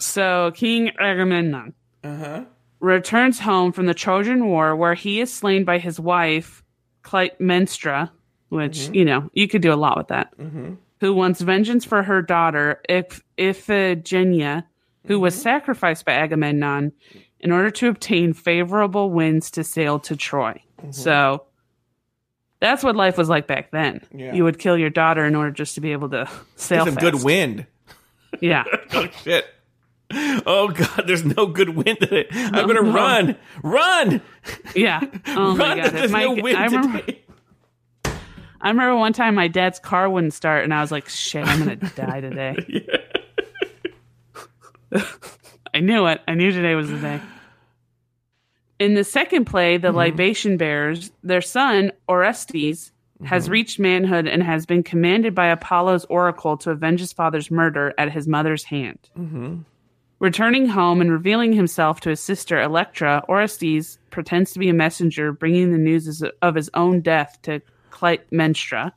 so, 0.00 0.52
King 0.54 0.90
Agamemnon 0.98 1.74
uh-huh. 2.02 2.44
returns 2.80 3.38
home 3.38 3.72
from 3.72 3.86
the 3.86 3.94
Trojan 3.94 4.46
War, 4.46 4.74
where 4.74 4.94
he 4.94 5.20
is 5.20 5.32
slain 5.32 5.64
by 5.64 5.78
his 5.78 6.00
wife 6.00 6.62
Clytemnestra, 7.04 8.10
which 8.48 8.78
mm-hmm. 8.78 8.94
you 8.94 9.04
know 9.04 9.30
you 9.32 9.48
could 9.48 9.62
do 9.62 9.72
a 9.72 9.76
lot 9.76 9.96
with 9.96 10.08
that. 10.08 10.36
Mm-hmm. 10.38 10.74
Who 11.00 11.14
wants 11.14 11.40
vengeance 11.40 11.84
for 11.84 12.02
her 12.02 12.20
daughter 12.20 12.82
Iph- 12.88 13.22
Iphigenia, 13.38 14.64
who 15.06 15.18
was 15.18 15.34
mm-hmm. 15.34 15.42
sacrificed 15.42 16.04
by 16.04 16.12
Agamemnon 16.12 16.92
in 17.40 17.52
order 17.52 17.70
to 17.70 17.88
obtain 17.88 18.34
favorable 18.34 19.10
winds 19.10 19.50
to 19.52 19.64
sail 19.64 19.98
to 20.00 20.14
Troy. 20.14 20.62
So 20.90 21.44
that's 22.60 22.84
what 22.84 22.96
life 22.96 23.18
was 23.18 23.28
like 23.28 23.46
back 23.46 23.70
then. 23.70 24.02
Yeah. 24.14 24.34
You 24.34 24.44
would 24.44 24.58
kill 24.58 24.78
your 24.78 24.90
daughter 24.90 25.24
in 25.24 25.34
order 25.34 25.50
just 25.50 25.74
to 25.74 25.80
be 25.80 25.92
able 25.92 26.10
to 26.10 26.28
sail. 26.56 26.84
Some 26.84 26.94
fast. 26.94 27.00
good 27.00 27.24
wind. 27.24 27.66
Yeah. 28.40 28.64
Oh 28.92 29.06
shit. 29.22 29.46
Oh 30.12 30.68
god, 30.68 31.04
there's 31.06 31.24
no 31.24 31.46
good 31.46 31.70
wind 31.70 32.00
today. 32.00 32.26
I'm 32.32 32.66
gonna 32.66 32.82
no. 32.82 32.92
run. 32.92 33.36
Run! 33.62 34.22
Yeah. 34.74 35.00
Oh 35.26 35.54
my 35.54 35.68
run! 35.68 35.78
god. 35.78 35.90
There's 35.92 36.10
My- 36.10 36.24
no 36.24 36.34
wind 36.34 36.56
I 36.56 36.64
remember 36.64 37.00
today. 37.00 37.22
I 38.62 38.68
remember 38.68 38.96
one 38.96 39.12
time 39.12 39.34
my 39.34 39.48
dad's 39.48 39.78
car 39.78 40.10
wouldn't 40.10 40.34
start 40.34 40.64
and 40.64 40.74
I 40.74 40.80
was 40.80 40.90
like, 40.90 41.08
shit, 41.08 41.46
I'm 41.46 41.58
gonna 41.60 41.76
die 41.76 42.20
today. 42.20 42.86
I 45.72 45.80
knew 45.80 46.06
it. 46.06 46.20
I 46.26 46.34
knew 46.34 46.50
today 46.50 46.74
was 46.74 46.90
the 46.90 46.98
day. 46.98 47.20
In 48.78 48.94
the 48.94 49.04
second 49.04 49.44
play, 49.44 49.76
the 49.76 49.88
mm-hmm. 49.88 49.96
libation 49.98 50.56
bearers, 50.56 51.12
their 51.22 51.42
son, 51.42 51.92
Orestes, 52.08 52.92
has 53.24 53.44
mm-hmm. 53.44 53.52
reached 53.52 53.78
manhood 53.78 54.26
and 54.26 54.42
has 54.42 54.66
been 54.66 54.82
commanded 54.82 55.34
by 55.34 55.46
Apollo's 55.46 56.04
oracle 56.06 56.56
to 56.58 56.70
avenge 56.70 57.00
his 57.00 57.12
father's 57.12 57.50
murder 57.50 57.94
at 57.98 58.10
his 58.10 58.26
mother's 58.26 58.64
hand. 58.64 58.98
Mm-hmm. 59.18 59.58
Returning 60.20 60.66
home 60.66 61.00
and 61.00 61.10
revealing 61.10 61.52
himself 61.54 62.00
to 62.00 62.10
his 62.10 62.20
sister 62.20 62.60
Electra, 62.60 63.24
Orestes 63.28 63.98
pretends 64.10 64.52
to 64.52 64.58
be 64.58 64.68
a 64.68 64.74
messenger 64.74 65.32
bringing 65.32 65.72
the 65.72 65.78
news 65.78 66.22
of 66.42 66.54
his 66.54 66.70
own 66.74 67.00
death 67.00 67.38
to 67.42 67.60
Clytemnestra. 67.90 68.92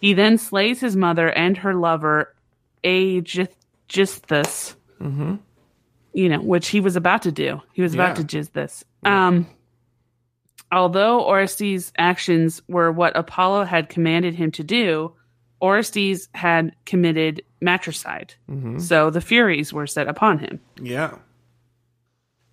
He 0.00 0.12
then 0.12 0.38
slays 0.38 0.80
his 0.80 0.96
mother 0.96 1.30
and 1.30 1.56
her 1.58 1.74
lover, 1.74 2.34
Aegisthus, 2.84 4.74
you 6.12 6.28
know, 6.28 6.40
which 6.40 6.68
he 6.68 6.80
was 6.80 6.96
about 6.96 7.22
to 7.22 7.30
do. 7.32 7.60
He 7.72 7.82
was 7.82 7.94
about 7.94 8.18
Yeah. 8.18 8.24
to 8.24 8.36
jizz 8.38 8.52
this. 8.52 8.84
Um, 9.04 9.46
although 10.72 11.20
Orestes' 11.20 11.92
actions 11.96 12.60
were 12.66 12.90
what 12.90 13.16
Apollo 13.16 13.64
had 13.66 13.88
commanded 13.88 14.34
him 14.34 14.50
to 14.52 14.64
do, 14.64 15.12
Orestes 15.60 16.28
had 16.34 16.74
committed 16.86 17.42
matricide. 17.62 18.34
Mm-hmm. 18.50 18.78
So 18.78 19.08
the 19.10 19.20
Furies 19.20 19.72
were 19.72 19.86
set 19.86 20.08
upon 20.08 20.38
him. 20.38 20.60
Yeah. 20.80 21.16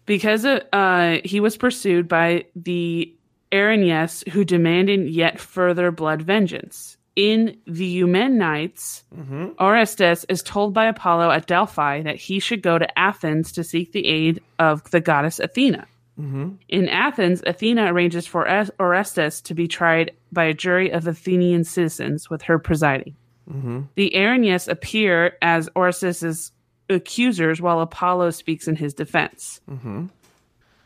Because 0.05 0.45
uh, 0.45 1.19
he 1.25 1.39
was 1.39 1.57
pursued 1.57 2.07
by 2.07 2.45
the 2.55 3.13
Erinyes, 3.51 4.27
who 4.29 4.45
demanded 4.45 5.09
yet 5.09 5.39
further 5.39 5.91
blood 5.91 6.21
vengeance. 6.21 6.97
In 7.15 7.57
the 7.67 7.85
Eumenides, 7.85 9.03
mm-hmm. 9.13 9.49
Orestes 9.59 10.25
is 10.29 10.41
told 10.41 10.73
by 10.73 10.85
Apollo 10.85 11.31
at 11.31 11.47
Delphi 11.47 12.03
that 12.03 12.15
he 12.15 12.39
should 12.39 12.61
go 12.61 12.79
to 12.79 12.99
Athens 12.99 13.51
to 13.53 13.63
seek 13.63 13.91
the 13.91 14.07
aid 14.07 14.41
of 14.57 14.89
the 14.91 15.01
goddess 15.01 15.39
Athena. 15.39 15.85
Mm-hmm. 16.19 16.49
In 16.69 16.89
Athens, 16.89 17.41
Athena 17.45 17.91
arranges 17.91 18.25
for 18.25 18.47
Orestes 18.79 19.41
to 19.41 19.53
be 19.53 19.67
tried 19.67 20.11
by 20.31 20.45
a 20.45 20.53
jury 20.53 20.91
of 20.91 21.07
Athenian 21.07 21.63
citizens, 21.63 22.29
with 22.29 22.43
her 22.43 22.59
presiding. 22.59 23.15
Mm-hmm. 23.51 23.81
The 23.95 24.11
Erinyes 24.15 24.67
appear 24.67 25.37
as 25.41 25.69
Orestes' 25.75 26.51
accusers 26.89 27.61
while 27.61 27.81
Apollo 27.81 28.31
speaks 28.31 28.67
in 28.67 28.75
his 28.75 28.93
defense. 28.93 29.61
Mm-hmm. 29.69 30.07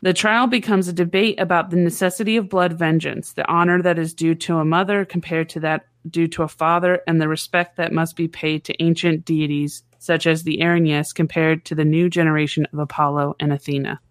The 0.01 0.13
trial 0.13 0.47
becomes 0.47 0.87
a 0.89 0.93
debate 0.93 1.39
about 1.39 1.69
the 1.69 1.77
necessity 1.77 2.35
of 2.35 2.49
blood 2.49 2.73
vengeance, 2.73 3.33
the 3.33 3.47
honor 3.49 3.81
that 3.81 3.97
is 3.97 4.13
due 4.13 4.35
to 4.35 4.57
a 4.57 4.65
mother 4.65 5.05
compared 5.05 5.47
to 5.49 5.61
that 5.61 5.85
due 6.09 6.27
to 6.27 6.43
a 6.43 6.47
father, 6.49 7.01
and 7.07 7.21
the 7.21 7.29
respect 7.29 7.77
that 7.77 7.93
must 7.93 8.17
be 8.17 8.27
paid 8.27 8.65
to 8.65 8.83
ancient 8.83 9.23
deities 9.23 9.83
such 9.99 10.27
as 10.27 10.43
the 10.43 10.57
Erinyes 10.57 11.15
compared 11.15 11.63
to 11.63 11.75
the 11.75 11.85
new 11.85 12.09
generation 12.09 12.67
of 12.73 12.79
Apollo 12.79 13.37
and 13.39 13.53
Athena. 13.53 14.01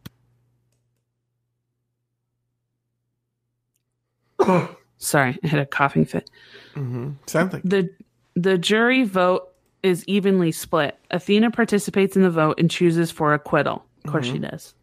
Sorry, 4.97 5.39
I 5.45 5.47
had 5.47 5.61
a 5.61 5.67
coughing 5.67 6.07
fit. 6.07 6.31
Mm-hmm. 6.75 7.11
Sounds 7.27 7.53
like 7.53 7.63
The 7.65 7.91
the 8.35 8.59
jury 8.59 9.05
vote 9.05 9.49
is 9.83 10.05
evenly 10.07 10.53
split. 10.53 10.99
Athena 11.11 11.51
participates 11.51 12.17
in 12.17 12.23
the 12.23 12.31
vote 12.31 12.59
and 12.59 12.71
chooses 12.71 13.11
for 13.11 13.35
acquittal. 13.35 13.85
Of 14.05 14.11
course 14.11 14.27
she 14.27 14.35
mm-hmm. 14.35 14.51
does. 14.51 14.75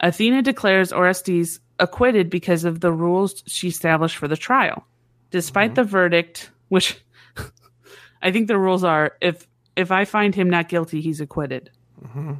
Athena 0.00 0.42
declares 0.42 0.92
Orestes 0.92 1.60
acquitted 1.78 2.30
because 2.30 2.64
of 2.64 2.80
the 2.80 2.92
rules 2.92 3.42
she 3.46 3.68
established 3.68 4.16
for 4.16 4.28
the 4.28 4.36
trial. 4.36 4.86
Despite 5.30 5.70
mm-hmm. 5.70 5.74
the 5.74 5.84
verdict, 5.84 6.50
which 6.68 7.02
I 8.22 8.30
think 8.30 8.48
the 8.48 8.58
rules 8.58 8.84
are 8.84 9.16
if 9.20 9.46
if 9.76 9.90
I 9.90 10.04
find 10.04 10.34
him 10.34 10.48
not 10.48 10.68
guilty, 10.68 11.00
he's 11.00 11.20
acquitted. 11.20 11.70
Mm-hmm. 12.04 12.34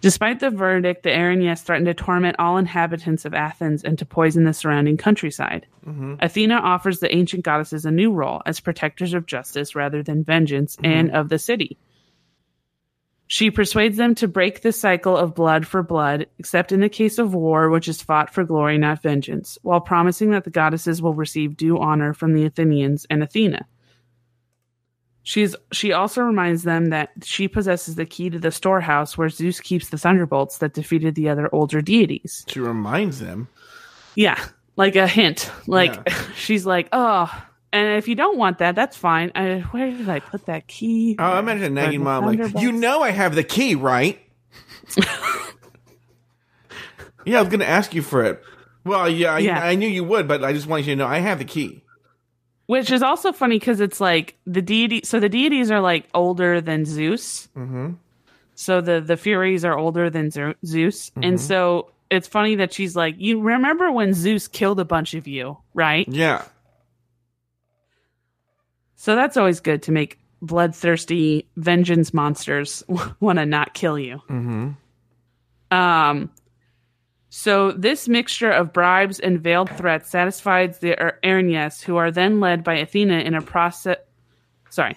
Despite 0.00 0.38
the 0.38 0.50
verdict, 0.50 1.02
the 1.02 1.10
Erinyes 1.10 1.62
threatened 1.62 1.86
to 1.86 1.94
torment 1.94 2.36
all 2.38 2.56
inhabitants 2.56 3.24
of 3.24 3.34
Athens 3.34 3.82
and 3.82 3.98
to 3.98 4.06
poison 4.06 4.44
the 4.44 4.52
surrounding 4.52 4.96
countryside. 4.96 5.66
Mm-hmm. 5.84 6.14
Athena 6.20 6.54
offers 6.54 7.00
the 7.00 7.12
ancient 7.14 7.44
goddesses 7.44 7.84
a 7.84 7.90
new 7.90 8.12
role 8.12 8.40
as 8.46 8.60
protectors 8.60 9.12
of 9.12 9.26
justice 9.26 9.74
rather 9.74 10.02
than 10.02 10.22
vengeance 10.22 10.76
mm-hmm. 10.76 10.86
and 10.86 11.10
of 11.10 11.28
the 11.28 11.38
city. 11.38 11.78
She 13.26 13.50
persuades 13.50 13.98
them 13.98 14.14
to 14.16 14.28
break 14.28 14.62
the 14.62 14.72
cycle 14.72 15.14
of 15.14 15.34
blood 15.34 15.66
for 15.66 15.82
blood, 15.82 16.28
except 16.38 16.72
in 16.72 16.80
the 16.80 16.88
case 16.88 17.18
of 17.18 17.34
war, 17.34 17.68
which 17.68 17.86
is 17.86 18.00
fought 18.00 18.32
for 18.32 18.42
glory, 18.42 18.78
not 18.78 19.02
vengeance, 19.02 19.58
while 19.62 19.82
promising 19.82 20.30
that 20.30 20.44
the 20.44 20.50
goddesses 20.50 21.02
will 21.02 21.12
receive 21.12 21.56
due 21.56 21.78
honor 21.78 22.14
from 22.14 22.32
the 22.32 22.46
Athenians 22.46 23.06
and 23.10 23.22
Athena. 23.22 23.66
She's, 25.22 25.54
she 25.72 25.92
also 25.92 26.22
reminds 26.22 26.62
them 26.62 26.86
that 26.86 27.10
she 27.22 27.48
possesses 27.48 27.96
the 27.96 28.06
key 28.06 28.30
to 28.30 28.38
the 28.38 28.50
storehouse 28.50 29.18
where 29.18 29.28
Zeus 29.28 29.60
keeps 29.60 29.90
the 29.90 29.98
thunderbolts 29.98 30.58
that 30.58 30.72
defeated 30.72 31.14
the 31.14 31.28
other 31.28 31.48
older 31.52 31.82
deities. 31.82 32.46
she 32.48 32.60
reminds 32.60 33.20
them. 33.20 33.48
Yeah, 34.14 34.42
like 34.76 34.96
a 34.96 35.06
hint. 35.06 35.50
Like 35.66 35.94
Yeah. 35.94 36.22
she's 36.34 36.64
like, 36.64 36.88
oh, 36.92 37.30
and 37.72 37.98
if 37.98 38.08
you 38.08 38.14
don't 38.14 38.38
want 38.38 38.58
that, 38.58 38.74
that's 38.74 38.96
fine. 38.96 39.30
I, 39.34 39.58
where 39.70 39.90
did 39.90 40.08
I 40.08 40.20
put 40.20 40.46
that 40.46 40.66
key? 40.66 41.16
Oh, 41.18 41.24
I 41.24 41.38
imagine 41.38 41.64
a 41.64 41.70
nagging 41.70 42.02
mom 42.02 42.24
like, 42.24 42.60
you 42.60 42.72
know 42.72 43.02
I 43.02 43.10
have 43.10 43.34
the 43.34 43.44
key, 43.44 43.74
right? 43.74 44.18
yeah, 47.26 47.38
I 47.38 47.42
was 47.42 47.48
going 47.50 47.60
to 47.60 47.68
ask 47.68 47.94
you 47.94 48.00
for 48.00 48.24
it. 48.24 48.42
Well, 48.84 49.08
yeah, 49.08 49.34
I, 49.34 49.38
Yeah. 49.40 49.62
I 49.62 49.74
knew 49.74 49.88
you 49.88 50.04
would, 50.04 50.26
but 50.26 50.42
I 50.42 50.54
just 50.54 50.66
wanted 50.66 50.86
you 50.86 50.94
to 50.94 50.98
know 50.98 51.06
I 51.06 51.18
have 51.18 51.38
the 51.38 51.44
key. 51.44 51.82
Which 52.68 52.90
is 52.92 53.02
also 53.02 53.32
funny 53.32 53.58
because 53.58 53.80
it's 53.80 53.98
like 54.00 54.36
the 54.46 54.60
deity. 54.62 55.00
So 55.02 55.18
the 55.20 55.28
deities 55.30 55.70
are 55.70 55.80
like 55.80 56.06
older 56.14 56.60
than 56.60 56.84
Zeus. 56.84 57.48
Mm-hmm. 57.56 57.94
So 58.54 58.80
the 58.82 59.00
the 59.00 59.16
Furies 59.16 59.64
are 59.64 59.76
older 59.76 60.10
than 60.10 60.30
Zeus, 60.30 60.54
Mm-hmm. 61.10 61.22
and 61.24 61.40
so 61.40 61.90
it's 62.10 62.28
funny 62.28 62.56
that 62.56 62.72
she's 62.72 62.94
like, 62.94 63.14
you 63.18 63.40
remember 63.40 63.90
when 63.90 64.12
Zeus 64.14 64.48
killed 64.48 64.80
a 64.80 64.84
bunch 64.84 65.14
of 65.14 65.26
you, 65.26 65.56
right? 65.74 66.06
Yeah. 66.08 66.44
So 68.96 69.14
that's 69.14 69.36
always 69.36 69.60
good 69.60 69.82
to 69.84 69.92
make 69.92 70.18
bloodthirsty 70.42 71.46
vengeance 71.56 72.12
monsters 72.12 72.82
want 73.20 73.38
to 73.38 73.46
not 73.46 73.72
kill 73.74 73.98
you. 73.98 74.20
Mm-hmm. 74.28 74.70
Um, 75.74 76.30
so 77.30 77.72
this 77.72 78.08
mixture 78.08 78.50
of 78.50 78.72
bribes 78.72 79.20
and 79.20 79.40
veiled 79.40 79.70
threats 79.70 80.10
satisfies 80.10 80.78
the 80.78 80.98
Er- 81.00 81.18
Erinyes, 81.22 81.82
who 81.82 81.96
are 81.96 82.10
then 82.10 82.40
led 82.40 82.64
by 82.64 82.74
Athena 82.74 83.18
in 83.20 83.34
a 83.34 83.42
process. 83.42 83.98
Sorry, 84.70 84.96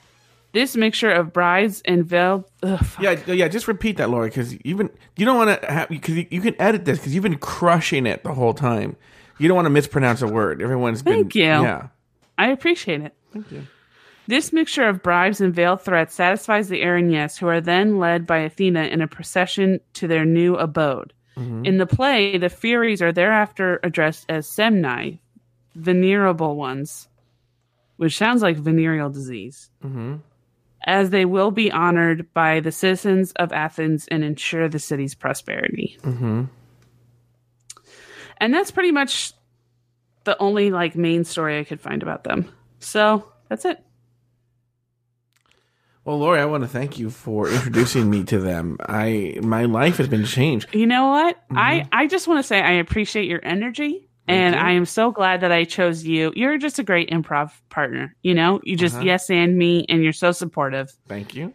this 0.54 0.76
mixture 0.76 1.12
of 1.12 1.34
bribes 1.34 1.82
and 1.86 2.06
veiled. 2.06 2.46
Ugh. 2.64 2.86
Yeah, 3.00 3.20
yeah. 3.28 3.48
Just 3.48 3.68
repeat 3.68 3.98
that, 3.98 4.10
Laura, 4.10 4.28
because 4.28 4.56
you've 4.64 4.78
been 4.78 4.90
you 5.18 5.26
don't 5.26 5.38
want 5.38 5.62
to 5.62 5.72
have 5.72 5.90
because 5.90 6.16
you, 6.16 6.28
you 6.30 6.42
can 6.42 6.60
edit 6.62 6.86
this 6.86 7.00
because 7.00 7.14
you've 7.14 7.24
been 7.24 7.38
crushing 7.38 8.06
it 8.06 8.24
the 8.24 8.34
whole 8.34 8.54
time. 8.54 8.96
You 9.38 9.48
don't 9.48 9.56
want 9.56 9.66
to 9.66 9.72
mispronounce 9.72 10.22
a 10.22 10.28
word. 10.28 10.62
Everyone's 10.62 11.02
been 11.02 11.14
Thank 11.16 11.36
you. 11.36 11.44
Yeah, 11.44 11.88
I 12.38 12.50
appreciate 12.50 13.02
it. 13.02 13.14
thank 13.34 13.52
you. 13.52 13.68
This 14.28 14.54
mixture 14.54 14.88
of 14.88 15.02
bribes 15.02 15.42
and 15.42 15.54
veiled 15.54 15.82
threats 15.82 16.14
satisfies 16.14 16.70
the 16.70 16.82
Erinyes, 16.82 17.38
who 17.40 17.48
are 17.48 17.60
then 17.60 17.98
led 17.98 18.26
by 18.28 18.38
Athena 18.38 18.84
in 18.84 19.02
a 19.02 19.08
procession 19.08 19.82
to 19.94 20.08
their 20.08 20.24
new 20.26 20.56
abode. 20.56 21.12
Mm-hmm. 21.38 21.66
In 21.66 21.78
the 21.78 21.86
play, 21.86 22.38
the 22.38 22.50
Furies 22.50 23.02
are 23.02 23.12
thereafter 23.12 23.80
addressed 23.84 24.26
as 24.30 24.48
Semni, 24.48 25.20
venerable 25.76 26.56
ones, 26.56 27.08
which 27.98 28.18
sounds 28.18 28.42
like 28.42 28.58
venereal 28.58 29.10
disease, 29.10 29.70
mm-hmm. 29.84 30.18
as 30.86 31.10
they 31.10 31.26
will 31.26 31.52
be 31.52 31.72
honored 31.72 32.34
by 32.34 32.60
the 32.60 32.72
citizens 32.72 33.32
of 33.34 33.54
Athens 33.54 34.08
and 34.10 34.24
ensure 34.24 34.68
the 34.68 34.80
city's 34.80 35.16
prosperity. 35.16 35.98
Mm-hmm. 36.02 36.44
And 38.38 38.54
that's 38.54 38.72
pretty 38.72 38.92
much 38.92 39.34
the 40.24 40.38
only 40.40 40.72
like 40.72 40.96
main 40.96 41.24
story 41.24 41.60
I 41.60 41.64
could 41.64 41.80
find 41.80 42.02
about 42.02 42.24
them. 42.24 42.52
So 42.80 43.32
that's 43.50 43.66
it. 43.66 43.84
Well, 46.04 46.18
Lauri, 46.18 46.39
I 46.39 46.45
want 46.45 46.64
to 46.64 46.68
thank 46.68 46.97
you 46.97 47.10
for 47.12 47.47
introducing 47.47 48.10
me 48.10 48.24
to 48.26 48.39
them. 48.39 48.78
I 48.88 49.38
my 49.43 49.66
life 49.66 49.97
has 49.97 50.08
been 50.08 50.26
changed. 50.26 50.74
You 50.74 50.88
know 50.88 51.08
what? 51.10 51.38
I 51.52 51.88
I 51.91 52.08
just 52.08 52.28
want 52.28 52.39
to 52.39 52.43
say 52.43 52.60
I 52.60 52.74
appreciate 52.74 53.28
your 53.28 53.39
energy 53.43 54.08
and. 54.28 54.56
I 54.56 54.72
am 54.72 54.86
so 54.86 55.12
glad 55.12 55.41
that 55.41 55.52
I 55.52 55.64
chose 55.66 56.04
you. 56.06 56.32
You're 56.36 56.58
just 56.58 56.80
a 56.80 56.84
great 56.84 57.10
improv 57.12 57.52
partner, 57.70 58.16
you 58.24 58.34
know? 58.34 58.62
You 58.64 58.78
just 58.78 59.02
yes 59.04 59.30
and 59.30 59.58
me 59.58 59.86
and 59.89 60.04
you're 60.04 60.14
so 60.14 60.32
supportive. 60.32 60.91
Thank 61.08 61.36
you. 61.36 61.54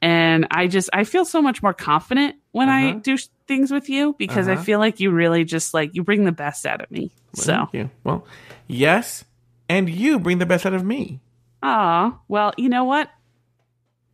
And 0.00 0.46
I 0.50 0.66
just 0.68 0.90
I 0.92 1.04
feel 1.04 1.24
so 1.24 1.40
much 1.42 1.62
more 1.62 1.72
confident 1.74 2.36
when 2.52 2.68
I 2.68 2.90
Uh-huh. 2.90 3.00
do 3.02 3.16
sh- 3.16 3.28
things 3.48 3.70
with 3.72 3.88
you 3.88 4.14
because 4.18 4.46
I 4.48 4.54
Uh-huh. 4.54 4.62
feel 4.62 4.78
like 4.78 5.00
you 5.00 5.10
really 5.10 5.44
just 5.44 5.74
like 5.74 5.90
you 5.94 6.04
bring 6.04 6.24
the 6.24 6.32
best 6.32 6.66
out 6.66 6.80
of 6.80 6.90
me. 6.90 7.10
So, 7.34 7.52
Thank 7.56 7.74
you. 7.74 7.90
Well, 8.04 8.26
yes, 8.68 9.24
and 9.68 9.88
you 9.88 10.18
bring 10.20 10.38
the 10.38 10.46
best 10.46 10.66
out 10.66 10.74
of 10.74 10.84
me. 10.84 11.20
ah, 11.64 12.18
well, 12.28 12.52
you 12.56 12.68
know 12.68 12.84
what? 12.84 13.08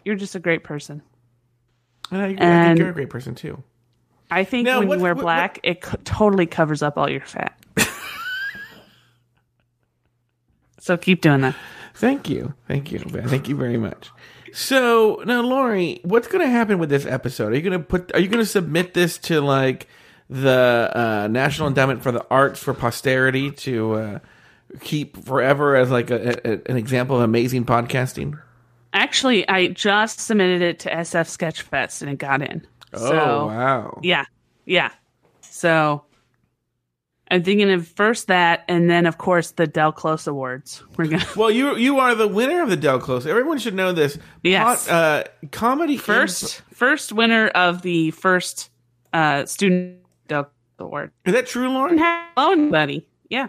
You're 0.05 0.17
just 0.17 0.35
a 0.35 0.41
great 0.41 0.65
person. 0.65 1.03
And 2.11 2.21
I, 2.23 2.27
I 2.27 2.65
think 2.69 2.79
you're 2.79 2.89
a 2.91 2.95
great 2.95 3.11
person 3.11 3.35
too. 3.35 3.63
I 4.31 4.45
think 4.45 4.67
Now, 4.67 4.79
when 4.81 4.89
what- 4.89 4.99
you 4.99 5.03
wear 5.03 5.15
what- 5.15 5.23
black, 5.23 5.61
it 5.63 5.81
co- 5.81 5.99
totally 6.05 6.47
covers 6.47 6.83
up 6.83 6.97
all 6.99 7.09
your 7.11 7.21
fat. 7.23 7.59
so 10.81 10.97
keep 10.97 11.21
doing 11.21 11.41
that. 11.43 11.55
Thank 11.95 12.29
you. 12.31 12.55
Thank 12.69 12.93
you. 12.93 13.01
Thank 13.01 13.49
you 13.49 13.57
very 13.57 13.77
much. 13.77 14.11
So 14.53 15.23
now, 15.27 15.43
Lauri, 15.43 16.01
what's 16.05 16.29
going 16.29 16.45
to 16.45 16.51
happen 16.51 16.79
with 16.79 16.89
this 16.91 17.05
episode? 17.05 17.53
Are 17.53 17.57
you 17.57 17.63
going 17.63 17.79
to 17.79 17.85
put? 17.85 18.15
Are 18.15 18.21
you 18.21 18.29
going 18.29 18.43
to 18.43 18.47
submit 18.47 18.95
this 18.95 19.19
to 19.19 19.41
like 19.41 19.89
the 20.31 20.91
uh, 20.95 21.29
National 21.29 21.69
Endowment 21.69 22.03
for 22.03 22.13
the 22.13 22.25
Arts 22.31 22.63
for 22.63 22.73
posterity 22.73 23.51
to 23.51 23.93
uh, 23.95 24.19
keep 24.81 25.23
forever 25.25 25.75
as 25.77 25.91
like 25.91 26.11
a, 26.11 26.39
a, 26.49 26.71
an 26.71 26.77
example 26.77 27.17
of 27.17 27.23
amazing 27.23 27.65
podcasting? 27.67 28.41
Actually, 28.93 29.49
I 29.49 29.69
just 29.69 30.21
submitted 30.21 30.63
it 30.63 30.79
to 30.81 30.91
SF 30.91 31.27
Sketchfest 31.37 32.03
and 32.03 32.11
it 32.11 32.19
got 32.19 32.43
in. 32.43 32.67
Oh 32.95 33.09
So, 33.11 33.47
wow! 33.47 34.01
Yeah. 34.03 34.25
Yeah. 34.65 34.91
So 35.41 36.05
I'm 37.31 37.43
thinking 37.43 37.71
of 37.71 37.87
first 37.87 38.29
that 38.29 38.65
and 38.69 38.89
then 38.89 39.05
of 39.05 39.19
course 39.19 39.51
the 39.53 39.67
Del 39.67 39.93
Close 39.93 40.27
Awards. 40.27 40.83
We're 40.97 41.07
gonna 41.07 41.27
Well, 41.37 41.51
you 41.51 41.77
you 41.77 41.99
are 41.99 42.15
the 42.15 42.29
winner 42.29 42.63
of 42.63 42.71
the 42.71 42.77
Del 42.77 42.99
Close. 42.99 43.27
Everyone 43.27 43.59
should 43.59 43.75
know 43.75 43.93
this. 43.93 44.19
Yes. 44.43 44.87
Pot- 44.87 44.93
uh, 44.93 45.25
comedy 45.53 45.97
first 45.99 46.63
first 46.73 47.13
winner 47.13 47.49
of 47.49 47.83
the 47.83 48.11
first 48.13 48.71
uh 49.13 49.45
student 49.45 49.99
Del 50.29 50.51
Award. 50.79 51.13
Is 51.27 51.35
that 51.35 51.47
true, 51.47 51.69
Lauren? 51.69 51.99
Hello, 51.99 52.71
buddy. 52.71 53.07
Yeah. 53.29 53.49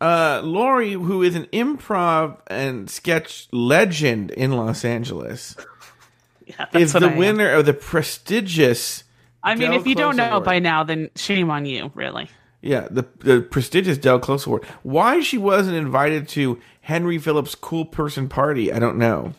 Uh, 0.00 0.40
Lauri, 0.44 0.92
who 0.92 1.22
is 1.22 1.34
an 1.34 1.46
improv 1.46 2.38
and 2.48 2.90
sketch 2.90 3.48
legend 3.52 4.30
in 4.32 4.52
Los 4.52 4.84
Angeles, 4.84 5.56
Yeah. 6.46 6.66
is 6.74 6.92
the 6.92 7.08
winner 7.08 7.48
of 7.50 7.64
the 7.64 7.72
prestigious. 7.72 9.04
I 9.42 9.54
mean, 9.54 9.70
Del 9.70 9.80
if 9.80 9.86
you 9.86 9.94
don't 9.94 10.16
know 10.16 10.28
Award. 10.32 10.44
by 10.44 10.58
now, 10.58 10.84
then 10.84 11.10
shame 11.16 11.50
on 11.50 11.64
you, 11.64 11.90
really. 11.94 12.28
Yeah, 12.60 12.86
the 12.90 13.06
the 13.20 13.40
prestigious 13.40 13.96
Del 13.98 14.18
Close 14.18 14.46
Award. 14.46 14.64
Why 14.82 15.20
she 15.20 15.38
wasn't 15.38 15.76
invited 15.76 16.28
to 16.30 16.58
Henry 16.82 17.18
Phillips' 17.18 17.54
cool 17.54 17.84
person 17.86 18.28
party, 18.28 18.72
I 18.72 18.78
don't 18.78 18.98
know. 18.98 19.32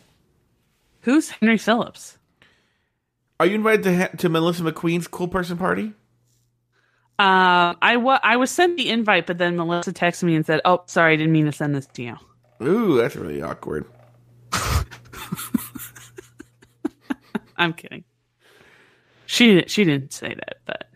Who's 1.02 1.30
Henry 1.30 1.58
Phillips? 1.58 2.18
Are 3.38 3.46
you 3.46 3.54
invited 3.54 3.82
to 3.84 4.16
to 4.16 4.28
Melissa 4.28 4.62
McQueen's 4.64 5.06
cool 5.06 5.28
person 5.28 5.56
party? 5.58 5.92
Uh, 7.18 7.74
I 7.80 7.96
wa- 7.96 8.20
I 8.22 8.36
was 8.36 8.50
sent 8.50 8.76
the 8.76 8.90
invite, 8.90 9.26
but 9.26 9.38
then 9.38 9.56
Melissa 9.56 9.92
texted 9.92 10.24
me 10.24 10.34
and 10.36 10.44
said, 10.44 10.60
"Oh, 10.64 10.82
sorry, 10.86 11.14
I 11.14 11.16
didn't 11.16 11.32
mean 11.32 11.46
to 11.46 11.52
send 11.52 11.74
this 11.74 11.86
to 11.94 12.02
you." 12.02 12.16
Ooh, 12.62 12.96
that's 12.96 13.16
really 13.16 13.40
awkward. 13.42 13.86
I'm 17.56 17.72
kidding. 17.72 18.04
She 19.26 19.64
she 19.66 19.84
didn't 19.84 20.12
say 20.12 20.28
that, 20.34 20.58
but 20.66 20.88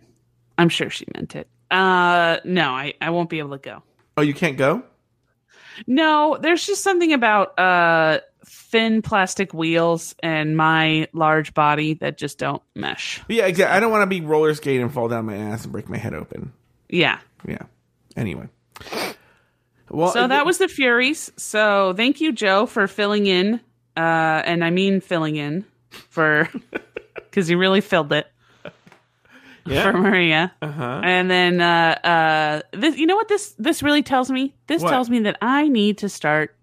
I'm 0.59 0.69
sure 0.69 0.91
she 0.91 1.07
meant 1.15 1.35
it. 1.37 1.49
Uh, 1.71 2.39
no, 2.45 2.71
I 2.71 2.95
I 3.01 3.11
won't 3.11 3.31
be 3.31 3.39
able 3.39 3.57
to 3.57 3.59
go. 3.59 3.83
Oh, 4.17 4.23
you 4.23 4.35
can't 4.35 4.57
go? 4.59 4.83
No, 5.87 6.39
there's 6.41 6.67
just 6.67 6.83
something 6.83 7.13
about 7.13 7.59
uh 7.59 8.21
thin 8.45 9.03
plastic 9.03 9.53
wheels 9.53 10.15
and 10.23 10.57
my 10.57 11.09
large 11.13 11.55
body 11.55 11.95
that 11.95 12.19
just 12.19 12.39
don't 12.39 12.63
mesh. 12.75 13.21
Yeah, 13.29 13.47
exactly. 13.47 13.77
I 13.77 13.81
don't 13.81 13.91
want 13.91 14.03
to 14.03 14.07
be 14.07 14.21
roller 14.21 14.55
skating 14.55 14.83
and 14.83 14.93
fall 14.93 15.09
down 15.09 15.27
my 15.27 15.37
ass 15.37 15.65
and 15.65 15.73
break 15.73 15.89
my 15.89 15.97
head 15.97 16.15
open. 16.15 16.53
Yeah. 16.89 17.19
Yeah. 17.47 17.63
Anyway. 18.17 18.49
Well, 19.91 20.13
So 20.13 20.29
that 20.29 20.47
was 20.47 20.59
the 20.59 20.69
Furies. 20.69 21.33
So 21.37 21.93
thank 21.97 22.21
you, 22.21 22.33
Joe, 22.33 22.67
for 22.67 22.87
filling 22.87 23.27
in. 23.27 23.61
Uh, 23.97 24.43
and 24.45 24.65
I 24.65 24.71
mean 24.71 25.01
filling 25.01 25.37
in 25.37 25.65
for 25.91 26.49
because 27.15 27.51
you 27.51 27.59
really 27.59 27.81
filled 27.81 28.13
it 28.13 28.27
yeah. 29.67 29.91
for 29.91 29.99
Maria. 29.99 30.53
Uh-huh. 30.63 31.01
And 31.05 31.31
then 31.31 31.61
uh, 31.61 31.99
uh, 32.05 32.63
this, 32.79 32.97
you 32.97 33.07
know 33.07 33.17
what 33.17 33.29
this 33.29 33.55
this 33.59 33.83
really 33.83 34.03
tells 34.03 34.31
me? 34.31 34.55
This 34.67 34.83
What? 34.83 34.91
tells 34.91 35.11
me 35.11 35.21
that 35.21 35.39
I 35.43 35.69
need 35.69 35.99
to 35.99 36.09
start 36.09 36.55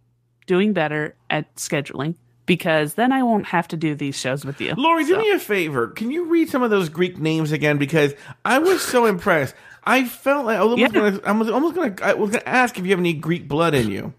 doing 0.45 0.73
better 0.73 1.15
at 1.29 1.53
scheduling 1.55 2.15
because 2.45 2.93
then 2.93 3.11
I 3.11 3.23
won't 3.23 3.45
have 3.47 3.67
to 3.69 3.77
do 3.77 3.93
these 3.95 4.15
shows 4.15 4.45
with 4.45 4.61
you. 4.61 4.73
Lauri, 4.75 5.05
do 5.05 5.17
me 5.17 5.31
a 5.31 5.39
favor. 5.39 5.87
Can 5.87 6.11
you 6.11 6.25
read 6.25 6.49
some 6.49 6.63
of 6.63 6.69
those 6.69 6.89
Greek 6.89 7.17
names 7.19 7.51
again? 7.51 7.77
Because 7.77 8.13
I 8.45 8.59
was 8.59 8.81
so 8.81 9.05
impressed. 9.05 9.53
I 9.83 10.05
felt 10.05 10.45
like 10.45 10.57
I 10.57 10.63
was 10.63 10.71
almost 10.73 10.93
Yeah. 10.93 10.99
gonna. 10.99 11.19
I 11.25 11.31
was 11.33 11.49
almost 11.49 11.75
gonna. 11.75 11.95
I 12.01 12.13
was 12.13 12.31
gonna 12.31 12.43
ask 12.45 12.77
if 12.77 12.85
you 12.85 12.91
have 12.91 12.99
any 12.99 13.13
Greek 13.13 13.47
blood 13.47 13.73
in 13.73 13.89
you. 13.91 14.13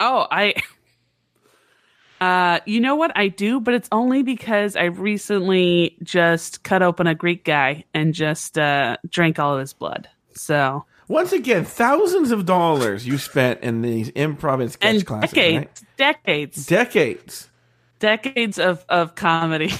Oh, 0.00 0.26
I. 0.30 0.54
Uh, 2.20 2.58
you 2.66 2.80
know 2.80 2.96
what 2.96 3.12
I 3.16 3.28
do, 3.28 3.60
but 3.60 3.74
it's 3.74 3.88
only 3.92 4.22
because 4.22 4.74
I 4.76 4.84
recently 4.84 5.96
just 6.02 6.64
cut 6.64 6.82
open 6.82 7.06
a 7.06 7.14
Greek 7.14 7.44
guy 7.44 7.84
and 7.94 8.12
just 8.14 8.58
uh, 8.58 8.96
drank 9.08 9.38
all 9.38 9.54
of 9.54 9.60
his 9.60 9.72
blood. 9.72 10.08
So 10.34 10.84
Once 11.08 11.32
again, 11.32 11.64
thousands 11.64 12.30
of 12.32 12.44
dollars 12.44 13.06
you 13.06 13.18
spent 13.18 13.60
in 13.60 13.82
these 13.82 14.10
improv 14.12 14.60
and 14.60 14.72
sketch 14.72 14.94
and 14.96 15.06
classes. 15.06 15.30
decades, 15.32 15.56
right? 15.56 15.96
decades, 15.96 16.66
Decades. 16.66 17.48
decades 18.00 18.58
of 18.58 18.84
of 18.88 19.14
comedy, 19.14 19.72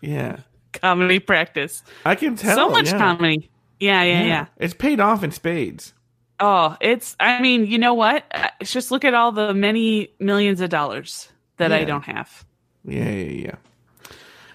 Yeah, 0.00 0.38
comedy 0.72 1.18
practice. 1.18 1.82
I 2.04 2.14
can 2.14 2.36
tell. 2.36 2.56
so 2.56 2.68
much 2.70 2.86
yeah. 2.92 2.98
comedy. 2.98 3.50
Yeah, 3.80 4.02
yeah, 4.02 4.20
yeah, 4.20 4.26
yeah. 4.26 4.46
It's 4.56 4.74
paid 4.74 5.00
off 5.00 5.22
in 5.22 5.30
spades. 5.30 5.92
Oh, 6.40 6.76
it's. 6.80 7.16
I 7.20 7.40
mean, 7.42 7.66
you 7.66 7.78
know 7.78 7.94
what? 7.94 8.24
Uh, 8.30 8.48
It's 8.60 8.72
just 8.72 8.90
look 8.90 9.04
at 9.04 9.12
all 9.14 9.32
the 9.32 9.52
many 9.54 10.08
millions 10.20 10.60
of 10.62 10.70
dollars 10.70 11.28
that 11.56 11.72
I 11.72 11.84
don't 11.84 12.04
have. 12.04 12.44
Yeah, 12.84 13.10
yeah, 13.10 13.52
yeah. 13.52 13.54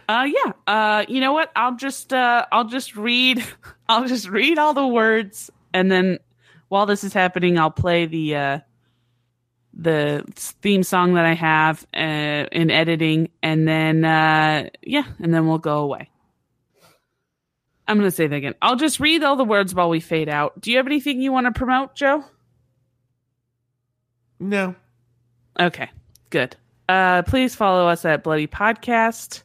Uh 0.10 0.26
yeah. 0.26 0.52
Uh 0.68 1.06
you 1.08 1.20
know 1.22 1.34
what? 1.34 1.52
I'll 1.56 1.76
just 1.76 2.14
uh 2.14 2.45
I'll 2.52 2.68
just 2.68 2.95
read 2.95 3.43
I'll 3.89 4.08
just 4.08 4.28
read 4.30 4.58
all 4.58 4.74
the 4.74 4.88
words 4.88 5.49
and 5.74 5.91
then 5.91 6.20
while 6.70 6.86
this 6.86 7.04
is 7.04 7.14
happening 7.14 7.58
I'll 7.58 7.72
play 7.72 8.06
the 8.06 8.36
uh 8.36 8.60
the 9.74 10.24
theme 10.36 10.84
song 10.84 11.14
that 11.14 11.26
I 11.26 11.34
have 11.34 11.88
uh, 11.93 12.45
in 12.52 12.70
editing 12.72 13.30
and 13.41 13.66
then 13.68 14.04
uh 14.04 14.70
yeah, 14.82 15.04
and 15.20 15.34
then 15.34 15.47
we'll 15.47 15.60
go 15.60 15.80
away. 15.80 16.10
I'm 17.88 17.97
going 17.97 18.10
to 18.10 18.16
say 18.16 18.28
that 18.28 18.36
again. 18.36 18.56
I'll 18.62 18.78
just 18.78 19.02
read 19.02 19.22
all 19.22 19.36
the 19.36 19.43
words 19.43 19.76
while 19.76 19.89
we 19.89 19.99
fade 19.99 20.30
out. 20.30 20.62
Do 20.62 20.72
you 20.72 20.78
have 20.78 20.88
anything 20.88 21.22
you 21.22 21.34
want 21.34 21.47
to 21.47 21.52
promote, 21.52 21.93
Joe? 21.93 22.24
No. 24.39 24.76
Okay, 25.60 25.89
good. 26.30 26.56
Uh, 26.90 27.22
please 27.24 27.56
follow 27.56 27.88
us 27.88 28.04
at 28.06 28.24
Bloody 28.24 28.48
Podcast 28.48 29.44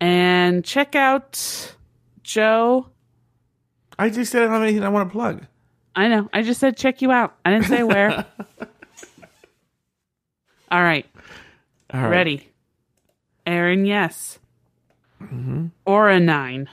and 0.00 0.64
check 0.64 0.94
out 0.96 1.74
Joe. 2.22 2.88
I 3.98 4.10
just 4.10 4.32
said 4.32 4.42
I 4.42 4.44
don't 4.46 4.54
have 4.54 4.62
anything 4.62 4.82
I 4.84 4.88
want 4.88 5.08
to 5.08 5.12
plug. 5.12 5.46
I 5.94 6.08
know. 6.08 6.28
I 6.32 6.42
just 6.42 6.58
said 6.60 6.76
check 6.76 7.00
you 7.02 7.12
out. 7.12 7.36
I 7.44 7.50
didn't 7.52 7.66
say 7.66 7.82
where. 7.84 8.26
All 10.70 10.82
right, 10.82 11.06
All 11.92 12.00
right. 12.00 12.10
ready. 12.10 12.48
Aaron, 13.46 13.84
yes. 13.86 14.38
Aura 15.86 16.18
nine. 16.18 16.68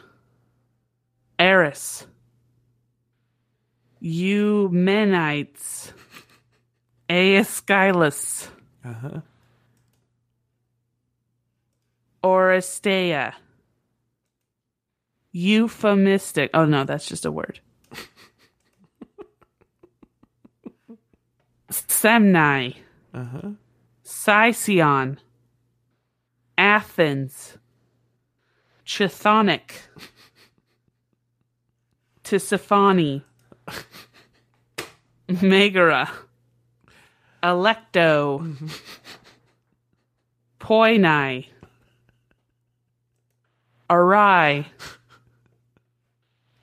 Eris. 1.38 2.08
Eumenides. 4.00 5.94
Aeschylus. 7.10 8.50
Uh-huh. 8.84 9.22
Oresteia. 12.24 13.34
Euphemistic. 15.32 16.50
Oh 16.54 16.66
no, 16.66 16.84
that's 16.84 17.06
just 17.06 17.26
a 17.26 17.32
word. 17.32 17.60
Semni. 21.72 22.76
Uh-huh. 23.14 23.52
Sicyon. 24.04 25.18
Athens. 26.58 27.58
Chthonic. 28.86 29.72
Tisiphone. 32.24 33.24
Megara. 35.42 36.10
Electo. 37.42 38.58
Poinai. 40.60 41.51
Arai. 43.92 44.66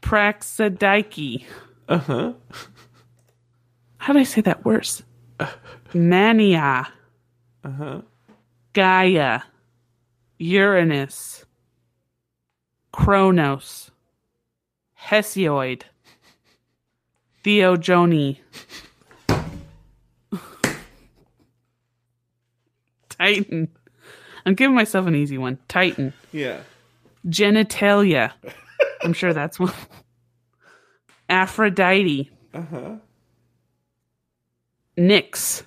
Praxidike. 0.01 1.45
Uh-huh. 1.87 2.33
How 3.99 4.13
do 4.15 4.19
I 4.19 4.23
say 4.23 4.41
that 4.41 4.65
worse? 4.65 5.03
Mania. 5.93 6.89
Uh-huh. 7.63 8.01
Gaia. 8.73 9.43
Uranus. 10.39 11.45
Kronos. 12.93 13.91
Hesiod. 14.99 15.83
Theogony. 17.45 18.41
Titan. 23.11 23.69
I'm 24.47 24.55
giving 24.55 24.75
myself 24.75 25.07
an 25.07 25.15
easy 25.15 25.37
one. 25.37 25.59
Titan. 25.69 26.15
Yeah. 26.33 26.61
Genitalia. 27.27 28.33
I'm 29.03 29.13
sure 29.13 29.33
that's 29.33 29.59
one. 29.59 29.73
Aphrodite. 31.29 32.31
Uh-huh. 32.55 32.97
Nyx. 34.97 35.63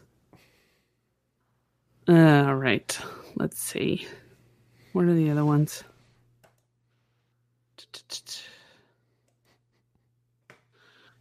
All 2.07 2.55
right. 2.55 2.99
Let's 3.35 3.59
see. 3.59 4.07
What 4.93 5.05
are 5.05 5.13
the 5.13 5.29
other 5.31 5.45
ones? 5.45 5.83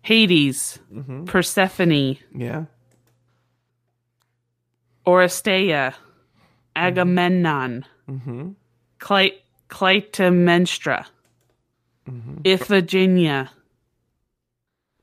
Hades, 0.02 0.78
mm-hmm. 0.92 1.24
Persephone, 1.24 2.16
Yeah. 2.34 2.64
Oresteia, 5.06 5.92
mm-hmm. 5.92 5.96
Agamemnon, 6.76 7.84
mm-hmm. 8.08 8.50
Cly- 8.98 9.39
Clytemnestra, 9.70 11.06
Iphigenia. 12.44 13.48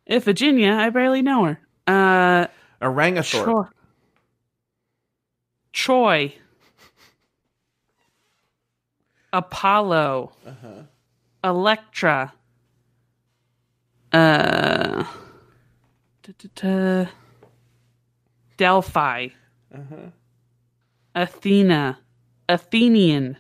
Iphigenia, 0.10 0.74
I 0.78 0.90
barely 0.90 1.22
know 1.22 1.46
her. 1.46 1.60
Uh, 1.88 2.48
Orangathorpe. 2.82 3.44
Troy. 3.44 3.64
Troy. 5.74 6.34
Apollo. 9.34 10.32
Electra. 11.44 12.34
Uh. 14.12 15.04
Delphi. 18.58 19.28
Athena. 21.16 22.00
Athenian. 22.50 23.38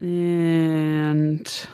And 0.00 1.66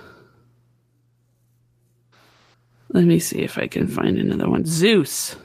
let 2.89 3.05
me 3.05 3.18
see 3.18 3.41
if 3.41 3.59
I 3.59 3.66
can 3.66 3.87
find 3.87 4.18
another 4.18 4.49
one. 4.49 4.64
Zeus. 4.64 5.37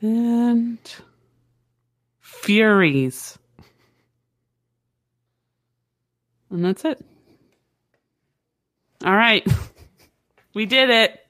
And 0.00 0.78
Furies. 2.20 3.38
And 6.50 6.64
that's 6.64 6.84
it. 6.84 7.04
All 9.04 9.14
right. 9.14 9.46
We 10.54 10.66
did 10.66 10.90
it. 10.90 11.27